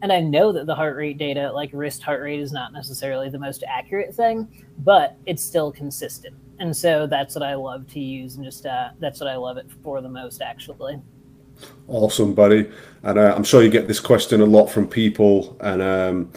And 0.04 0.12
I 0.12 0.20
know 0.20 0.52
that 0.52 0.66
the 0.66 0.76
heart 0.76 0.98
rate 0.98 1.18
data, 1.18 1.50
like 1.50 1.70
wrist 1.72 2.04
heart 2.04 2.22
rate, 2.22 2.42
is 2.42 2.52
not 2.52 2.74
necessarily 2.74 3.30
the 3.30 3.40
most 3.40 3.64
accurate 3.66 4.14
thing, 4.14 4.66
but 4.80 5.16
it's 5.26 5.42
still 5.42 5.72
consistent. 5.72 6.36
And 6.60 6.76
so 6.76 7.08
that's 7.08 7.36
what 7.36 7.42
I 7.42 7.56
love 7.56 7.88
to 7.94 8.02
use, 8.02 8.36
and 8.36 8.44
just 8.44 8.66
uh, 8.66 8.90
that's 9.00 9.22
what 9.22 9.30
I 9.30 9.38
love 9.38 9.56
it 9.56 9.66
for 9.82 10.02
the 10.02 10.10
most, 10.10 10.42
actually. 10.42 11.02
Awesome, 11.88 12.34
buddy. 12.34 12.70
And 13.04 13.18
uh, 13.18 13.34
I'm 13.34 13.46
sure 13.46 13.64
you 13.64 13.70
get 13.70 13.88
this 13.88 14.02
question 14.02 14.42
a 14.42 14.46
lot 14.46 14.68
from 14.68 14.90
people. 14.90 15.56
And 15.62 15.82
um, 15.82 16.32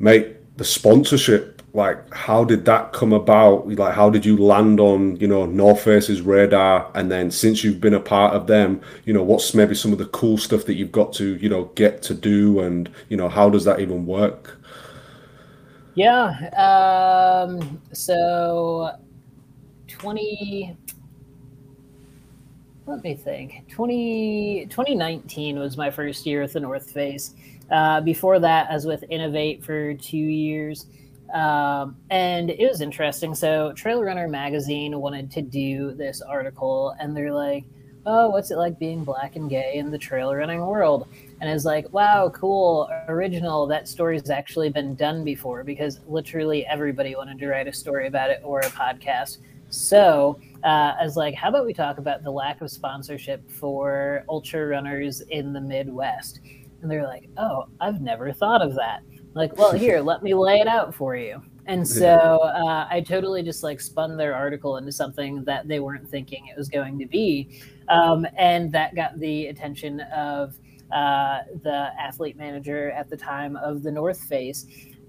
mate, 0.00 0.56
the 0.56 0.64
sponsorship, 0.64 1.53
like, 1.74 2.14
how 2.14 2.44
did 2.44 2.64
that 2.66 2.92
come 2.92 3.12
about? 3.12 3.68
Like, 3.68 3.94
how 3.94 4.08
did 4.08 4.24
you 4.24 4.36
land 4.36 4.78
on, 4.78 5.16
you 5.16 5.26
know, 5.26 5.44
North 5.44 5.82
Face's 5.82 6.22
radar? 6.22 6.88
And 6.94 7.10
then 7.10 7.32
since 7.32 7.64
you've 7.64 7.80
been 7.80 7.94
a 7.94 8.00
part 8.00 8.32
of 8.32 8.46
them, 8.46 8.80
you 9.04 9.12
know, 9.12 9.24
what's 9.24 9.54
maybe 9.54 9.74
some 9.74 9.92
of 9.92 9.98
the 9.98 10.06
cool 10.06 10.38
stuff 10.38 10.66
that 10.66 10.74
you've 10.74 10.92
got 10.92 11.12
to, 11.14 11.34
you 11.34 11.48
know, 11.48 11.64
get 11.74 12.00
to 12.02 12.14
do? 12.14 12.60
And, 12.60 12.88
you 13.08 13.16
know, 13.16 13.28
how 13.28 13.50
does 13.50 13.64
that 13.64 13.80
even 13.80 14.06
work? 14.06 14.60
Yeah. 15.96 16.28
Um, 16.56 17.82
so 17.92 18.92
20, 19.88 20.76
let 22.86 23.02
me 23.02 23.16
think 23.16 23.68
20, 23.68 24.66
2019 24.70 25.58
was 25.58 25.76
my 25.76 25.90
first 25.90 26.24
year 26.24 26.42
with 26.42 26.52
the 26.52 26.60
north 26.60 26.90
face 26.90 27.34
uh, 27.70 27.98
before 28.02 28.38
that 28.38 28.70
i 28.70 28.74
was 28.74 28.84
with 28.84 29.02
inov-8 29.10 29.64
for 29.64 29.94
two 29.94 30.18
years 30.18 30.86
um, 31.34 31.96
and 32.10 32.48
it 32.48 32.66
was 32.66 32.80
interesting. 32.80 33.34
So 33.34 33.72
trail 33.72 34.02
runner 34.02 34.28
magazine 34.28 34.98
wanted 35.00 35.30
to 35.32 35.42
do 35.42 35.92
this 35.92 36.22
article 36.22 36.94
and 37.00 37.16
they're 37.16 37.32
like 37.32 37.64
oh 38.06 38.28
what's 38.28 38.50
it 38.50 38.58
like 38.58 38.78
being 38.78 39.02
black 39.02 39.36
and 39.36 39.48
gay 39.48 39.74
in 39.76 39.90
the 39.90 39.98
trail 39.98 40.34
running 40.34 40.64
world? 40.64 41.08
And 41.40 41.50
it's 41.50 41.64
like 41.64 41.92
wow 41.92 42.30
cool. 42.34 42.88
Original. 43.08 43.66
That 43.66 43.88
story's 43.88 44.30
actually 44.30 44.70
been 44.70 44.94
done 44.94 45.24
before 45.24 45.64
because 45.64 46.00
literally 46.06 46.66
everybody 46.66 47.14
wanted 47.16 47.38
to 47.38 47.48
write 47.48 47.68
a 47.68 47.72
story 47.72 48.06
about 48.06 48.30
it 48.30 48.40
or 48.44 48.60
a 48.60 48.66
podcast. 48.66 49.38
So 49.70 50.38
uh, 50.62 50.94
I 51.00 51.02
was 51.02 51.16
like, 51.16 51.34
how 51.34 51.48
about 51.48 51.66
we 51.66 51.74
talk 51.74 51.98
about 51.98 52.22
the 52.22 52.30
lack 52.30 52.60
of 52.60 52.70
sponsorship 52.70 53.50
for 53.50 54.24
ultra 54.28 54.66
runners 54.66 55.20
in 55.22 55.52
the 55.52 55.60
Midwest? 55.60 56.40
And 56.80 56.90
they're 56.90 57.04
like, 57.04 57.28
oh, 57.38 57.66
I've 57.80 58.00
never 58.00 58.32
thought 58.32 58.62
of 58.62 58.74
that. 58.76 59.02
Like, 59.34 59.56
well, 59.58 59.72
here, 59.72 60.00
let 60.00 60.22
me 60.22 60.34
lay 60.34 60.60
it 60.60 60.68
out 60.68 60.94
for 60.94 61.16
you. 61.16 61.42
And 61.66 61.86
so 61.86 62.08
uh, 62.08 62.86
I 62.90 63.00
totally 63.00 63.42
just 63.42 63.62
like 63.62 63.80
spun 63.80 64.16
their 64.16 64.34
article 64.34 64.76
into 64.76 64.92
something 64.92 65.44
that 65.44 65.66
they 65.66 65.80
weren't 65.80 66.08
thinking 66.08 66.46
it 66.46 66.58
was 66.58 66.68
going 66.68 66.98
to 66.98 67.06
be. 67.06 67.60
Um, 67.88 68.26
and 68.36 68.70
that 68.72 68.94
got 68.94 69.18
the 69.18 69.46
attention 69.46 70.00
of 70.00 70.58
uh, 70.92 71.38
the 71.62 71.90
athlete 71.98 72.36
manager 72.36 72.90
at 72.90 73.08
the 73.08 73.16
time 73.16 73.56
of 73.56 73.82
the 73.82 73.90
North 73.90 74.20
Face. 74.24 74.66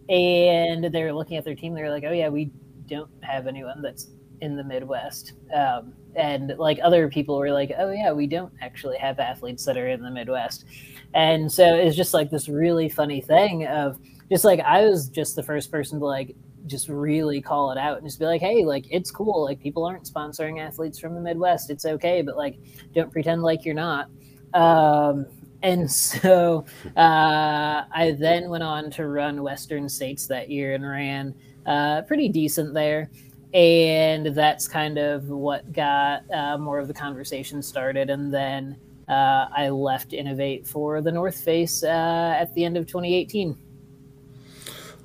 And 0.07 0.86
they're 0.86 1.13
looking 1.13 1.38
at 1.38 1.43
their 1.43 1.55
team. 1.55 1.73
They're 1.73 1.91
like, 1.91 2.05
oh, 2.07 2.13
yeah, 2.13 2.30
we 2.30 2.51
don't 2.88 3.11
have 3.21 3.47
anyone 3.47 3.82
that's 3.82 4.07
in 4.41 4.55
the 4.55 4.63
Midwest. 4.63 5.34
Um, 5.53 5.93
and 6.15 6.53
like 6.57 6.80
other 6.82 7.09
people 7.09 7.38
were 7.38 7.51
like, 7.51 7.71
oh, 7.78 7.91
yeah, 7.91 8.13
we 8.13 8.28
don't 8.28 8.53
actually 8.61 8.97
have 8.97 9.19
athletes 9.19 9.65
that 9.65 9.78
are 9.78 9.89
in 9.89 10.01
the 10.01 10.11
Midwest. 10.11 10.65
And 11.13 11.51
so 11.51 11.76
it's 11.76 11.95
just 11.95 12.13
like 12.13 12.30
this 12.30 12.47
really 12.47 12.88
funny 12.88 13.21
thing 13.21 13.67
of 13.67 13.99
just 14.30 14.43
like 14.43 14.59
I 14.61 14.82
was 14.86 15.09
just 15.09 15.36
the 15.36 15.43
first 15.43 15.71
person 15.71 15.99
to 15.99 16.05
like 16.05 16.36
just 16.65 16.89
really 16.89 17.41
call 17.41 17.71
it 17.71 17.78
out 17.78 17.97
and 17.97 18.07
just 18.07 18.19
be 18.19 18.26
like, 18.26 18.41
hey, 18.41 18.65
like 18.65 18.86
it's 18.89 19.11
cool. 19.11 19.43
Like 19.43 19.59
people 19.59 19.86
aren't 19.86 20.05
sponsoring 20.05 20.59
athletes 20.59 20.97
from 20.97 21.13
the 21.13 21.21
Midwest. 21.21 21.69
It's 21.69 21.86
okay, 21.86 22.21
but 22.21 22.38
like 22.38 22.57
don't 22.93 23.11
pretend 23.11 23.43
like 23.43 23.65
you're 23.65 23.76
not. 23.76 24.09
Um, 24.53 25.26
and 25.61 25.91
so 25.91 26.65
uh, 26.95 27.84
I 27.91 28.15
then 28.19 28.49
went 28.49 28.63
on 28.63 28.89
to 28.91 29.07
run 29.07 29.43
Western 29.43 29.89
States 29.89 30.28
that 30.28 30.49
year 30.49 30.73
and 30.73 30.88
ran 30.88 31.36
uh, 31.65 32.01
pretty 32.03 32.30
decent 32.30 32.73
there 32.73 33.09
and 33.55 34.28
that's 34.28 34.67
kind 34.67 34.97
of 34.97 35.30
what 35.30 35.71
got 35.71 36.30
uh, 36.30 36.57
more 36.57 36.78
of 36.78 36.89
the 36.89 36.93
conversation 36.93 37.61
started. 37.61 38.09
And 38.09 38.34
then 38.34 38.76
uh, 39.07 39.47
I 39.55 39.69
left 39.69 40.11
inov-8 40.11 40.67
for 40.67 41.01
the 41.01 41.11
North 41.11 41.39
Face 41.39 41.82
uh, 41.82 42.36
at 42.38 42.53
the 42.53 42.65
end 42.65 42.76
of 42.76 42.86
2018. 42.86 43.57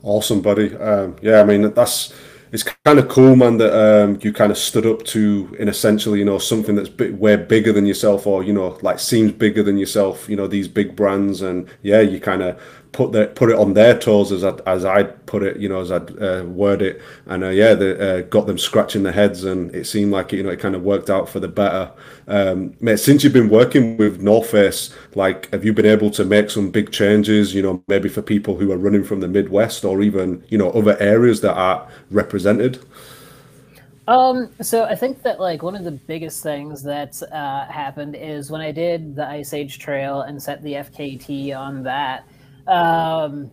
Awesome, 0.02 0.40
buddy. 0.40 0.74
Um, 0.76 1.16
yeah, 1.20 1.40
I 1.40 1.44
mean 1.44 1.72
that's 1.74 2.12
it's 2.52 2.64
kind 2.64 2.98
of 2.98 3.08
cool, 3.08 3.36
man, 3.36 3.58
that 3.58 3.72
um, 3.72 4.18
you 4.22 4.32
kind 4.32 4.50
of 4.50 4.58
stood 4.58 4.84
up 4.84 5.04
to 5.04 5.54
in 5.60 5.68
essentially, 5.68 6.18
you 6.18 6.24
know, 6.24 6.38
something 6.38 6.74
that's 6.74 6.88
bit, 6.88 7.14
way 7.14 7.36
bigger 7.36 7.72
than 7.72 7.86
yourself, 7.86 8.26
or 8.26 8.42
you 8.42 8.52
know, 8.52 8.78
like 8.82 8.98
seems 8.98 9.32
bigger 9.32 9.62
than 9.62 9.76
yourself. 9.78 10.28
You 10.28 10.36
know, 10.36 10.46
these 10.46 10.66
big 10.68 10.96
brands, 10.96 11.42
and 11.42 11.68
yeah, 11.82 12.00
you 12.00 12.18
kind 12.18 12.42
of 12.42 12.60
put 12.92 13.12
the 13.12 13.26
put 13.28 13.50
it 13.50 13.56
on 13.56 13.74
their 13.74 13.96
toes 13.96 14.32
as 14.32 14.42
I, 14.42 14.54
as 14.66 14.84
I 14.84 15.04
put 15.04 15.42
it, 15.42 15.58
you 15.58 15.68
know, 15.68 15.80
as 15.80 15.90
I 15.92 15.96
uh, 15.96 16.44
word 16.44 16.82
it, 16.82 17.00
and 17.26 17.44
uh, 17.44 17.48
yeah, 17.48 17.74
they 17.74 17.98
uh, 17.98 18.22
got 18.22 18.46
them 18.46 18.58
scratching 18.58 19.02
their 19.02 19.12
heads, 19.12 19.44
and 19.44 19.74
it 19.74 19.86
seemed 19.86 20.12
like 20.12 20.32
you 20.32 20.42
know 20.42 20.50
it 20.50 20.60
kind 20.60 20.74
of 20.74 20.82
worked 20.82 21.10
out 21.10 21.28
for 21.28 21.40
the 21.40 21.48
better. 21.48 21.90
Um, 22.26 22.74
mate, 22.80 22.98
since 22.98 23.22
you've 23.22 23.32
been 23.32 23.48
working 23.48 23.96
with 23.96 24.20
North 24.20 24.50
Face, 24.50 24.94
like, 25.14 25.50
have 25.52 25.64
you 25.64 25.72
been 25.72 25.86
able 25.86 26.10
to 26.12 26.24
make 26.24 26.50
some 26.50 26.70
big 26.70 26.90
changes? 26.90 27.54
You 27.54 27.62
know, 27.62 27.82
maybe 27.86 28.08
for 28.08 28.22
people 28.22 28.56
who 28.56 28.72
are 28.72 28.78
running 28.78 29.04
from 29.04 29.20
the 29.20 29.28
Midwest 29.28 29.84
or 29.84 30.02
even 30.02 30.44
you 30.48 30.58
know 30.58 30.70
other 30.70 30.96
areas 31.00 31.40
that 31.42 31.54
are 31.54 31.88
represented. 32.10 32.84
Um, 34.08 34.50
so 34.60 34.84
I 34.84 34.96
think 34.96 35.22
that 35.22 35.38
like 35.38 35.62
one 35.62 35.76
of 35.76 35.84
the 35.84 35.92
biggest 35.92 36.42
things 36.42 36.82
that 36.82 37.22
uh, 37.30 37.66
happened 37.66 38.16
is 38.16 38.50
when 38.50 38.60
I 38.60 38.72
did 38.72 39.14
the 39.14 39.24
Ice 39.28 39.54
Age 39.54 39.78
Trail 39.78 40.22
and 40.22 40.42
set 40.42 40.60
the 40.64 40.72
FKT 40.72 41.56
on 41.56 41.84
that 41.84 42.26
um, 42.66 43.50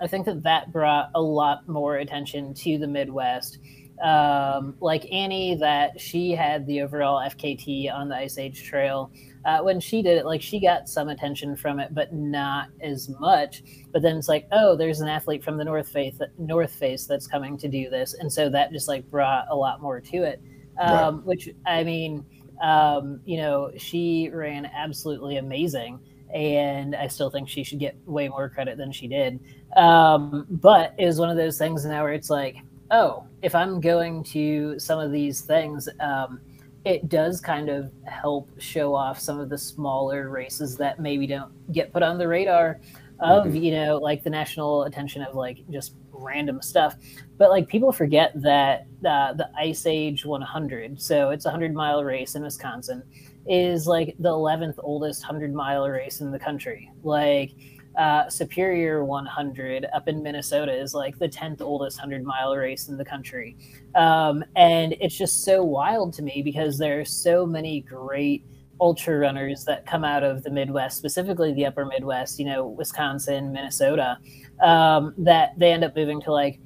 I 0.00 0.06
think 0.06 0.26
that 0.26 0.42
that 0.42 0.72
brought 0.72 1.10
a 1.14 1.20
lot 1.20 1.68
more 1.68 1.96
attention 1.96 2.54
to 2.54 2.78
the 2.78 2.86
Midwest. 2.86 3.58
Um, 4.02 4.76
like 4.80 5.10
Annie, 5.10 5.54
that 5.56 5.98
she 6.00 6.32
had 6.32 6.66
the 6.66 6.82
overall 6.82 7.18
FKT 7.18 7.92
on 7.92 8.08
the 8.08 8.16
Ice 8.16 8.36
Age 8.36 8.62
Trail. 8.62 9.10
Uh, 9.44 9.60
when 9.60 9.80
she 9.80 10.02
did 10.02 10.18
it, 10.18 10.26
like 10.26 10.42
she 10.42 10.60
got 10.60 10.88
some 10.88 11.08
attention 11.08 11.56
from 11.56 11.78
it, 11.78 11.94
but 11.94 12.12
not 12.12 12.68
as 12.80 13.08
much. 13.08 13.62
But 13.92 14.02
then 14.02 14.16
it's 14.16 14.28
like, 14.28 14.48
oh, 14.52 14.76
there's 14.76 15.00
an 15.00 15.08
athlete 15.08 15.42
from 15.42 15.56
the 15.56 15.64
North 15.64 15.88
Face, 15.88 16.18
North 16.36 16.72
Face 16.72 17.06
that's 17.06 17.26
coming 17.26 17.56
to 17.58 17.68
do 17.68 17.88
this, 17.88 18.14
and 18.14 18.30
so 18.30 18.50
that 18.50 18.72
just 18.72 18.88
like 18.88 19.08
brought 19.10 19.46
a 19.48 19.56
lot 19.56 19.80
more 19.80 20.00
to 20.00 20.16
it. 20.24 20.42
Um, 20.78 21.24
Which 21.24 21.48
I 21.64 21.84
mean, 21.84 22.26
um, 22.62 23.20
you 23.24 23.38
know, 23.38 23.70
she 23.78 24.28
ran 24.30 24.66
absolutely 24.66 25.38
amazing 25.38 26.00
and 26.32 26.94
I 26.94 27.06
still 27.06 27.30
think 27.30 27.48
she 27.48 27.64
should 27.64 27.78
get 27.78 27.96
way 28.06 28.28
more 28.28 28.48
credit 28.48 28.76
than 28.78 28.92
she 28.92 29.08
did. 29.08 29.40
Um, 29.76 30.46
but 30.48 30.94
it 30.98 31.06
was 31.06 31.18
one 31.18 31.30
of 31.30 31.36
those 31.36 31.58
things 31.58 31.84
now 31.84 32.02
where 32.02 32.12
it's 32.12 32.30
like, 32.30 32.56
oh, 32.90 33.24
if 33.42 33.54
I'm 33.54 33.80
going 33.80 34.22
to 34.24 34.78
some 34.78 34.98
of 34.98 35.12
these 35.12 35.40
things, 35.40 35.88
um, 36.00 36.40
it 36.84 37.08
does 37.08 37.40
kind 37.40 37.68
of 37.68 37.90
help 38.04 38.48
show 38.58 38.94
off 38.94 39.18
some 39.18 39.40
of 39.40 39.48
the 39.48 39.58
smaller 39.58 40.30
races 40.30 40.76
that 40.76 41.00
maybe 41.00 41.26
don't 41.26 41.50
get 41.72 41.92
put 41.92 42.02
on 42.02 42.16
the 42.16 42.28
radar 42.28 42.80
of 43.18 43.46
mm-hmm. 43.46 43.56
you 43.56 43.72
know 43.72 43.96
like 43.96 44.22
the 44.22 44.30
national 44.30 44.84
attention 44.84 45.22
of 45.22 45.34
like 45.34 45.64
just 45.70 45.94
random 46.12 46.60
stuff 46.62 46.96
but 47.38 47.50
like 47.50 47.66
people 47.66 47.90
forget 47.90 48.30
that 48.40 48.86
uh, 49.06 49.32
the 49.32 49.48
ice 49.58 49.86
age 49.86 50.24
100 50.24 51.00
so 51.00 51.30
it's 51.30 51.44
a 51.44 51.48
100 51.48 51.74
mile 51.74 52.04
race 52.04 52.34
in 52.34 52.42
wisconsin 52.42 53.02
is 53.48 53.86
like 53.86 54.14
the 54.18 54.30
11th 54.30 54.76
oldest 54.78 55.22
100 55.22 55.54
mile 55.54 55.88
race 55.88 56.20
in 56.20 56.30
the 56.30 56.38
country. 56.38 56.90
Like 57.02 57.52
uh, 57.96 58.28
Superior 58.28 59.04
100 59.04 59.86
up 59.94 60.08
in 60.08 60.22
Minnesota 60.22 60.72
is 60.72 60.94
like 60.94 61.18
the 61.18 61.28
10th 61.28 61.60
oldest 61.60 61.98
100 61.98 62.24
mile 62.24 62.54
race 62.54 62.88
in 62.88 62.96
the 62.96 63.04
country. 63.04 63.56
Um, 63.94 64.44
and 64.54 64.94
it's 65.00 65.16
just 65.16 65.44
so 65.44 65.62
wild 65.62 66.12
to 66.14 66.22
me 66.22 66.42
because 66.42 66.78
there 66.78 67.00
are 67.00 67.04
so 67.04 67.46
many 67.46 67.80
great 67.80 68.44
ultra 68.80 69.18
runners 69.18 69.64
that 69.64 69.86
come 69.86 70.04
out 70.04 70.22
of 70.22 70.42
the 70.42 70.50
Midwest, 70.50 70.98
specifically 70.98 71.54
the 71.54 71.64
upper 71.64 71.86
Midwest, 71.86 72.38
you 72.38 72.44
know, 72.44 72.66
Wisconsin, 72.66 73.52
Minnesota, 73.52 74.18
um, 74.62 75.14
that 75.18 75.58
they 75.58 75.72
end 75.72 75.84
up 75.84 75.96
moving 75.96 76.20
to 76.22 76.32
like 76.32 76.60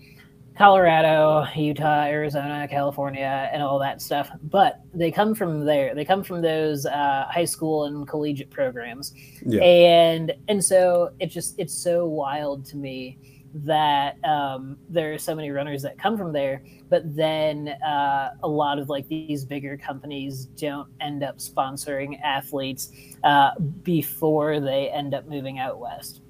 Colorado, 0.61 1.47
Utah, 1.57 2.05
Arizona, 2.05 2.69
California, 2.69 3.49
and 3.51 3.63
all 3.63 3.79
that 3.79 4.03
stuff. 4.03 4.29
But 4.43 4.83
they 4.93 5.11
come 5.11 5.35
from 5.35 5.65
there. 5.65 5.95
They 5.95 6.05
come 6.05 6.23
from 6.23 6.43
those 6.43 6.85
uh, 6.85 7.25
high 7.31 7.47
school 7.47 7.85
and 7.85 8.07
collegiate 8.07 8.51
programs, 8.51 9.15
yeah. 9.47 9.63
and 9.63 10.35
and 10.49 10.63
so 10.63 11.13
it 11.19 11.29
just 11.29 11.55
it's 11.59 11.73
so 11.73 12.05
wild 12.05 12.67
to 12.67 12.77
me 12.77 13.17
that 13.55 14.23
um, 14.23 14.77
there 14.91 15.15
are 15.15 15.19
so 15.19 15.35
many 15.35 15.51
runners 15.51 15.81
that 15.81 15.99
come 15.99 16.19
from 16.19 16.31
there. 16.31 16.63
But 16.91 17.17
then 17.17 17.69
uh, 17.69 18.35
a 18.43 18.49
lot 18.49 18.79
of 18.79 18.91
like 18.91 19.09
these 19.09 19.47
bigger 19.47 19.79
companies 19.79 20.45
don't 20.45 20.91
end 21.01 21.23
up 21.23 21.39
sponsoring 21.39 22.21
athletes 22.21 22.93
uh, 23.25 23.53
before 23.83 24.61
they 24.61 24.91
end 24.91 25.15
up 25.15 25.27
moving 25.27 25.59
out 25.59 25.81
west. 25.81 26.21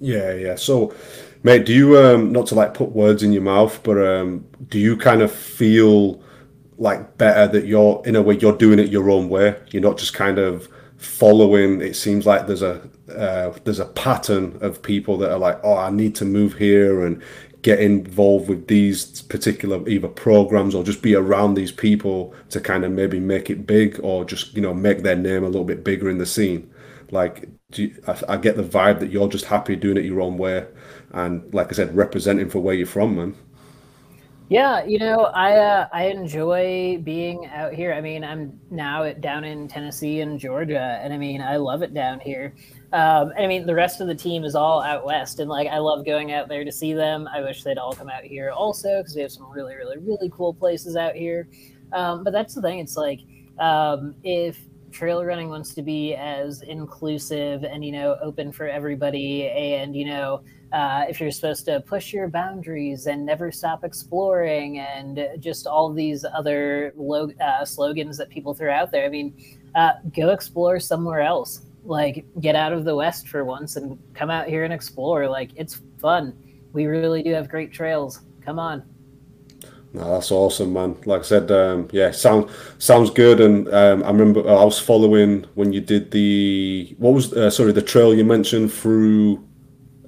Yeah, 0.00 0.32
yeah. 0.34 0.54
So 0.56 0.94
Mate, 1.42 1.66
do 1.66 1.72
you 1.72 1.98
um 1.98 2.32
not 2.32 2.46
to 2.48 2.54
like 2.54 2.74
put 2.74 2.92
words 2.92 3.22
in 3.22 3.32
your 3.32 3.42
mouth, 3.42 3.80
but 3.82 3.98
um 3.98 4.46
do 4.68 4.78
you 4.78 4.96
kind 4.96 5.22
of 5.22 5.32
feel 5.32 6.22
like 6.78 7.18
better 7.18 7.48
that 7.52 7.66
you're 7.66 8.02
in 8.06 8.16
a 8.16 8.22
way 8.22 8.36
you're 8.38 8.56
doing 8.56 8.78
it 8.78 8.90
your 8.90 9.10
own 9.10 9.28
way? 9.28 9.56
You're 9.70 9.82
not 9.82 9.98
just 9.98 10.14
kind 10.14 10.38
of 10.38 10.68
following. 10.98 11.80
It 11.80 11.94
seems 11.96 12.26
like 12.26 12.46
there's 12.46 12.62
a 12.62 12.88
uh, 13.16 13.56
there's 13.64 13.80
a 13.80 13.86
pattern 13.86 14.58
of 14.60 14.82
people 14.82 15.16
that 15.18 15.32
are 15.32 15.38
like, 15.38 15.58
oh, 15.64 15.76
I 15.76 15.90
need 15.90 16.14
to 16.16 16.24
move 16.26 16.54
here 16.54 17.04
and 17.06 17.22
get 17.62 17.80
involved 17.80 18.48
with 18.48 18.68
these 18.68 19.22
particular 19.22 19.86
either 19.88 20.08
programs 20.08 20.74
or 20.74 20.84
just 20.84 21.02
be 21.02 21.14
around 21.14 21.54
these 21.54 21.72
people 21.72 22.34
to 22.50 22.60
kind 22.60 22.84
of 22.84 22.92
maybe 22.92 23.18
make 23.18 23.50
it 23.50 23.66
big 23.66 23.98
or 24.02 24.24
just 24.24 24.54
you 24.54 24.62
know 24.62 24.74
make 24.74 25.02
their 25.02 25.16
name 25.16 25.44
a 25.44 25.48
little 25.48 25.64
bit 25.64 25.84
bigger 25.84 26.10
in 26.10 26.18
the 26.18 26.26
scene. 26.26 26.70
Like, 27.10 27.48
you, 27.74 28.00
I, 28.06 28.34
I 28.34 28.36
get 28.36 28.56
the 28.56 28.62
vibe 28.62 29.00
that 29.00 29.10
you're 29.10 29.28
just 29.28 29.46
happy 29.46 29.76
doing 29.76 29.96
it 29.96 30.04
your 30.04 30.20
own 30.20 30.38
way, 30.38 30.66
and 31.12 31.52
like 31.54 31.68
I 31.68 31.72
said, 31.72 31.96
representing 31.96 32.48
for 32.50 32.60
where 32.60 32.74
you're 32.74 32.86
from, 32.86 33.16
man. 33.16 33.36
Yeah, 34.50 34.82
you 34.84 34.98
know, 34.98 35.24
I 35.26 35.56
uh, 35.56 35.88
I 35.92 36.04
enjoy 36.04 37.00
being 37.04 37.46
out 37.48 37.74
here. 37.74 37.92
I 37.92 38.00
mean, 38.00 38.24
I'm 38.24 38.58
now 38.70 39.04
at, 39.04 39.20
down 39.20 39.44
in 39.44 39.68
Tennessee 39.68 40.22
and 40.22 40.40
Georgia, 40.40 40.98
and 41.02 41.12
I 41.12 41.18
mean, 41.18 41.42
I 41.42 41.56
love 41.56 41.82
it 41.82 41.92
down 41.92 42.18
here. 42.20 42.54
Um, 42.94 43.32
I 43.38 43.46
mean, 43.46 43.66
the 43.66 43.74
rest 43.74 44.00
of 44.00 44.06
the 44.06 44.14
team 44.14 44.44
is 44.44 44.54
all 44.54 44.82
out 44.82 45.04
west, 45.04 45.38
and 45.40 45.50
like 45.50 45.68
I 45.68 45.76
love 45.78 46.06
going 46.06 46.32
out 46.32 46.48
there 46.48 46.64
to 46.64 46.72
see 46.72 46.94
them. 46.94 47.28
I 47.30 47.42
wish 47.42 47.62
they'd 47.62 47.76
all 47.76 47.92
come 47.92 48.08
out 48.08 48.22
here 48.22 48.50
also 48.50 49.00
because 49.00 49.14
we 49.14 49.20
have 49.20 49.32
some 49.32 49.50
really, 49.50 49.74
really, 49.74 49.98
really 49.98 50.30
cool 50.30 50.54
places 50.54 50.96
out 50.96 51.14
here. 51.14 51.46
Um, 51.92 52.24
but 52.24 52.32
that's 52.32 52.54
the 52.54 52.62
thing; 52.62 52.78
it's 52.78 52.96
like 52.96 53.20
um, 53.58 54.14
if 54.24 54.58
trail 54.90 55.24
running 55.24 55.48
wants 55.48 55.74
to 55.74 55.82
be 55.82 56.14
as 56.14 56.62
inclusive 56.62 57.64
and 57.64 57.84
you 57.84 57.92
know 57.92 58.16
open 58.22 58.52
for 58.52 58.68
everybody, 58.68 59.48
and 59.48 59.94
you 59.94 60.06
know 60.06 60.42
uh, 60.72 61.04
if 61.08 61.20
you're 61.20 61.30
supposed 61.30 61.64
to 61.64 61.80
push 61.80 62.12
your 62.12 62.28
boundaries 62.28 63.06
and 63.06 63.24
never 63.24 63.50
stop 63.50 63.84
exploring 63.84 64.78
and 64.78 65.26
just 65.38 65.66
all 65.66 65.92
these 65.92 66.24
other 66.34 66.92
lo- 66.96 67.30
uh, 67.40 67.64
slogans 67.64 68.18
that 68.18 68.28
people 68.28 68.52
throw 68.52 68.70
out 68.70 68.90
there 68.90 69.06
i 69.06 69.08
mean 69.08 69.32
uh, 69.74 69.92
go 70.14 70.30
explore 70.30 70.80
somewhere 70.80 71.20
else. 71.20 71.62
Like 71.84 72.26
get 72.40 72.54
out 72.54 72.72
of 72.72 72.84
the 72.84 72.94
west 72.94 73.28
for 73.28 73.44
once 73.44 73.76
and 73.76 73.98
come 74.12 74.30
out 74.30 74.48
here 74.48 74.64
and 74.64 74.72
explore. 74.72 75.28
Like 75.28 75.50
it's 75.56 75.80
fun. 76.00 76.36
We 76.72 76.86
really 76.86 77.22
do 77.22 77.32
have 77.32 77.48
great 77.48 77.72
trails. 77.72 78.20
Come 78.44 78.58
on 78.58 78.82
no, 79.92 80.12
that's 80.12 80.30
awesome, 80.30 80.72
man. 80.74 80.96
Like 81.06 81.20
I 81.20 81.24
said, 81.24 81.50
um, 81.50 81.88
yeah, 81.92 82.10
sound 82.10 82.50
sounds 82.78 83.10
good. 83.10 83.40
And 83.40 83.72
um, 83.72 84.02
I 84.04 84.10
remember 84.10 84.40
I 84.48 84.64
was 84.64 84.78
following 84.78 85.46
when 85.54 85.72
you 85.72 85.80
did 85.80 86.10
the 86.10 86.94
what 86.98 87.14
was 87.14 87.32
uh, 87.32 87.50
sorry 87.50 87.72
the 87.72 87.82
trail 87.82 88.14
you 88.14 88.24
mentioned 88.24 88.72
through 88.72 89.42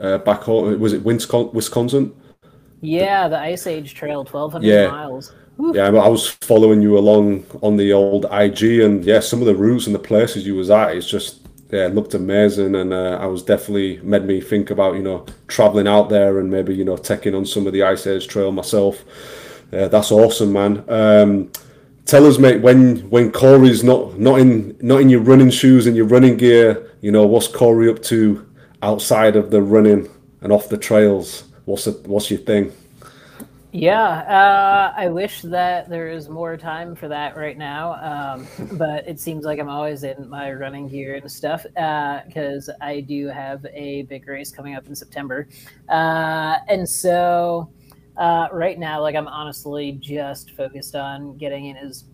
uh, 0.00 0.18
back 0.18 0.42
home. 0.42 0.78
Was 0.78 0.92
it 0.92 1.02
Wisconsin? 1.02 2.14
Yeah, 2.82 3.28
the 3.28 3.38
Ice 3.38 3.66
Age 3.66 3.94
Trail, 3.94 4.24
twelve 4.24 4.52
hundred 4.52 4.68
yeah. 4.68 4.88
miles. 4.88 5.32
Yeah, 5.72 5.88
I 5.88 6.08
was 6.08 6.28
following 6.28 6.80
you 6.80 6.96
along 6.96 7.44
on 7.60 7.76
the 7.76 7.92
old 7.92 8.24
IG, 8.30 8.80
and 8.80 9.04
yeah, 9.04 9.20
some 9.20 9.40
of 9.40 9.46
the 9.46 9.54
routes 9.54 9.86
and 9.86 9.94
the 9.94 9.98
places 9.98 10.46
you 10.46 10.54
was 10.54 10.70
at, 10.70 10.96
it's 10.96 11.08
just 11.08 11.46
yeah, 11.70 11.86
it 11.86 11.94
looked 11.94 12.14
amazing, 12.14 12.74
and 12.74 12.92
uh, 12.92 13.18
I 13.20 13.26
was 13.26 13.42
definitely 13.42 14.00
made 14.02 14.24
me 14.24 14.40
think 14.40 14.70
about 14.70 14.94
you 14.96 15.02
know 15.02 15.26
traveling 15.48 15.86
out 15.86 16.08
there 16.08 16.38
and 16.38 16.50
maybe 16.50 16.74
you 16.74 16.84
know 16.84 16.96
taking 16.96 17.34
on 17.34 17.46
some 17.46 17.66
of 17.66 17.72
the 17.72 17.82
Ice 17.82 18.06
Age 18.06 18.26
Trail 18.26 18.52
myself. 18.52 19.04
Yeah, 19.72 19.88
that's 19.88 20.10
awesome, 20.10 20.52
man. 20.52 20.84
Um, 20.88 21.52
tell 22.04 22.26
us, 22.26 22.38
mate, 22.38 22.60
when 22.60 23.08
when 23.10 23.30
Coree's 23.30 23.84
not 23.84 24.18
not 24.18 24.40
in 24.40 24.76
not 24.80 25.00
in 25.00 25.08
your 25.08 25.20
running 25.20 25.50
shoes 25.50 25.86
and 25.86 25.96
your 25.96 26.06
running 26.06 26.36
gear, 26.36 26.90
you 27.00 27.12
know 27.12 27.26
what's 27.26 27.48
Coree 27.48 27.90
up 27.90 28.02
to 28.04 28.46
outside 28.82 29.36
of 29.36 29.50
the 29.50 29.62
running 29.62 30.08
and 30.40 30.52
off 30.52 30.68
the 30.68 30.78
trails? 30.78 31.44
What's 31.66 31.86
what's 31.86 32.30
your 32.30 32.40
thing? 32.40 32.72
Yeah, 33.72 34.02
uh, 34.02 34.92
I 34.96 35.08
wish 35.08 35.42
that 35.42 35.88
there 35.88 36.08
is 36.08 36.28
more 36.28 36.56
time 36.56 36.96
for 36.96 37.06
that 37.06 37.36
right 37.36 37.56
now, 37.56 37.92
um, 38.02 38.48
but 38.76 39.06
it 39.06 39.20
seems 39.20 39.44
like 39.44 39.60
I'm 39.60 39.68
always 39.68 40.02
in 40.02 40.28
my 40.28 40.52
running 40.52 40.88
gear 40.88 41.14
and 41.14 41.30
stuff 41.30 41.62
because 41.62 42.68
uh, 42.68 42.74
I 42.80 43.00
do 43.00 43.28
have 43.28 43.64
a 43.72 44.02
big 44.02 44.26
race 44.26 44.50
coming 44.50 44.74
up 44.74 44.88
in 44.88 44.96
September, 44.96 45.46
uh, 45.88 46.56
and 46.68 46.88
so 46.88 47.70
uh, 48.20 48.48
right 48.52 48.78
now, 48.78 49.00
like 49.00 49.16
I'm 49.16 49.26
honestly 49.26 49.92
just 49.92 50.50
focused 50.50 50.94
on 50.94 51.38
getting 51.38 51.66
in 51.66 51.76
as 51.78 52.04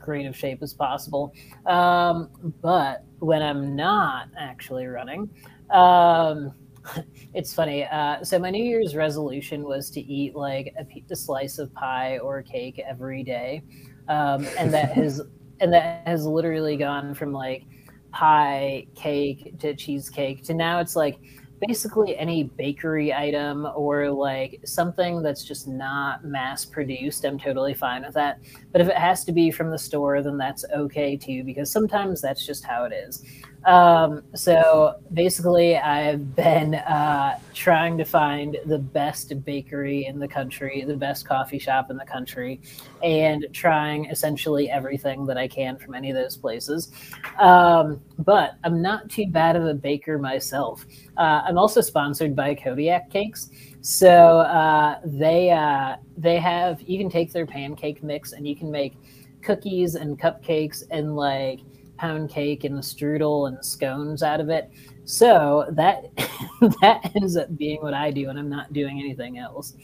great 0.00 0.26
of 0.26 0.36
shape 0.36 0.60
as 0.60 0.74
possible. 0.74 1.32
Um, 1.66 2.30
but 2.60 3.04
when 3.20 3.42
I'm 3.42 3.76
not 3.76 4.28
actually 4.36 4.86
running, 4.86 5.30
um, 5.70 6.52
it's 7.34 7.54
funny. 7.54 7.84
Uh, 7.84 8.24
so 8.24 8.40
my 8.40 8.50
New 8.50 8.64
Year's 8.64 8.96
resolution 8.96 9.62
was 9.62 9.88
to 9.90 10.00
eat 10.00 10.34
like 10.34 10.74
a, 10.76 10.84
a 11.08 11.16
slice 11.16 11.58
of 11.58 11.72
pie 11.74 12.18
or 12.18 12.42
cake 12.42 12.82
every 12.84 13.22
day, 13.22 13.62
um, 14.08 14.44
and 14.58 14.74
that 14.74 14.92
has 14.96 15.22
and 15.60 15.72
that 15.72 16.06
has 16.08 16.26
literally 16.26 16.76
gone 16.76 17.14
from 17.14 17.32
like 17.32 17.62
pie, 18.10 18.84
cake 18.96 19.60
to 19.60 19.76
cheesecake 19.76 20.42
to 20.44 20.54
now 20.54 20.80
it's 20.80 20.96
like 20.96 21.20
basically 21.66 22.16
any 22.16 22.44
bakery 22.44 23.14
item 23.14 23.68
or 23.76 24.10
like 24.10 24.60
something 24.64 25.22
that's 25.22 25.44
just 25.44 25.68
not 25.68 26.24
mass 26.24 26.64
produced, 26.64 27.24
I'm 27.24 27.38
totally 27.38 27.74
fine 27.74 28.02
with 28.02 28.14
that. 28.14 28.40
But 28.72 28.80
if 28.80 28.88
it 28.88 28.96
has 28.96 29.24
to 29.24 29.32
be 29.32 29.50
from 29.50 29.70
the 29.70 29.78
store, 29.78 30.22
then 30.22 30.36
that's 30.36 30.64
okay 30.74 31.16
too, 31.16 31.44
because 31.44 31.70
sometimes 31.70 32.20
that's 32.20 32.44
just 32.44 32.64
how 32.64 32.84
it 32.84 32.92
is. 32.92 33.24
Um, 33.64 34.22
so 34.34 34.96
basically, 35.12 35.76
I've 35.76 36.34
been 36.34 36.74
uh, 36.74 37.38
trying 37.54 37.96
to 37.98 38.04
find 38.04 38.56
the 38.66 38.78
best 38.78 39.44
bakery 39.44 40.06
in 40.06 40.18
the 40.18 40.28
country, 40.28 40.84
the 40.86 40.96
best 40.96 41.26
coffee 41.26 41.58
shop 41.58 41.90
in 41.90 41.96
the 41.96 42.04
country, 42.04 42.60
and 43.02 43.46
trying 43.52 44.06
essentially 44.06 44.70
everything 44.70 45.26
that 45.26 45.38
I 45.38 45.46
can 45.46 45.78
from 45.78 45.94
any 45.94 46.10
of 46.10 46.16
those 46.16 46.36
places. 46.36 46.90
Um, 47.38 48.00
but 48.18 48.56
I'm 48.64 48.82
not 48.82 49.08
too 49.08 49.26
bad 49.26 49.56
of 49.56 49.64
a 49.64 49.74
baker 49.74 50.18
myself. 50.18 50.84
Uh, 51.16 51.42
I'm 51.44 51.58
also 51.58 51.80
sponsored 51.80 52.34
by 52.34 52.54
Kodiak 52.54 53.10
Cakes. 53.10 53.50
So 53.80 54.38
uh, 54.40 55.00
they 55.04 55.50
uh, 55.50 55.96
they 56.16 56.38
have 56.38 56.80
you 56.82 56.98
can 56.98 57.10
take 57.10 57.32
their 57.32 57.46
pancake 57.46 58.02
mix 58.02 58.32
and 58.32 58.46
you 58.46 58.54
can 58.54 58.70
make 58.70 58.94
cookies 59.42 59.96
and 59.96 60.18
cupcakes 60.18 60.84
and 60.90 61.16
like 61.16 61.60
pound 62.02 62.28
cake 62.28 62.64
and 62.64 62.76
the 62.76 62.82
strudel 62.82 63.46
and 63.46 63.64
scones 63.64 64.24
out 64.24 64.40
of 64.40 64.48
it. 64.48 64.68
So 65.04 65.66
that 65.70 66.04
that 66.80 67.12
ends 67.14 67.36
up 67.36 67.56
being 67.56 67.80
what 67.80 67.94
I 67.94 68.10
do, 68.10 68.28
and 68.28 68.38
I'm 68.38 68.48
not 68.48 68.72
doing 68.72 68.98
anything 68.98 69.38
else. 69.38 69.74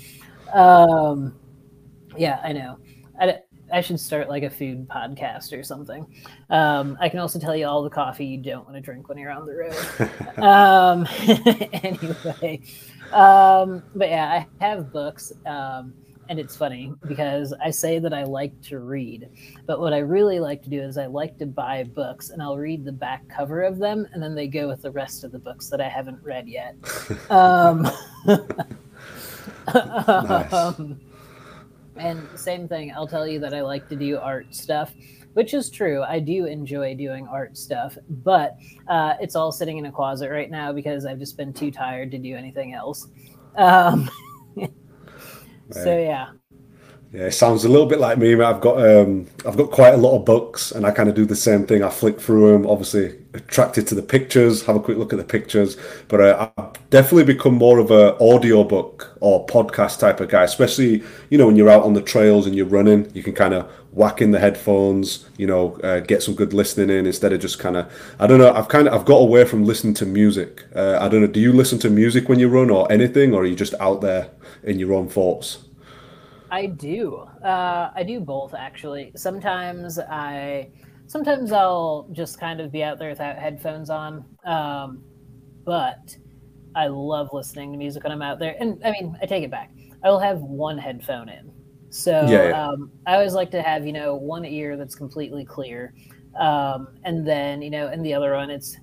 Um, 0.53 1.39
yeah, 2.17 2.41
I 2.43 2.53
know. 2.53 2.79
I, 3.21 3.39
I 3.73 3.81
should 3.83 4.01
start 4.01 4.29
like 4.29 4.43
a 4.43 4.51
food 4.51 4.89
podcast 4.89 5.57
or 5.57 5.63
something. 5.63 6.07
Um, 6.51 6.99
I 7.01 7.09
can 7.09 7.21
also 7.21 7.39
tell 7.39 7.55
you 7.55 7.67
all 7.67 7.85
the 7.85 7.91
coffee 7.91 8.27
you 8.27 8.39
don't 8.39 8.65
want 8.65 8.75
to 8.75 8.81
drink 8.81 9.09
when 9.09 9.17
you're 9.19 9.31
on 9.31 9.47
the 9.47 9.55
road. 9.55 10.39
um, 10.43 11.07
anyway, 11.85 12.61
um, 13.13 13.85
but 13.95 14.09
yeah, 14.09 14.45
I 14.61 14.65
have 14.65 14.93
books. 14.93 15.33
Um, 15.47 15.95
and 16.29 16.39
it's 16.39 16.57
funny 16.57 16.93
because 17.07 17.55
I 17.63 17.71
say 17.71 17.99
that 17.99 18.13
I 18.13 18.25
like 18.25 18.61
to 18.63 18.79
read, 18.79 19.29
but 19.67 19.81
what 19.81 19.93
I 19.93 19.99
really 19.99 20.41
like 20.41 20.63
to 20.63 20.71
do 20.71 20.81
is 20.81 20.99
I 20.99 21.07
like 21.07 21.39
to 21.39 21.47
buy 21.47 21.85
books 21.85 22.31
and 22.31 22.43
I'll 22.43 22.59
read 22.59 22.85
the 22.85 22.93
back 22.93 23.29
cover 23.29 23.63
of 23.63 23.79
them, 23.79 24.07
and 24.13 24.23
then 24.23 24.35
they 24.35 24.47
go 24.47 24.69
with 24.69 24.83
the 24.83 24.91
rest 24.91 25.25
of 25.25 25.33
the 25.33 25.39
books 25.39 25.69
that 25.69 25.81
I 25.81 25.89
haven't 25.89 26.23
read 26.23 26.49
yet. 26.49 26.77
um, 27.31 27.89
nice. 28.27 28.39
um, 30.53 31.01
and 31.97 32.29
same 32.37 32.69
thing, 32.69 32.93
I'll 32.95 33.09
tell 33.09 33.27
you 33.27 33.41
that 33.41 33.55
I 33.55 33.63
like 33.63 33.89
to 33.89 33.97
do 33.97 34.19
art 34.19 34.55
stuff, 34.55 34.93
which 35.33 35.55
is 35.55 35.71
true. 35.71 36.03
I 36.03 36.21
do 36.21 36.47
enjoy 36.47 36.95
doing 36.95 37.27
art 37.27 37.57
stuff, 37.57 37.97
but 38.09 38.57
uh, 38.87 39.15
it's 39.21 39.35
all 39.35 39.53
sitting 39.53 39.79
in 39.79 39.87
a 39.87 39.93
closet 39.93 40.31
right 40.31 40.51
now 40.51 40.73
because 40.73 41.07
I've 41.07 41.19
just 41.19 41.37
been 41.37 41.53
too 41.53 41.71
tired 41.71 42.11
to 42.13 42.19
do 42.19 42.37
anything 42.37 42.75
else. 42.75 43.09
Um, 43.57 44.11
so 45.71 45.99
yeah. 45.99 46.31
Yeah, 47.13 47.23
it 47.23 47.33
sounds 47.33 47.65
a 47.65 47.71
little 47.71 47.87
bit 47.87 48.01
like 48.01 48.19
me. 48.19 48.35
I've 48.35 48.61
got 48.61 48.87
um, 48.87 49.27
I've 49.47 49.57
got 49.57 49.71
quite 49.71 49.95
a 49.95 49.97
lot 49.97 50.15
of 50.19 50.27
books, 50.27 50.73
and 50.73 50.85
I 50.85 50.91
kind 50.91 51.09
of 51.09 51.15
do 51.15 51.25
the 51.25 51.35
same 51.35 51.67
thing. 51.67 51.83
I 51.83 51.89
flick 51.89 52.21
through 52.21 52.53
them, 52.53 52.67
obviously 52.67 53.19
attracted 53.33 53.87
to 53.87 53.95
the 53.95 54.03
pictures, 54.03 54.63
have 54.67 54.77
a 54.77 54.81
quick 54.81 54.99
look 54.99 55.15
at 55.15 55.19
the 55.19 55.25
pictures. 55.25 55.79
But 56.09 56.21
uh, 56.21 56.51
I've 56.59 56.91
definitely 56.91 57.25
become 57.25 57.55
more 57.55 57.79
of 57.79 57.91
a 57.91 58.19
audio 58.23 58.63
book 58.63 59.17
or 59.21 59.47
podcast 59.47 60.01
type 60.01 60.21
of 60.21 60.29
guy, 60.29 60.45
especially 60.45 61.03
you 61.31 61.39
know 61.39 61.47
when 61.47 61.57
you're 61.57 61.71
out 61.71 61.85
on 61.85 61.95
the 61.95 62.03
trails 62.03 62.47
and 62.47 62.55
you're 62.55 62.67
running, 62.67 63.11
you 63.15 63.23
can 63.23 63.35
kind 63.35 63.55
of 63.55 63.71
whack 63.93 64.21
in 64.21 64.31
the 64.31 64.39
headphones, 64.39 65.29
you 65.37 65.47
know, 65.47 65.77
uh, 65.81 66.01
get 66.01 66.23
some 66.23 66.35
good 66.35 66.53
listening 66.53 66.97
in 66.97 67.07
instead 67.07 67.33
of 67.33 67.41
just 67.41 67.59
kind 67.59 67.77
of. 67.77 67.93
I 68.19 68.27
don't 68.27 68.39
know. 68.39 68.53
I've 68.53 68.69
kind 68.69 68.89
of 68.89 68.95
I've 68.95 69.07
got 69.07 69.19
away 69.19 69.45
from 69.45 69.65
listening 69.65 69.95
to 69.95 70.07
music. 70.07 70.65
Uh, 70.75 70.99
I 71.01 71.09
don't 71.09 71.21
know. 71.21 71.27
Do 71.27 71.41
you 71.41 71.53
listen 71.53 71.79
to 71.81 71.91
music 71.91 72.29
when 72.29 72.39
you 72.39 72.49
run 72.49 72.71
or 72.71 72.91
anything, 72.91 73.35
or 73.35 73.43
are 73.43 73.47
you 73.47 73.57
just 73.57 73.75
out 73.81 74.01
there 74.01 74.31
in 74.63 74.79
your 74.79 74.93
own 74.93 75.09
thoughts? 75.09 75.59
I 76.51 76.67
do. 76.67 77.17
Uh, 77.45 77.91
I 77.95 78.03
do 78.03 78.21
both 78.21 78.55
actually. 78.55 79.13
Sometimes 79.17 79.99
I, 79.99 80.71
sometimes 81.07 81.53
I'll 81.53 82.09
just 82.13 82.41
kind 82.41 82.61
of 82.61 82.73
be 82.73 82.83
out 82.83 82.99
there 82.99 83.11
without 83.11 83.37
headphones 83.37 83.91
on. 83.91 84.25
Um, 84.45 85.03
but 85.65 86.17
I 86.75 86.87
love 86.87 87.29
listening 87.33 87.73
to 87.73 87.79
music 87.79 88.03
when 88.03 88.13
I'm 88.13 88.23
out 88.23 88.39
there. 88.39 88.57
And 88.59 88.81
I 88.85 88.93
mean, 88.93 89.17
I 89.21 89.27
take 89.27 89.45
it 89.45 89.51
back. 89.51 89.73
I 90.03 90.09
will 90.09 90.21
have 90.21 90.39
one 90.39 90.79
headphone 90.79 91.29
in, 91.29 91.53
So 91.91 92.27
yeah, 92.29 92.49
yeah. 92.49 92.69
Um, 92.69 92.91
I 93.07 93.15
always 93.15 93.35
like 93.35 93.51
to 93.53 93.63
have 93.63 93.87
you 93.87 93.93
know 93.93 94.15
one 94.15 94.45
ear 94.45 94.77
that's 94.77 94.95
completely 94.95 95.45
clear, 95.45 95.95
um, 96.39 96.89
and 97.05 97.27
then 97.27 97.63
you 97.63 97.71
know 97.71 97.89
in 97.89 98.03
the 98.03 98.15
other 98.15 98.35
one 98.35 98.51
it's 98.51 98.77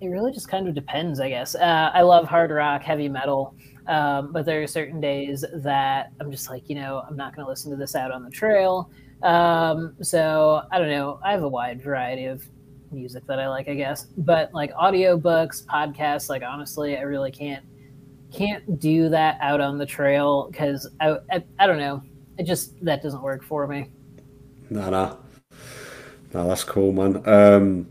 it 0.00 0.08
really 0.08 0.32
just 0.32 0.48
kind 0.48 0.68
of 0.68 0.74
depends, 0.74 1.20
I 1.20 1.28
guess. 1.28 1.54
Uh, 1.54 1.90
I 1.92 2.02
love 2.02 2.26
hard 2.26 2.50
rock, 2.50 2.82
heavy 2.82 3.08
metal, 3.08 3.54
um, 3.86 4.32
but 4.32 4.44
there 4.44 4.62
are 4.62 4.66
certain 4.66 5.00
days 5.00 5.44
that 5.54 6.12
I'm 6.20 6.30
just 6.30 6.50
like, 6.50 6.68
you 6.68 6.74
know, 6.74 7.02
I'm 7.08 7.16
not 7.16 7.34
going 7.34 7.44
to 7.44 7.48
listen 7.48 7.70
to 7.70 7.76
this 7.76 7.94
out 7.94 8.10
on 8.10 8.22
the 8.22 8.30
trail. 8.30 8.90
Um, 9.22 9.96
so 10.02 10.62
I 10.70 10.78
don't 10.78 10.90
know. 10.90 11.18
I 11.24 11.32
have 11.32 11.42
a 11.42 11.48
wide 11.48 11.82
variety 11.82 12.26
of 12.26 12.44
music 12.90 13.26
that 13.26 13.38
I 13.38 13.48
like, 13.48 13.68
I 13.68 13.74
guess. 13.74 14.06
But 14.18 14.52
like 14.52 14.72
audiobooks, 14.74 15.64
podcasts, 15.64 16.28
like 16.28 16.42
honestly, 16.42 16.96
I 16.96 17.02
really 17.02 17.30
can't 17.30 17.64
can't 18.32 18.78
do 18.78 19.08
that 19.08 19.38
out 19.40 19.60
on 19.60 19.78
the 19.78 19.86
trail 19.86 20.48
because 20.50 20.88
I, 21.00 21.18
I, 21.30 21.44
I 21.58 21.66
don't 21.66 21.78
know. 21.78 22.02
It 22.38 22.44
just 22.44 22.82
that 22.84 23.02
doesn't 23.02 23.22
work 23.22 23.42
for 23.42 23.66
me. 23.66 23.90
Nah, 24.68 24.90
nah, 24.90 25.16
no. 26.34 26.48
That's 26.48 26.64
cool, 26.64 26.92
man. 26.92 27.22
Um, 27.26 27.86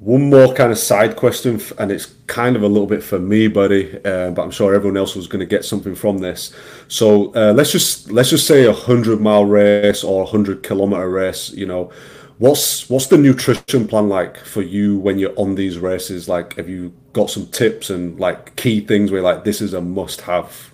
one 0.00 0.28
more 0.28 0.52
kind 0.52 0.70
of 0.70 0.78
side 0.78 1.16
question, 1.16 1.60
and 1.78 1.90
it's 1.90 2.06
kind 2.26 2.54
of 2.54 2.62
a 2.62 2.68
little 2.68 2.86
bit 2.86 3.02
for 3.02 3.18
me, 3.18 3.48
buddy, 3.48 3.96
uh, 4.04 4.30
but 4.30 4.42
I'm 4.42 4.50
sure 4.50 4.74
everyone 4.74 4.98
else 4.98 5.16
was 5.16 5.26
going 5.26 5.40
to 5.40 5.46
get 5.46 5.64
something 5.64 5.94
from 5.94 6.18
this. 6.18 6.54
So 6.88 7.32
uh, 7.34 7.54
let's 7.54 7.72
just 7.72 8.10
let's 8.10 8.30
just 8.30 8.46
say 8.46 8.66
a 8.66 8.72
hundred 8.72 9.20
mile 9.20 9.46
race 9.46 10.04
or 10.04 10.24
a 10.24 10.26
hundred 10.26 10.62
kilometer 10.62 11.08
race. 11.08 11.50
You 11.50 11.66
know, 11.66 11.90
what's 12.38 12.88
what's 12.90 13.06
the 13.06 13.18
nutrition 13.18 13.88
plan 13.88 14.08
like 14.08 14.38
for 14.38 14.62
you 14.62 14.98
when 14.98 15.18
you're 15.18 15.38
on 15.38 15.54
these 15.54 15.78
races? 15.78 16.28
Like, 16.28 16.56
have 16.56 16.68
you 16.68 16.92
got 17.12 17.30
some 17.30 17.46
tips 17.46 17.90
and 17.90 18.18
like 18.20 18.56
key 18.56 18.80
things 18.80 19.10
where 19.10 19.22
like 19.22 19.44
this 19.44 19.60
is 19.60 19.74
a 19.74 19.80
must 19.80 20.20
have? 20.22 20.72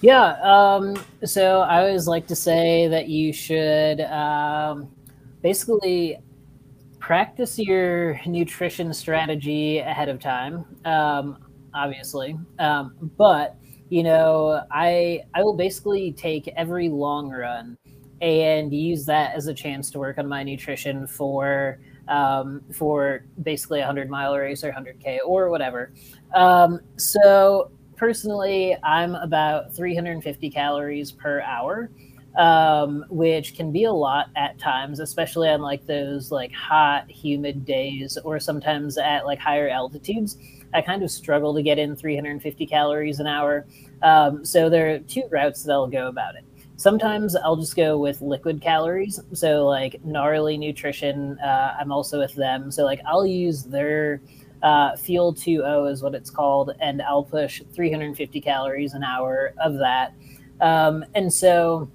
Yeah. 0.00 0.36
Um, 0.42 0.96
so 1.24 1.60
I 1.60 1.80
always 1.80 2.06
like 2.06 2.26
to 2.28 2.36
say 2.36 2.86
that 2.88 3.08
you 3.08 3.32
should 3.32 4.00
um, 4.02 4.88
basically 5.42 6.18
practice 7.00 7.58
your 7.58 8.20
nutrition 8.26 8.92
strategy 8.92 9.78
ahead 9.78 10.08
of 10.08 10.20
time, 10.20 10.64
um, 10.84 11.38
obviously. 11.74 12.36
Um, 12.58 13.10
but 13.16 13.56
you 13.88 14.02
know, 14.02 14.62
I 14.70 15.22
I 15.34 15.42
will 15.42 15.56
basically 15.56 16.12
take 16.12 16.48
every 16.56 16.88
long 16.88 17.30
run 17.30 17.76
and 18.20 18.72
use 18.72 19.04
that 19.06 19.34
as 19.34 19.46
a 19.46 19.54
chance 19.54 19.90
to 19.90 19.98
work 19.98 20.18
on 20.18 20.26
my 20.26 20.42
nutrition 20.42 21.06
for 21.06 21.78
um, 22.08 22.62
for 22.72 23.24
basically 23.42 23.80
a 23.80 23.86
hundred 23.86 24.08
mile 24.08 24.36
race 24.36 24.64
or 24.64 24.72
hundred 24.72 24.98
k 25.00 25.20
or 25.24 25.50
whatever. 25.50 25.92
Um, 26.34 26.80
so 26.96 27.70
personally, 27.96 28.76
I'm 28.82 29.14
about 29.14 29.74
350 29.74 30.50
calories 30.50 31.12
per 31.12 31.40
hour 31.42 31.90
um, 32.38 33.04
which 33.10 33.56
can 33.56 33.72
be 33.72 33.84
a 33.84 33.92
lot 33.92 34.28
at 34.36 34.58
times, 34.58 35.00
especially 35.00 35.48
on 35.48 35.60
like 35.60 35.84
those 35.86 36.30
like 36.30 36.52
hot, 36.52 37.10
humid 37.10 37.64
days, 37.64 38.16
or 38.24 38.38
sometimes 38.38 38.96
at 38.96 39.26
like 39.26 39.40
higher 39.40 39.68
altitudes. 39.68 40.38
I 40.72 40.80
kind 40.80 41.02
of 41.02 41.10
struggle 41.10 41.52
to 41.54 41.62
get 41.62 41.78
in 41.78 41.96
350 41.96 42.66
calories 42.66 43.18
an 43.18 43.26
hour. 43.26 43.66
Um, 44.02 44.44
so 44.44 44.70
there 44.70 44.94
are 44.94 44.98
two 45.00 45.24
routes 45.30 45.64
that 45.64 45.72
I'll 45.72 45.88
go 45.88 46.06
about 46.06 46.36
it. 46.36 46.44
Sometimes 46.78 47.34
I'll 47.34 47.56
just 47.56 47.74
go 47.74 47.98
with 47.98 48.20
liquid 48.20 48.62
calories. 48.62 49.18
So 49.32 49.66
like 49.66 50.02
gnarly 50.04 50.56
nutrition, 50.56 51.36
uh, 51.40 51.76
I'm 51.78 51.90
also 51.90 52.20
with 52.20 52.34
them. 52.36 52.70
So 52.70 52.84
like 52.84 53.00
I'll 53.04 53.26
use 53.26 53.64
their 53.64 54.20
uh, 54.62 54.96
Fuel 54.96 55.34
2O 55.34 55.90
is 55.90 56.04
what 56.04 56.14
it's 56.14 56.30
called, 56.30 56.70
and 56.80 57.02
I'll 57.02 57.24
push 57.24 57.60
350 57.74 58.40
calories 58.40 58.94
an 58.94 59.02
hour 59.02 59.54
of 59.60 59.78
that. 59.78 60.14
Um, 60.60 61.04
and 61.16 61.32
so 61.32 61.90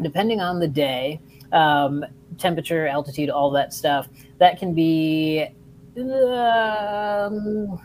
depending 0.00 0.40
on 0.40 0.60
the 0.60 0.68
day, 0.68 1.20
um, 1.50 2.04
temperature, 2.38 2.86
altitude, 2.86 3.28
all 3.28 3.50
that 3.50 3.74
stuff, 3.74 4.08
that 4.38 4.56
can 4.56 4.72
be. 4.72 5.48
Um, 5.96 7.80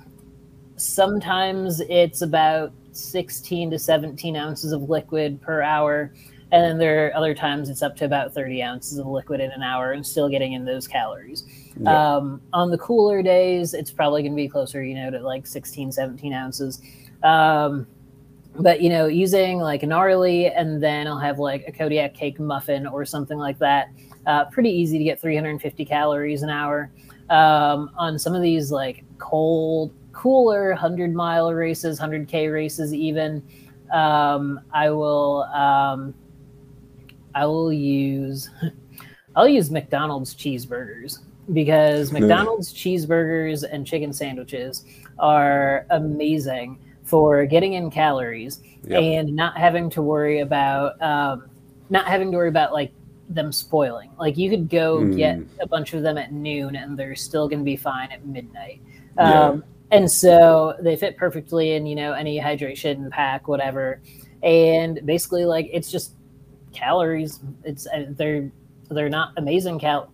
sometimes 0.75 1.81
it's 1.89 2.21
about 2.21 2.71
16 2.97 3.71
to 3.71 3.79
17 3.79 4.35
ounces 4.35 4.71
of 4.71 4.89
liquid 4.89 5.41
per 5.41 5.61
hour. 5.61 6.13
And 6.51 6.63
then 6.63 6.77
there 6.77 7.07
are 7.07 7.15
other 7.15 7.35
times 7.35 7.69
it's 7.69 7.81
up 7.81 7.95
to 7.97 8.05
about 8.05 8.33
30 8.33 8.63
ounces 8.63 8.97
of 8.97 9.05
liquid 9.07 9.41
in 9.41 9.51
an 9.51 9.61
hour 9.61 9.91
and 9.91 10.05
still 10.05 10.29
getting 10.29 10.53
in 10.53 10.63
those 10.63 10.87
calories. 10.87 11.43
Yeah. 11.79 12.15
Um, 12.15 12.41
on 12.53 12.71
the 12.71 12.77
cooler 12.77 13.21
days, 13.21 13.73
it's 13.73 13.91
probably 13.91 14.21
going 14.21 14.31
to 14.31 14.37
be 14.37 14.47
closer, 14.47 14.83
you 14.83 14.95
know, 14.95 15.11
to 15.11 15.19
like 15.19 15.45
16, 15.45 15.91
17 15.91 16.33
ounces. 16.33 16.81
Um, 17.23 17.85
but 18.59 18.81
you 18.81 18.89
know 18.89 19.05
using 19.05 19.59
like 19.59 19.83
a 19.83 19.85
gnarly 19.85 20.47
and 20.47 20.81
then 20.81 21.07
i'll 21.07 21.19
have 21.19 21.39
like 21.39 21.63
a 21.67 21.71
kodiak 21.71 22.13
cake 22.13 22.39
muffin 22.39 22.87
or 22.87 23.05
something 23.05 23.37
like 23.37 23.59
that 23.59 23.89
uh, 24.25 24.45
pretty 24.45 24.69
easy 24.69 24.97
to 24.97 25.03
get 25.03 25.21
350 25.21 25.85
calories 25.85 26.41
an 26.41 26.49
hour 26.49 26.91
um, 27.29 27.91
on 27.97 28.17
some 28.17 28.33
of 28.33 28.41
these 28.41 28.71
like 28.71 29.03
cold 29.17 29.93
cooler 30.17 30.69
100 30.69 31.13
mile 31.13 31.53
races 31.53 31.99
100k 31.99 32.51
races 32.51 32.91
even 32.91 33.43
um, 33.93 34.59
i 34.73 34.89
will 34.89 35.43
um, 35.53 36.11
i 37.35 37.45
will 37.45 37.71
use 37.71 38.49
i'll 39.35 39.47
use 39.47 39.69
mcdonald's 39.69 40.33
cheeseburgers 40.33 41.19
because 41.53 42.11
mcdonald's 42.11 42.73
cheeseburgers 42.73 43.63
and 43.71 43.85
chicken 43.85 44.11
sandwiches 44.11 44.85
are 45.19 45.85
amazing 45.91 46.79
for 47.03 47.45
getting 47.45 47.73
in 47.73 47.91
calories 47.91 48.61
yep. 48.87 49.01
and 49.01 49.35
not 49.35 49.55
having 49.55 49.87
to 49.87 50.01
worry 50.01 50.39
about 50.39 50.99
um, 50.99 51.47
not 51.91 52.05
having 52.07 52.31
to 52.31 52.37
worry 52.37 52.49
about 52.49 52.73
like 52.73 52.91
them 53.29 53.51
spoiling. 53.51 54.09
Like 54.17 54.37
you 54.37 54.49
could 54.49 54.69
go 54.69 54.99
mm. 54.99 55.15
get 55.15 55.39
a 55.61 55.67
bunch 55.67 55.93
of 55.93 56.01
them 56.01 56.17
at 56.17 56.31
noon 56.31 56.75
and 56.75 56.97
they're 56.97 57.15
still 57.15 57.47
going 57.47 57.59
to 57.59 57.65
be 57.65 57.77
fine 57.77 58.11
at 58.11 58.25
midnight. 58.25 58.81
Yeah. 59.17 59.57
And 59.91 60.11
so 60.11 60.75
they 60.81 60.95
fit 60.95 61.17
perfectly 61.17 61.73
in 61.73 61.85
you 61.85 61.95
know 61.95 62.13
any 62.13 62.39
hydration 62.39 63.09
pack, 63.09 63.47
whatever. 63.47 64.01
And 64.43 64.99
basically, 65.05 65.45
like 65.45 65.69
it's 65.71 65.91
just 65.91 66.13
calories. 66.73 67.39
It's 67.63 67.87
uh, 67.87 68.05
they're 68.09 68.51
they're 68.89 69.09
not 69.09 69.33
amazing 69.37 69.79
cal. 69.79 70.11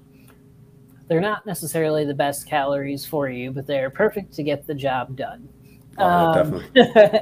They're 1.08 1.22
not 1.22 1.46
necessarily 1.46 2.06
the 2.06 2.14
best 2.14 2.48
calories 2.48 3.06
for 3.06 3.30
you, 3.30 3.52
but 3.52 3.68
they're 3.68 3.90
perfect 3.90 4.34
to 4.34 4.44
get 4.44 4.66
the 4.66 4.74
job 4.74 5.16
done. 5.16 5.50
Oh, 5.98 6.42
um, 6.42 6.64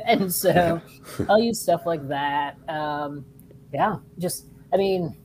and 0.05 0.33
so 0.33 0.79
I'll 1.29 1.39
use 1.39 1.59
stuff 1.59 1.85
like 1.85 2.07
that. 2.07 2.57
Um, 2.69 3.25
yeah, 3.73 3.97
just, 4.19 4.45
I 4.73 4.77
mean, 4.77 5.15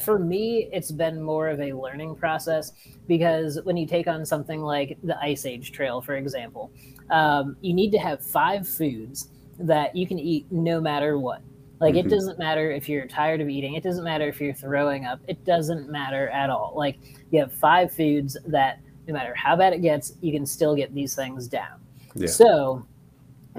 for 0.00 0.18
me, 0.18 0.68
it's 0.72 0.92
been 0.92 1.20
more 1.20 1.48
of 1.48 1.60
a 1.60 1.72
learning 1.72 2.14
process 2.14 2.72
because 3.08 3.58
when 3.64 3.76
you 3.76 3.86
take 3.86 4.06
on 4.06 4.24
something 4.24 4.60
like 4.60 4.98
the 5.02 5.18
Ice 5.20 5.46
Age 5.46 5.72
Trail, 5.72 6.00
for 6.00 6.16
example, 6.16 6.70
um, 7.10 7.56
you 7.60 7.74
need 7.74 7.90
to 7.92 7.98
have 7.98 8.24
five 8.24 8.68
foods 8.68 9.28
that 9.58 9.94
you 9.96 10.06
can 10.06 10.18
eat 10.18 10.46
no 10.50 10.80
matter 10.80 11.18
what. 11.18 11.42
Like, 11.80 11.94
mm-hmm. 11.94 12.06
it 12.06 12.10
doesn't 12.10 12.38
matter 12.38 12.70
if 12.70 12.88
you're 12.88 13.06
tired 13.06 13.40
of 13.40 13.48
eating, 13.48 13.74
it 13.74 13.82
doesn't 13.82 14.04
matter 14.04 14.28
if 14.28 14.40
you're 14.40 14.54
throwing 14.54 15.06
up, 15.06 15.20
it 15.26 15.44
doesn't 15.44 15.90
matter 15.90 16.28
at 16.28 16.50
all. 16.50 16.72
Like, 16.76 16.98
you 17.30 17.40
have 17.40 17.52
five 17.52 17.92
foods 17.92 18.36
that 18.46 18.80
no 19.08 19.14
matter 19.14 19.34
how 19.34 19.56
bad 19.56 19.72
it 19.72 19.82
gets, 19.82 20.12
you 20.20 20.32
can 20.32 20.46
still 20.46 20.76
get 20.76 20.94
these 20.94 21.14
things 21.14 21.48
down. 21.48 21.80
Yeah. 22.14 22.28
So 22.28 22.86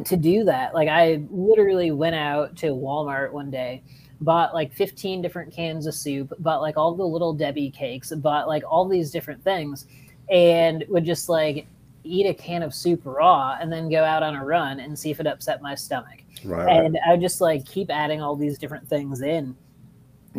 to 0.05 0.17
do 0.17 0.43
that, 0.45 0.73
like 0.73 0.87
I 0.87 1.23
literally 1.29 1.91
went 1.91 2.15
out 2.15 2.55
to 2.57 2.67
Walmart 2.67 3.31
one 3.31 3.51
day, 3.51 3.83
bought 4.21 4.53
like 4.53 4.71
15 4.71 5.21
different 5.21 5.53
cans 5.53 5.87
of 5.87 5.93
soup, 5.93 6.31
bought 6.39 6.61
like 6.61 6.77
all 6.77 6.95
the 6.95 7.03
little 7.03 7.33
Debbie 7.33 7.71
cakes, 7.71 8.11
bought 8.11 8.47
like 8.47 8.63
all 8.67 8.87
these 8.87 9.11
different 9.11 9.43
things, 9.43 9.87
and 10.29 10.85
would 10.87 11.03
just 11.03 11.27
like 11.27 11.67
eat 12.03 12.25
a 12.25 12.33
can 12.33 12.63
of 12.63 12.73
soup 12.73 13.01
raw 13.03 13.57
and 13.59 13.71
then 13.71 13.89
go 13.89 14.03
out 14.03 14.23
on 14.23 14.35
a 14.35 14.43
run 14.43 14.79
and 14.79 14.97
see 14.97 15.11
if 15.11 15.19
it 15.19 15.27
upset 15.27 15.61
my 15.61 15.75
stomach. 15.75 16.23
Right, 16.43 16.69
and 16.69 16.97
I 17.05 17.11
would 17.11 17.21
just 17.21 17.41
like 17.41 17.65
keep 17.65 17.89
adding 17.89 18.21
all 18.21 18.35
these 18.35 18.57
different 18.57 18.87
things 18.87 19.21
in 19.21 19.55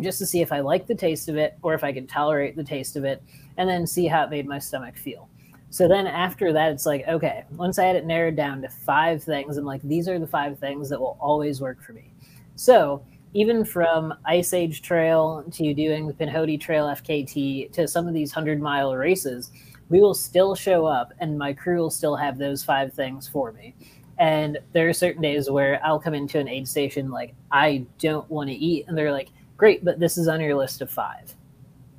just 0.01 0.17
to 0.19 0.25
see 0.25 0.41
if 0.41 0.51
I 0.51 0.59
liked 0.59 0.87
the 0.87 0.95
taste 0.95 1.29
of 1.29 1.37
it 1.37 1.57
or 1.61 1.73
if 1.73 1.83
I 1.83 1.93
could 1.93 2.09
tolerate 2.09 2.55
the 2.55 2.63
taste 2.63 2.95
of 2.95 3.03
it 3.03 3.21
and 3.57 3.69
then 3.69 3.85
see 3.85 4.07
how 4.07 4.23
it 4.23 4.29
made 4.29 4.47
my 4.47 4.59
stomach 4.59 4.97
feel. 4.97 5.29
So 5.69 5.87
then 5.87 6.07
after 6.07 6.53
that, 6.53 6.71
it's 6.71 6.85
like, 6.85 7.07
okay, 7.07 7.45
once 7.51 7.79
I 7.79 7.85
had 7.85 7.95
it 7.95 8.05
narrowed 8.05 8.35
down 8.35 8.61
to 8.61 8.69
five 8.69 9.23
things, 9.23 9.57
I'm 9.57 9.65
like, 9.65 9.81
these 9.81 10.07
are 10.07 10.19
the 10.19 10.27
five 10.27 10.59
things 10.59 10.89
that 10.89 10.99
will 10.99 11.17
always 11.19 11.61
work 11.61 11.81
for 11.81 11.93
me. 11.93 12.11
So 12.55 13.03
even 13.33 13.65
from 13.65 14.13
Ice 14.25 14.53
Age 14.53 14.81
Trail 14.81 15.43
to 15.51 15.73
doing 15.73 16.07
the 16.07 16.13
Pinhoti 16.13 16.59
Trail 16.59 16.85
FKT 16.85 17.71
to 17.73 17.87
some 17.87 18.07
of 18.07 18.13
these 18.13 18.33
100 18.35 18.61
mile 18.61 18.95
races, 18.95 19.51
we 19.89 20.01
will 20.01 20.13
still 20.13 20.55
show 20.55 20.85
up 20.85 21.13
and 21.19 21.37
my 21.37 21.53
crew 21.53 21.77
will 21.77 21.89
still 21.89 22.15
have 22.15 22.37
those 22.37 22.63
five 22.63 22.93
things 22.93 23.27
for 23.27 23.51
me. 23.51 23.75
And 24.19 24.59
there 24.71 24.87
are 24.87 24.93
certain 24.93 25.21
days 25.21 25.49
where 25.49 25.83
I'll 25.83 25.99
come 25.99 26.13
into 26.13 26.39
an 26.39 26.47
aid 26.47 26.67
station 26.67 27.09
like, 27.09 27.33
I 27.51 27.85
don't 27.99 28.29
want 28.29 28.49
to 28.49 28.55
eat. 28.55 28.85
And 28.87 28.97
they're 28.97 29.11
like, 29.11 29.29
great, 29.57 29.83
but 29.83 29.99
this 29.99 30.17
is 30.17 30.27
on 30.27 30.39
your 30.39 30.55
list 30.55 30.81
of 30.81 30.91
five. 30.91 31.35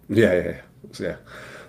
Yeah, 0.09 0.35
yeah, 0.35 0.61
yeah. 1.01 1.17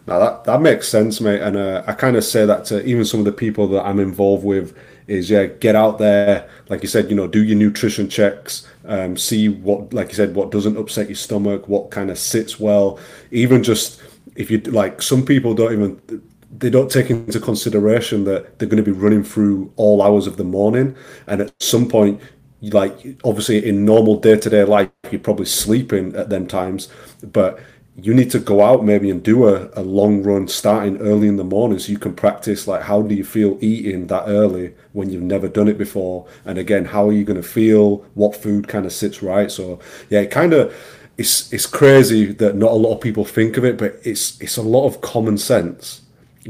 Now 0.07 0.20
that 0.20 0.43
that 0.43 0.61
makes 0.61 0.88
sense, 0.88 1.20
mate. 1.20 1.41
And 1.41 1.57
uh, 1.57 1.84
I 1.88 1.93
kind 1.93 2.16
of 2.16 2.24
say 2.24 2.45
that 2.45 2.66
to 2.66 2.86
even 2.86 3.05
some 3.05 3.20
of 3.20 3.26
the 3.26 3.32
people 3.32 3.68
that 3.70 3.84
I'm 3.84 3.99
involved 3.99 4.43
with 4.43 4.78
is 5.07 5.30
yeah, 5.30 5.45
get 5.45 5.76
out 5.76 5.97
there, 5.97 6.47
like 6.70 6.84
you 6.84 6.88
said, 6.88 7.09
you 7.09 7.16
know, 7.16 7.28
do 7.28 7.43
your 7.43 7.57
nutrition 7.57 8.07
checks, 8.07 8.68
um, 8.88 9.18
see 9.18 9.50
what, 9.50 9.94
like 9.94 10.10
you 10.10 10.16
said, 10.16 10.36
what 10.36 10.52
doesn't 10.52 10.78
upset 10.78 11.08
your 11.08 11.16
stomach, 11.16 11.68
what 11.68 11.92
kind 11.92 12.10
of 12.10 12.18
sits 12.18 12.60
well, 12.60 13.00
even 13.32 13.64
just 13.64 14.02
if 14.36 14.52
you 14.52 14.60
like, 14.60 15.02
some 15.02 15.26
people 15.26 15.54
don't 15.54 15.74
even 15.74 16.22
they 16.58 16.70
don't 16.70 16.90
take 16.90 17.10
into 17.10 17.40
consideration 17.40 18.24
that 18.24 18.58
they're 18.58 18.70
going 18.70 18.84
to 18.84 18.92
be 18.92 18.98
running 18.98 19.24
through 19.24 19.74
all 19.76 20.02
hours 20.02 20.28
of 20.28 20.38
the 20.38 20.44
morning, 20.44 20.96
and 21.28 21.42
at 21.42 21.54
some 21.62 21.88
point, 21.88 22.22
like 22.62 23.18
obviously 23.24 23.68
in 23.68 23.86
normal 23.86 24.20
day 24.20 24.38
to 24.38 24.50
day 24.50 24.64
life, 24.64 24.90
you're 25.12 25.20
probably 25.20 25.46
sleeping 25.46 26.16
at 26.16 26.30
them 26.30 26.48
times, 26.48 26.90
but 27.24 27.60
you 27.98 28.14
need 28.14 28.30
to 28.30 28.39
go 28.39 28.62
out 28.62 28.84
maybe 28.84 29.10
and 29.10 29.24
do 29.24 29.48
a, 29.48 29.70
a 29.74 29.82
long 29.82 30.22
run 30.22 30.48
starting 30.48 30.98
early 30.98 31.28
in 31.28 31.38
the 31.38 31.43
morning 31.43 31.80
so 31.80 31.91
you 31.91 31.98
can 31.98 32.14
practice 32.14 32.68
like 32.68 32.82
how 32.82 33.02
do 33.02 33.16
you 33.16 33.24
feel 33.24 33.58
eating 33.62 34.08
that 34.08 34.26
early 34.28 34.74
when 34.91 35.10
you've 35.10 35.22
never 35.24 35.48
done 35.48 35.70
it 35.70 35.78
before? 35.78 36.28
And 36.43 36.58
again 36.58 36.86
how 36.86 37.08
are 37.08 37.14
you 37.14 37.24
going 37.24 37.41
to 37.41 37.48
feel? 37.48 37.98
What 38.14 38.36
food 38.36 38.68
kind 38.68 38.86
of 38.86 38.91
sits 38.91 39.24
right? 39.24 39.50
So 39.50 39.80
yeah 40.10 40.20
it 40.20 40.32
kind 40.32 40.54
of 40.54 40.76
it's 41.18 41.52
it's 41.54 41.66
crazy 41.66 42.34
that 42.34 42.56
not 42.56 42.72
a 42.72 42.76
lot 42.76 42.96
of 42.96 43.02
people 43.02 43.24
think 43.24 43.56
of 43.56 43.64
it 43.64 43.78
but 43.78 43.98
it's 44.04 44.39
it's 44.41 44.58
a 44.58 44.62
lot 44.62 44.86
of 44.86 45.02
common 45.02 45.38
sense. 45.38 46.02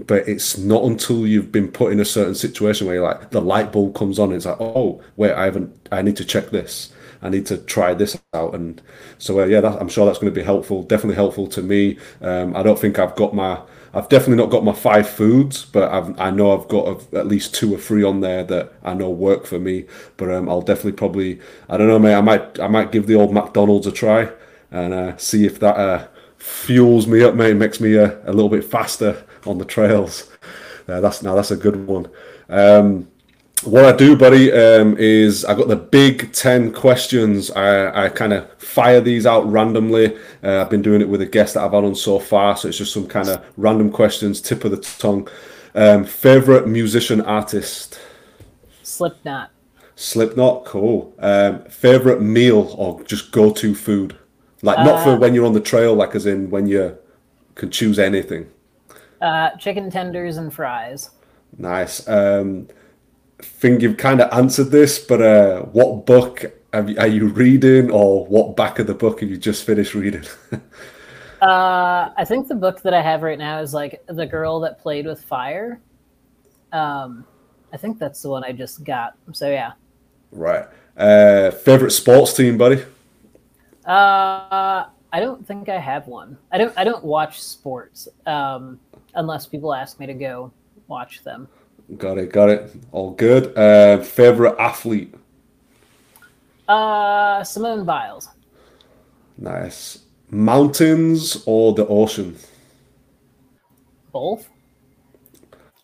But 0.08 0.28
it's 0.28 0.58
not 0.58 0.84
until 0.84 1.26
you've 1.26 1.54
been 1.54 1.72
put 1.72 1.94
in 1.94 2.02
a 2.02 2.06
certain 2.06 2.36
situation 2.36 2.86
where 2.86 2.96
you're 2.96 3.08
like 3.08 3.30
the 3.30 3.40
light 3.40 3.72
bulb 3.72 3.96
comes 3.96 4.20
on 4.20 4.34
it's 4.34 4.46
like 4.46 4.60
oh 4.60 5.02
wait 5.16 5.32
i 5.32 5.46
haven't 5.46 5.88
i 5.90 6.02
need 6.02 6.18
to 6.18 6.26
check 6.26 6.50
this 6.50 6.92
I 7.26 7.30
need 7.30 7.46
to 7.48 7.58
try 7.58 7.94
this 7.94 8.20
out. 8.34 8.54
And 8.54 8.82
so, 9.18 9.40
uh, 9.40 9.46
yeah, 9.46 9.62
that, 9.62 9.82
I'm 9.82 9.90
sure 9.90 10.06
that's 10.06 10.20
going 10.20 10.34
to 10.34 10.40
be 10.40 10.46
helpful. 10.46 10.84
Definitely 10.84 11.16
helpful 11.16 11.48
to 11.48 11.62
me. 11.62 11.98
Um, 12.22 12.56
I 12.56 12.64
don't 12.64 12.80
think 12.80 13.00
I've 13.00 13.16
got 13.16 13.34
my, 13.34 13.62
I've 13.94 14.10
definitely 14.10 14.36
not 14.44 14.52
got 14.52 14.64
my 14.64 14.74
five 14.74 15.10
foods, 15.10 15.66
but 15.66 15.92
I've, 15.92 16.20
I 16.20 16.30
know 16.30 16.58
I've 16.58 16.68
got 16.68 16.88
a, 16.88 17.18
at 17.18 17.28
least 17.28 17.56
two 17.56 17.74
or 17.74 17.78
three 17.78 18.04
on 18.04 18.22
there 18.22 18.44
that 18.44 18.74
I 18.84 18.94
know 18.94 19.10
work 19.10 19.46
for 19.46 19.60
me. 19.60 19.86
But 20.18 20.32
um, 20.32 20.48
I'll 20.50 20.62
definitely 20.62 20.94
probably, 20.94 21.40
I 21.70 21.78
don't 21.78 21.88
know, 21.88 22.00
mate. 22.00 22.16
I 22.16 22.22
might, 22.22 22.60
I 22.60 22.68
might 22.68 22.92
give 22.92 23.08
the 23.08 23.16
old 23.16 23.34
McDonald's 23.34 23.88
a 23.88 23.92
try 23.92 24.30
and 24.72 24.94
uh, 24.94 25.18
see 25.18 25.46
if 25.46 25.60
that 25.60 25.78
uh, 25.78 26.08
fuels 26.38 27.08
me 27.08 27.24
up, 27.24 27.36
mate. 27.36 27.56
Makes 27.56 27.80
me 27.80 27.98
uh, 27.98 28.12
a 28.26 28.34
little 28.34 28.50
bit 28.50 28.64
faster 28.64 29.26
on 29.46 29.58
the 29.58 29.66
trails. 29.66 30.30
Uh, 30.88 31.02
that's 31.02 31.24
now 31.24 31.34
that's 31.34 31.52
a 31.52 31.58
good 31.58 31.88
one. 31.88 32.08
Um, 32.50 33.08
what 33.64 33.86
I 33.86 33.96
do, 33.96 34.16
buddy, 34.16 34.52
um, 34.52 34.98
is 34.98 35.46
I 35.46 35.56
got 35.56 35.68
the 35.68 35.76
big 35.76 36.32
10 36.34 36.74
questions. 36.74 37.52
I, 37.52 38.06
I 38.06 38.10
kind 38.10 38.34
of 38.34 38.52
fire 38.62 39.02
these 39.02 39.26
out 39.26 39.50
randomly. 39.50 40.16
Uh, 40.44 40.62
I've 40.62 40.70
been 40.70 40.82
doing 40.82 41.02
it 41.02 41.10
with 41.10 41.22
a 41.22 41.26
guest 41.26 41.54
that 41.54 41.64
I've 41.64 41.72
had 41.72 41.84
on 41.84 41.96
so 41.96 42.20
far, 42.20 42.58
so 42.58 42.68
it's 42.68 42.78
just 42.78 42.94
some 42.94 43.08
kind 43.08 43.30
of 43.30 43.44
random 43.58 43.92
questions, 43.92 44.42
tip 44.42 44.66
of 44.66 44.72
the 44.72 44.78
tongue. 44.78 45.28
Um, 45.74 46.06
favorite 46.06 46.68
musician 46.68 47.22
artist? 47.22 48.00
Slipknot. 48.84 49.52
Slipknot, 49.96 50.66
cool. 50.66 51.14
Um, 51.20 51.64
favorite 51.66 52.22
meal 52.22 52.76
or 52.78 53.02
just 53.04 53.32
go 53.32 53.52
to 53.52 53.74
food? 53.74 54.18
Like, 54.62 54.80
not 54.80 54.96
uh, 54.96 55.04
for 55.04 55.18
when 55.18 55.34
you're 55.34 55.46
on 55.46 55.54
the 55.54 55.60
trail, 55.60 55.94
like 55.94 56.16
as 56.16 56.26
in 56.26 56.50
when 56.50 56.68
you 56.68 56.98
can 57.56 57.72
choose 57.72 58.00
anything. 58.00 58.50
Uh, 59.22 59.52
chicken 59.58 59.90
tenders 59.90 60.38
and 60.38 60.54
fries. 60.54 61.12
Nice. 61.58 62.08
Um, 62.08 62.68
think 63.46 63.82
you've 63.82 63.98
kind 63.98 64.22
of 64.22 64.32
answered 64.32 64.72
this, 64.72 65.00
but 65.00 65.22
uh, 65.22 65.62
what 65.64 66.06
book 66.06 66.46
are 66.74 67.08
you 67.08 67.28
reading, 67.28 67.90
or 67.90 68.26
what 68.26 68.56
back 68.56 68.80
of 68.80 68.88
the 68.88 68.94
book 68.94 69.22
have 69.22 69.30
you 69.30 69.38
just 69.38 69.64
finished 69.64 69.96
reading? 69.96 70.24
uh, 71.42 72.10
I 72.18 72.26
think 72.26 72.48
the 72.48 72.56
book 72.56 72.82
that 72.82 72.94
I 72.94 73.02
have 73.02 73.22
right 73.22 73.40
now 73.40 73.60
is 73.60 73.74
like 73.74 74.04
the 74.08 74.26
girl 74.26 74.60
that 74.62 74.82
played 74.82 75.06
with 75.06 75.24
fire. 75.24 75.80
Um, 76.74 77.26
I 77.72 77.78
think 77.78 78.00
that's 78.00 78.22
the 78.22 78.30
one 78.30 78.44
I 78.44 78.52
just 78.52 78.84
got. 78.84 79.14
So 79.32 79.50
yeah. 79.50 79.74
Right. 80.32 80.66
Uh, 80.98 81.52
favorite 81.52 81.92
sports 81.92 82.34
team, 82.34 82.58
buddy? 82.58 82.84
Uh, 83.86 84.86
I 85.12 85.20
don't 85.20 85.46
think 85.48 85.70
I 85.70 85.80
have 85.80 86.08
one. 86.08 86.38
I 86.52 86.58
don't. 86.58 86.74
I 86.78 86.84
don't 86.84 87.04
watch 87.04 87.42
sports 87.42 88.08
um, 88.26 88.80
unless 89.14 89.46
people 89.46 89.74
ask 89.74 90.00
me 90.00 90.06
to 90.08 90.14
go 90.14 90.52
watch 90.88 91.24
them. 91.24 91.48
Got 91.98 92.18
it, 92.18 92.32
got 92.32 92.50
it. 92.50 92.72
All 92.92 93.12
good. 93.12 93.56
Uh, 93.58 94.02
favorite 94.02 94.56
athlete? 94.60 95.14
Uh, 96.68 97.44
Simone 97.44 97.86
Biles. 97.86 98.30
Nice. 99.38 100.00
Mountains 100.32 101.44
or 101.46 101.74
the 101.74 101.86
ocean? 101.86 102.36
Both. 104.12 104.50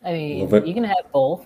I 0.04 0.14
mean, 0.14 0.50
you 0.66 0.74
can 0.74 0.84
have 0.84 1.12
both. 1.12 1.46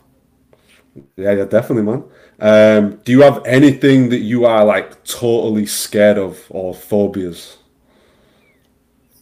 Yeah, 1.17 1.33
yeah, 1.33 1.45
definitely, 1.45 1.83
man. 1.83 2.03
Um, 2.39 3.01
do 3.03 3.11
you 3.11 3.21
have 3.21 3.45
anything 3.45 4.09
that 4.09 4.19
you 4.19 4.45
are 4.45 4.63
like 4.63 5.03
totally 5.03 5.65
scared 5.65 6.17
of 6.17 6.45
or 6.49 6.73
phobias? 6.73 7.57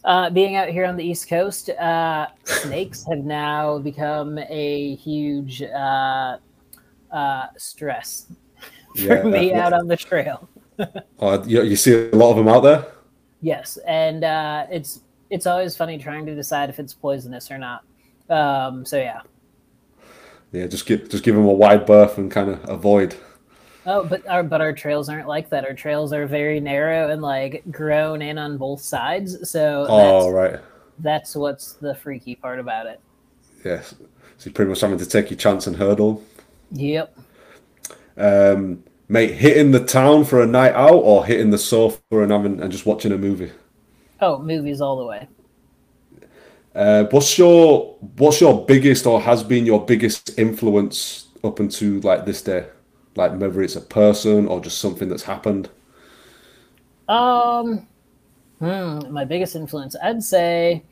Uh, 0.04 0.28
being 0.28 0.56
out 0.56 0.68
here 0.68 0.84
on 0.84 0.96
the 0.96 1.04
East 1.04 1.28
Coast, 1.28 1.70
uh, 1.70 2.26
snakes 2.44 3.04
have 3.08 3.24
now 3.24 3.78
become 3.78 4.38
a 4.38 4.96
huge 4.96 5.62
uh, 5.62 6.36
uh 7.10 7.46
stress 7.56 8.26
for 8.96 9.02
yeah, 9.02 9.22
me 9.22 9.54
out 9.54 9.72
on 9.72 9.88
the 9.88 9.96
trail. 9.96 10.48
oh, 11.20 11.42
you, 11.46 11.62
you, 11.62 11.76
see 11.76 11.94
a 11.94 12.16
lot 12.16 12.32
of 12.32 12.36
them 12.36 12.48
out 12.48 12.62
there. 12.62 12.86
Yes, 13.40 13.78
and 13.86 14.24
uh, 14.24 14.66
it's 14.70 15.00
it's 15.30 15.46
always 15.46 15.74
funny 15.76 15.96
trying 15.96 16.26
to 16.26 16.34
decide 16.34 16.68
if 16.68 16.78
it's 16.78 16.92
poisonous 16.92 17.50
or 17.50 17.58
not. 17.58 17.84
Um, 18.28 18.84
so 18.84 18.98
yeah. 18.98 19.22
Yeah, 20.52 20.66
just 20.66 20.86
give 20.86 21.08
just 21.08 21.24
give 21.24 21.34
them 21.34 21.46
a 21.46 21.52
wide 21.52 21.86
berth 21.86 22.18
and 22.18 22.30
kind 22.30 22.50
of 22.50 22.68
avoid. 22.68 23.16
Oh, 23.86 24.04
but 24.04 24.26
our 24.26 24.42
but 24.42 24.60
our 24.60 24.72
trails 24.72 25.08
aren't 25.08 25.28
like 25.28 25.50
that. 25.50 25.64
Our 25.64 25.74
trails 25.74 26.12
are 26.12 26.26
very 26.26 26.58
narrow 26.58 27.10
and 27.10 27.20
like 27.20 27.62
grown 27.70 28.22
in 28.22 28.38
on 28.38 28.56
both 28.56 28.80
sides. 28.80 29.50
So 29.50 29.86
oh 29.88 30.30
right, 30.30 30.58
that's 30.98 31.34
what's 31.34 31.74
the 31.74 31.94
freaky 31.94 32.34
part 32.34 32.58
about 32.58 32.86
it. 32.86 33.00
Yes, 33.64 33.94
so 34.38 34.46
you're 34.46 34.54
pretty 34.54 34.70
much 34.70 34.80
having 34.80 34.98
to 34.98 35.06
take 35.06 35.30
your 35.30 35.38
chance 35.38 35.66
and 35.66 35.76
hurdle. 35.76 36.22
Yep. 36.72 37.16
Um, 38.16 38.84
mate, 39.08 39.34
hitting 39.34 39.72
the 39.72 39.84
town 39.84 40.24
for 40.24 40.42
a 40.42 40.46
night 40.46 40.72
out 40.72 40.94
or 40.94 41.26
hitting 41.26 41.50
the 41.50 41.58
sofa 41.58 42.00
and 42.10 42.30
having 42.30 42.60
and 42.62 42.72
just 42.72 42.86
watching 42.86 43.12
a 43.12 43.18
movie. 43.18 43.52
Oh, 44.20 44.38
movies 44.38 44.80
all 44.80 44.96
the 44.96 45.04
way. 45.04 45.28
Uh, 46.74 47.04
what's 47.10 47.36
your 47.38 47.96
what's 48.16 48.40
your 48.40 48.64
biggest 48.64 49.06
or 49.06 49.20
has 49.20 49.42
been 49.42 49.66
your 49.66 49.84
biggest 49.84 50.38
influence 50.38 51.28
up 51.44 51.60
until 51.60 52.00
like 52.00 52.24
this 52.24 52.40
day? 52.40 52.66
Like 53.16 53.38
whether 53.38 53.62
it's 53.62 53.76
a 53.76 53.80
person 53.80 54.46
or 54.46 54.60
just 54.60 54.78
something 54.78 55.08
that's 55.08 55.24
happened? 55.24 55.70
Um, 57.08 57.86
hmm, 58.58 59.12
my 59.12 59.24
biggest 59.24 59.56
influence, 59.56 59.96
I'd 60.02 60.22
say, 60.22 60.84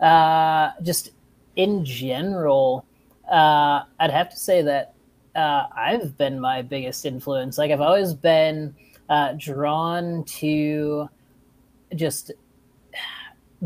uh, 0.00 0.70
just 0.82 1.10
in 1.56 1.84
general, 1.84 2.86
uh, 3.30 3.82
I'd 3.98 4.10
have 4.10 4.30
to 4.30 4.36
say 4.36 4.62
that 4.62 4.94
uh, 5.34 5.66
I've 5.76 6.16
been 6.16 6.40
my 6.40 6.62
biggest 6.62 7.04
influence. 7.04 7.58
Like 7.58 7.70
I've 7.70 7.80
always 7.80 8.14
been 8.14 8.74
uh, 9.08 9.34
drawn 9.38 10.24
to 10.24 11.08
just 11.94 12.32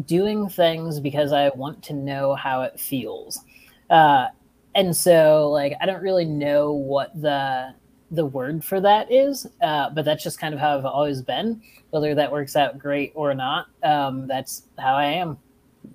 doing 0.05 0.49
things 0.49 1.01
because 1.01 1.33
I 1.33 1.51
want 1.51 1.83
to 1.85 1.93
know 1.93 2.35
how 2.35 2.63
it 2.63 2.79
feels. 2.79 3.41
Uh, 3.89 4.29
and 4.75 4.97
so 4.97 5.51
like 5.51 5.75
I 5.81 5.87
don't 5.87 6.03
really 6.03 6.25
know 6.25 6.73
what 6.73 7.21
the 7.21 7.75
the 8.11 8.27
word 8.27 8.65
for 8.65 8.81
that 8.81 9.11
is, 9.11 9.47
uh, 9.63 9.91
but 9.91 10.05
that's 10.05 10.23
just 10.23 10.39
kind 10.41 10.55
of 10.55 10.61
how 10.61 10.77
I've 10.77 10.85
always 10.85 11.23
been. 11.23 11.63
Whether 11.91 12.15
that 12.15 12.31
works 12.31 12.57
out 12.57 12.79
great 12.79 13.13
or 13.15 13.35
not, 13.35 13.67
um, 13.83 14.27
that's 14.27 14.65
how 14.79 14.95
I 14.95 15.07
am. 15.07 15.39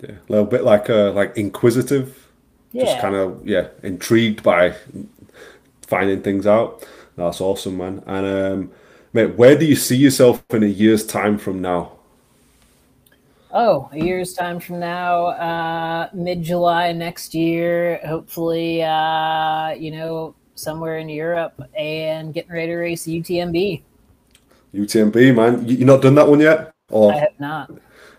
Yeah, 0.02 0.12
a 0.12 0.32
little 0.32 0.46
bit 0.46 0.64
like 0.64 0.90
uh, 0.90 1.12
like 1.12 1.38
inquisitive, 1.38 2.28
yeah. 2.72 2.86
just 2.86 3.00
kind 3.00 3.16
of 3.16 3.48
yeah, 3.48 3.68
intrigued 3.84 4.44
by 4.44 4.76
finding 5.88 6.22
things 6.22 6.48
out. 6.48 6.86
That's 7.16 7.40
awesome, 7.40 7.78
man. 7.78 8.04
And 8.06 8.26
um, 8.26 8.72
mate, 9.14 9.36
where 9.36 9.58
do 9.58 9.66
you 9.66 9.76
see 9.76 9.98
yourself 9.98 10.44
in 10.50 10.64
a 10.64 10.68
year's 10.68 11.06
time 11.06 11.38
from 11.38 11.62
now? 11.62 11.94
Oh, 13.52 13.88
a 13.94 13.98
year's 13.98 14.34
time 14.34 14.60
from 14.60 14.82
now, 14.82 15.28
uh, 15.28 16.10
mid 16.14 16.44
July 16.44 16.92
next 16.92 17.34
year. 17.34 18.02
Hopefully, 18.06 18.84
uh, 18.84 19.70
you 19.70 19.92
know, 19.92 20.36
somewhere 20.56 20.98
in 20.98 21.10
Europe 21.10 21.62
and 21.78 22.34
getting 22.34 22.52
ready 22.52 22.68
to 22.68 22.76
race 22.76 23.06
UTMB. 23.06 23.84
UTMB, 24.74 25.36
man, 25.36 25.68
you, 25.68 25.78
you 25.78 25.86
not 25.86 26.02
done 26.02 26.16
that 26.16 26.28
one 26.28 26.40
yet? 26.40 26.74
Or 26.90 27.14
I 27.14 27.18
have 27.18 27.40
not. 27.40 27.72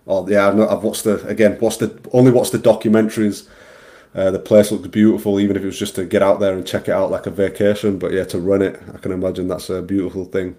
Oh 0.06 0.28
yeah, 0.28 0.48
I've, 0.48 0.56
not, 0.56 0.70
I've 0.70 0.82
watched 0.82 1.04
the 1.04 1.26
again. 1.26 1.58
Watched 1.60 1.80
the 1.80 2.00
only 2.12 2.30
watched 2.30 2.52
the 2.52 2.58
documentaries. 2.58 3.48
Uh, 4.14 4.30
the 4.30 4.38
place 4.38 4.72
looks 4.72 4.88
beautiful, 4.88 5.38
even 5.38 5.56
if 5.56 5.62
it 5.62 5.66
was 5.66 5.78
just 5.78 5.94
to 5.96 6.04
get 6.06 6.22
out 6.22 6.40
there 6.40 6.54
and 6.54 6.66
check 6.66 6.88
it 6.88 6.92
out 6.92 7.10
like 7.10 7.26
a 7.26 7.30
vacation. 7.30 7.98
But 7.98 8.12
yeah, 8.12 8.24
to 8.24 8.38
run 8.38 8.62
it, 8.62 8.80
I 8.94 8.98
can 8.98 9.12
imagine 9.12 9.48
that's 9.48 9.68
a 9.68 9.82
beautiful 9.82 10.24
thing. 10.24 10.56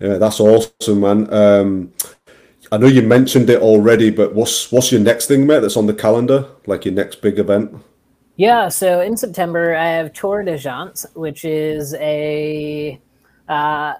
Yeah, 0.00 0.16
that's 0.16 0.40
awesome, 0.40 1.00
man. 1.00 1.32
Um, 1.32 1.92
I 2.72 2.78
know 2.78 2.86
you 2.86 3.02
mentioned 3.02 3.50
it 3.50 3.60
already, 3.60 4.10
but 4.10 4.34
what's 4.34 4.72
what's 4.72 4.90
your 4.90 5.00
next 5.00 5.26
thing, 5.26 5.46
mate? 5.46 5.60
That's 5.60 5.76
on 5.76 5.86
the 5.86 5.94
calendar, 5.94 6.48
like 6.66 6.84
your 6.84 6.94
next 6.94 7.20
big 7.20 7.38
event. 7.38 7.76
Yeah, 8.36 8.68
so 8.68 9.00
in 9.00 9.16
September 9.16 9.76
I 9.76 9.86
have 9.86 10.12
Tor 10.12 10.42
des 10.42 10.58
Géants, 10.58 11.06
which 11.14 11.44
is 11.44 11.94
a 11.94 13.00
uh, 13.48 13.94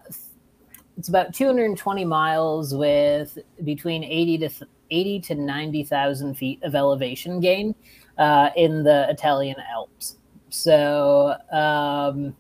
it's 0.97 1.09
about 1.09 1.33
220 1.33 2.05
miles 2.05 2.75
with 2.75 3.39
between 3.63 4.03
80 4.03 4.39
to 4.39 4.51
80 4.91 5.21
to 5.21 5.35
90,000 5.37 6.35
feet 6.35 6.63
of 6.65 6.75
elevation 6.75 7.39
gain 7.41 7.75
uh, 8.19 8.51
in 8.57 8.83
the 8.83 9.09
Italian 9.09 9.57
Alps. 9.73 10.17
So 10.51 11.37
um, 11.53 12.35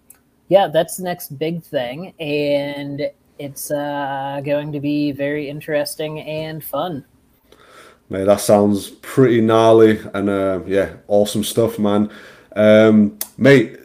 yeah, 0.48 0.66
that's 0.66 0.96
the 0.96 1.04
next 1.04 1.38
big 1.38 1.62
thing, 1.62 2.12
and 2.18 3.02
it's 3.38 3.70
uh, 3.70 4.40
going 4.44 4.72
to 4.72 4.80
be 4.80 5.12
very 5.12 5.48
interesting 5.48 6.20
and 6.22 6.62
fun. 6.62 7.04
Mate, 8.10 8.24
that 8.24 8.40
sounds 8.40 8.90
pretty 8.90 9.40
gnarly 9.40 10.00
and 10.12 10.28
uh, 10.28 10.60
yeah, 10.66 10.94
awesome 11.08 11.44
stuff, 11.44 11.78
man. 11.78 12.10
Um, 12.54 13.18
mate, 13.38 13.78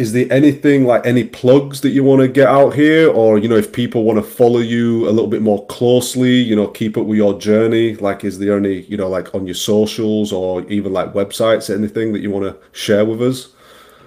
is 0.00 0.12
there 0.12 0.26
anything 0.32 0.86
like 0.86 1.04
any 1.04 1.24
plugs 1.24 1.82
that 1.82 1.90
you 1.90 2.02
want 2.02 2.22
to 2.22 2.28
get 2.28 2.48
out 2.48 2.74
here, 2.74 3.10
or 3.10 3.38
you 3.38 3.48
know, 3.48 3.56
if 3.56 3.70
people 3.70 4.02
want 4.02 4.18
to 4.18 4.22
follow 4.22 4.60
you 4.60 5.06
a 5.06 5.10
little 5.10 5.26
bit 5.26 5.42
more 5.42 5.66
closely, 5.66 6.36
you 6.36 6.56
know, 6.56 6.66
keep 6.66 6.96
up 6.96 7.04
with 7.04 7.18
your 7.18 7.38
journey? 7.38 7.96
Like, 7.96 8.24
is 8.24 8.38
there 8.38 8.56
any, 8.56 8.80
you 8.82 8.96
know, 8.96 9.08
like 9.08 9.34
on 9.34 9.46
your 9.46 9.54
socials 9.54 10.32
or 10.32 10.62
even 10.70 10.94
like 10.94 11.12
websites, 11.12 11.74
anything 11.74 12.14
that 12.14 12.20
you 12.20 12.30
want 12.30 12.46
to 12.46 12.56
share 12.72 13.04
with 13.04 13.20
us? 13.20 13.48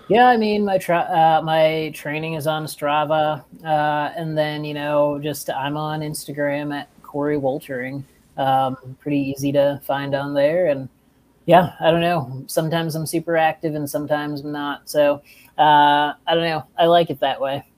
Yeah, 0.07 0.27
I 0.27 0.37
mean, 0.37 0.65
my 0.65 0.79
tra- 0.79 1.09
uh, 1.09 1.41
my 1.43 1.91
training 1.93 2.33
is 2.33 2.47
on 2.47 2.65
Strava, 2.65 3.43
uh, 3.63 4.11
and 4.17 4.35
then 4.35 4.65
you 4.65 4.73
know, 4.73 5.19
just 5.19 5.49
I'm 5.51 5.77
on 5.77 6.01
Instagram 6.01 6.73
at 6.73 6.89
Coree 7.03 7.39
Woltering. 7.39 8.03
Um, 8.38 8.97
pretty 8.99 9.19
easy 9.19 9.51
to 9.51 9.79
find 9.84 10.15
on 10.15 10.34
there. 10.34 10.67
And 10.67 10.89
yeah, 11.45 11.73
I 11.79 11.91
don't 11.91 12.01
know. 12.01 12.43
Sometimes 12.47 12.95
I'm 12.95 13.05
super 13.05 13.38
active 13.38 13.75
and 13.75 13.89
sometimes 13.89 14.41
I'm 14.41 14.51
not. 14.51 14.89
So 14.89 15.21
uh, 15.57 16.13
I 16.25 16.34
don't 16.34 16.43
know. 16.43 16.65
I 16.77 16.86
like 16.86 17.09
it 17.09 17.19
that 17.19 17.39
way. 17.39 17.63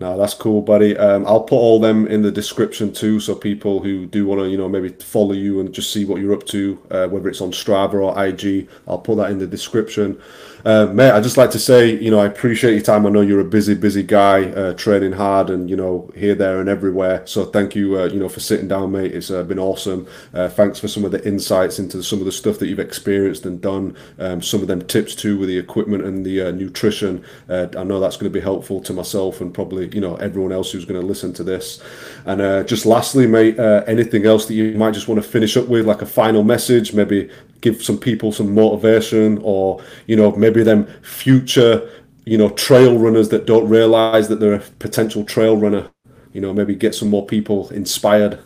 No, 0.00 0.16
that's 0.16 0.32
cool, 0.32 0.62
buddy. 0.62 0.96
Um, 0.96 1.26
I'll 1.26 1.42
put 1.42 1.56
all 1.56 1.80
them 1.80 2.06
in 2.06 2.22
the 2.22 2.30
description 2.30 2.92
too, 2.92 3.18
so 3.18 3.34
people 3.34 3.82
who 3.82 4.06
do 4.06 4.26
want 4.26 4.40
to, 4.40 4.48
you 4.48 4.56
know, 4.56 4.68
maybe 4.68 4.90
follow 4.90 5.32
you 5.32 5.58
and 5.58 5.74
just 5.74 5.92
see 5.92 6.04
what 6.04 6.20
you're 6.20 6.34
up 6.34 6.46
to, 6.46 6.80
uh, 6.92 7.08
whether 7.08 7.28
it's 7.28 7.40
on 7.40 7.50
Strava 7.50 7.94
or 7.94 8.24
IG, 8.24 8.68
I'll 8.86 9.00
put 9.00 9.16
that 9.16 9.32
in 9.32 9.38
the 9.38 9.46
description. 9.46 10.20
Uh, 10.64 10.86
mate, 10.86 11.12
I 11.12 11.20
just 11.20 11.36
like 11.36 11.50
to 11.52 11.58
say, 11.58 11.96
you 11.98 12.10
know, 12.10 12.18
I 12.18 12.26
appreciate 12.26 12.72
your 12.72 12.82
time. 12.82 13.06
I 13.06 13.10
know 13.10 13.20
you're 13.20 13.40
a 13.40 13.44
busy, 13.44 13.74
busy 13.74 14.02
guy, 14.02 14.50
uh, 14.50 14.74
training 14.74 15.12
hard, 15.12 15.50
and 15.50 15.70
you 15.70 15.76
know, 15.76 16.10
here, 16.16 16.34
there, 16.34 16.60
and 16.60 16.68
everywhere. 16.68 17.26
So 17.26 17.44
thank 17.44 17.76
you, 17.76 17.98
uh, 18.00 18.06
you 18.06 18.18
know, 18.18 18.28
for 18.28 18.40
sitting 18.40 18.66
down, 18.66 18.92
mate. 18.92 19.14
It's 19.14 19.30
uh, 19.30 19.44
been 19.44 19.58
awesome. 19.58 20.06
Uh, 20.34 20.48
thanks 20.48 20.78
for 20.78 20.88
some 20.88 21.04
of 21.04 21.12
the 21.12 21.26
insights 21.26 21.78
into 21.78 22.02
some 22.02 22.18
of 22.18 22.24
the 22.24 22.32
stuff 22.32 22.58
that 22.58 22.66
you've 22.66 22.80
experienced 22.80 23.46
and 23.46 23.60
done. 23.60 23.96
Um, 24.18 24.42
some 24.42 24.60
of 24.60 24.68
them 24.68 24.82
tips 24.86 25.14
too 25.14 25.38
with 25.38 25.48
the 25.48 25.58
equipment 25.58 26.04
and 26.04 26.24
the 26.26 26.52
nutrition. 26.52 27.24
I 27.48 27.84
know 27.84 28.00
that's 28.00 28.16
going 28.16 28.30
to 28.30 28.38
be 28.38 28.40
helpful 28.40 28.80
to 28.82 28.92
myself 28.92 29.40
and 29.40 29.54
probably, 29.54 29.88
you 29.94 30.00
know, 30.00 30.16
everyone 30.16 30.52
else 30.52 30.72
who's 30.72 30.84
going 30.84 31.00
to 31.00 31.06
listen 31.06 31.32
to 31.34 31.44
this. 31.44 31.82
And 32.26 32.66
just 32.66 32.86
lastly, 32.86 33.26
mate, 33.26 33.58
anything 33.58 34.26
else 34.26 34.46
that 34.46 34.54
you 34.54 34.76
might 34.76 34.94
just 34.94 35.08
want 35.08 35.22
to 35.22 35.28
finish 35.28 35.56
up 35.56 35.68
with, 35.68 35.86
like 35.86 36.02
a 36.02 36.06
final 36.06 36.42
message, 36.42 36.92
maybe 36.92 37.30
give 37.60 37.82
some 37.82 37.98
people 37.98 38.30
some 38.32 38.54
motivation 38.54 39.38
or 39.42 39.82
you 40.06 40.14
know 40.14 40.30
maybe 40.32 40.47
them 40.50 40.86
future 41.02 41.90
you 42.24 42.36
know 42.36 42.50
trail 42.50 42.98
runners 42.98 43.28
that 43.30 43.46
don't 43.46 43.68
realize 43.68 44.28
that 44.28 44.40
they're 44.40 44.54
a 44.54 44.60
potential 44.78 45.24
trail 45.24 45.56
runner 45.56 45.88
you 46.32 46.40
know 46.40 46.52
maybe 46.52 46.74
get 46.74 46.94
some 46.94 47.08
more 47.08 47.26
people 47.26 47.68
inspired. 47.70 48.38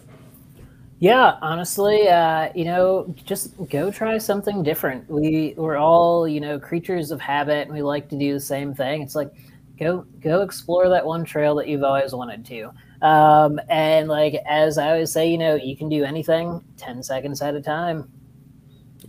Yeah 1.01 1.37
honestly 1.43 2.09
uh, 2.09 2.51
you 2.55 2.65
know 2.65 3.15
just 3.25 3.57
go 3.69 3.91
try 3.91 4.19
something 4.19 4.63
different. 4.63 5.11
We 5.11 5.55
we're 5.57 5.77
all 5.77 6.29
you 6.29 6.41
know 6.41 6.59
creatures 6.59 7.11
of 7.11 7.21
habit 7.21 7.67
and 7.67 7.75
we 7.75 7.83
like 7.83 8.09
to 8.11 8.17
do 8.17 8.35
the 8.35 8.41
same 8.41 8.73
thing. 8.73 9.03
It's 9.03 9.17
like 9.17 9.33
go 9.79 10.07
go 10.21 10.43
explore 10.43 10.89
that 10.89 11.05
one 11.05 11.25
trail 11.25 11.55
that 11.57 11.67
you've 11.67 11.83
always 11.83 12.15
wanted 12.15 12.45
to. 12.47 12.71
Um, 13.05 13.61
and 13.69 14.09
like 14.09 14.37
as 14.47 14.79
i 14.79 14.91
always 14.93 15.11
say 15.11 15.29
you 15.29 15.39
know 15.39 15.57
you 15.57 15.77
can 15.77 15.89
do 15.89 16.05
anything 16.05 16.63
10 16.77 17.03
seconds 17.03 17.43
at 17.43 17.57
a 17.57 17.61
time. 17.61 18.09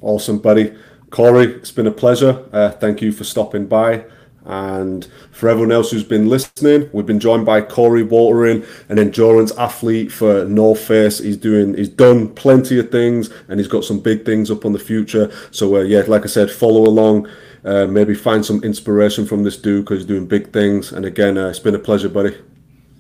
Awesome, 0.02 0.40
buddy. 0.40 0.76
Coree, 1.14 1.58
it's 1.58 1.72
been 1.72 1.86
a 1.86 1.92
pleasure. 1.92 2.44
Uh, 2.52 2.72
thank 2.72 3.00
you 3.00 3.12
for 3.12 3.24
stopping 3.24 3.68
by. 3.68 4.04
And 4.46 5.08
for 5.32 5.48
everyone 5.48 5.72
else 5.72 5.92
who's 5.92 6.04
been 6.04 6.28
listening, 6.28 6.90
we've 6.92 7.06
been 7.06 7.20
joined 7.20 7.46
by 7.46 7.62
Coree 7.62 8.04
Woltering, 8.04 8.66
an 8.90 8.98
endurance 8.98 9.56
athlete 9.56 10.12
for 10.12 10.44
North 10.46 10.80
Face. 10.80 11.20
He's 11.20 11.38
doing, 11.38 11.76
he's 11.76 11.88
done 11.88 12.34
plenty 12.34 12.80
of 12.80 12.90
things, 12.90 13.30
and 13.48 13.60
he's 13.60 13.70
got 13.70 13.84
some 13.84 14.00
big 14.00 14.26
things 14.26 14.50
up 14.50 14.66
on 14.66 14.74
the 14.74 14.80
future. 14.80 15.32
So 15.52 15.76
uh, 15.76 15.82
yeah, 15.82 16.02
like 16.08 16.24
I 16.24 16.28
said, 16.28 16.50
follow 16.50 16.82
along. 16.82 17.30
Uh, 17.64 17.86
maybe 17.86 18.16
find 18.16 18.44
some 18.44 18.62
inspiration 18.64 19.28
from 19.28 19.44
this 19.44 19.56
dude 19.56 19.86
because 19.86 20.00
he's 20.00 20.08
doing 20.08 20.26
big 20.26 20.52
things. 20.52 20.92
And 20.92 21.06
again, 21.06 21.38
uh, 21.38 21.50
it's 21.50 21.60
been 21.60 21.76
a 21.76 21.80
pleasure, 21.80 22.10
buddy. 22.10 22.36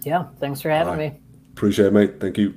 Yeah, 0.03 0.27
thanks 0.39 0.61
for 0.61 0.69
having 0.69 0.97
me. 0.97 1.19
Appreciate 1.53 1.87
it, 1.87 1.93
mate. 1.93 2.19
Thank 2.19 2.37
you. 2.37 2.53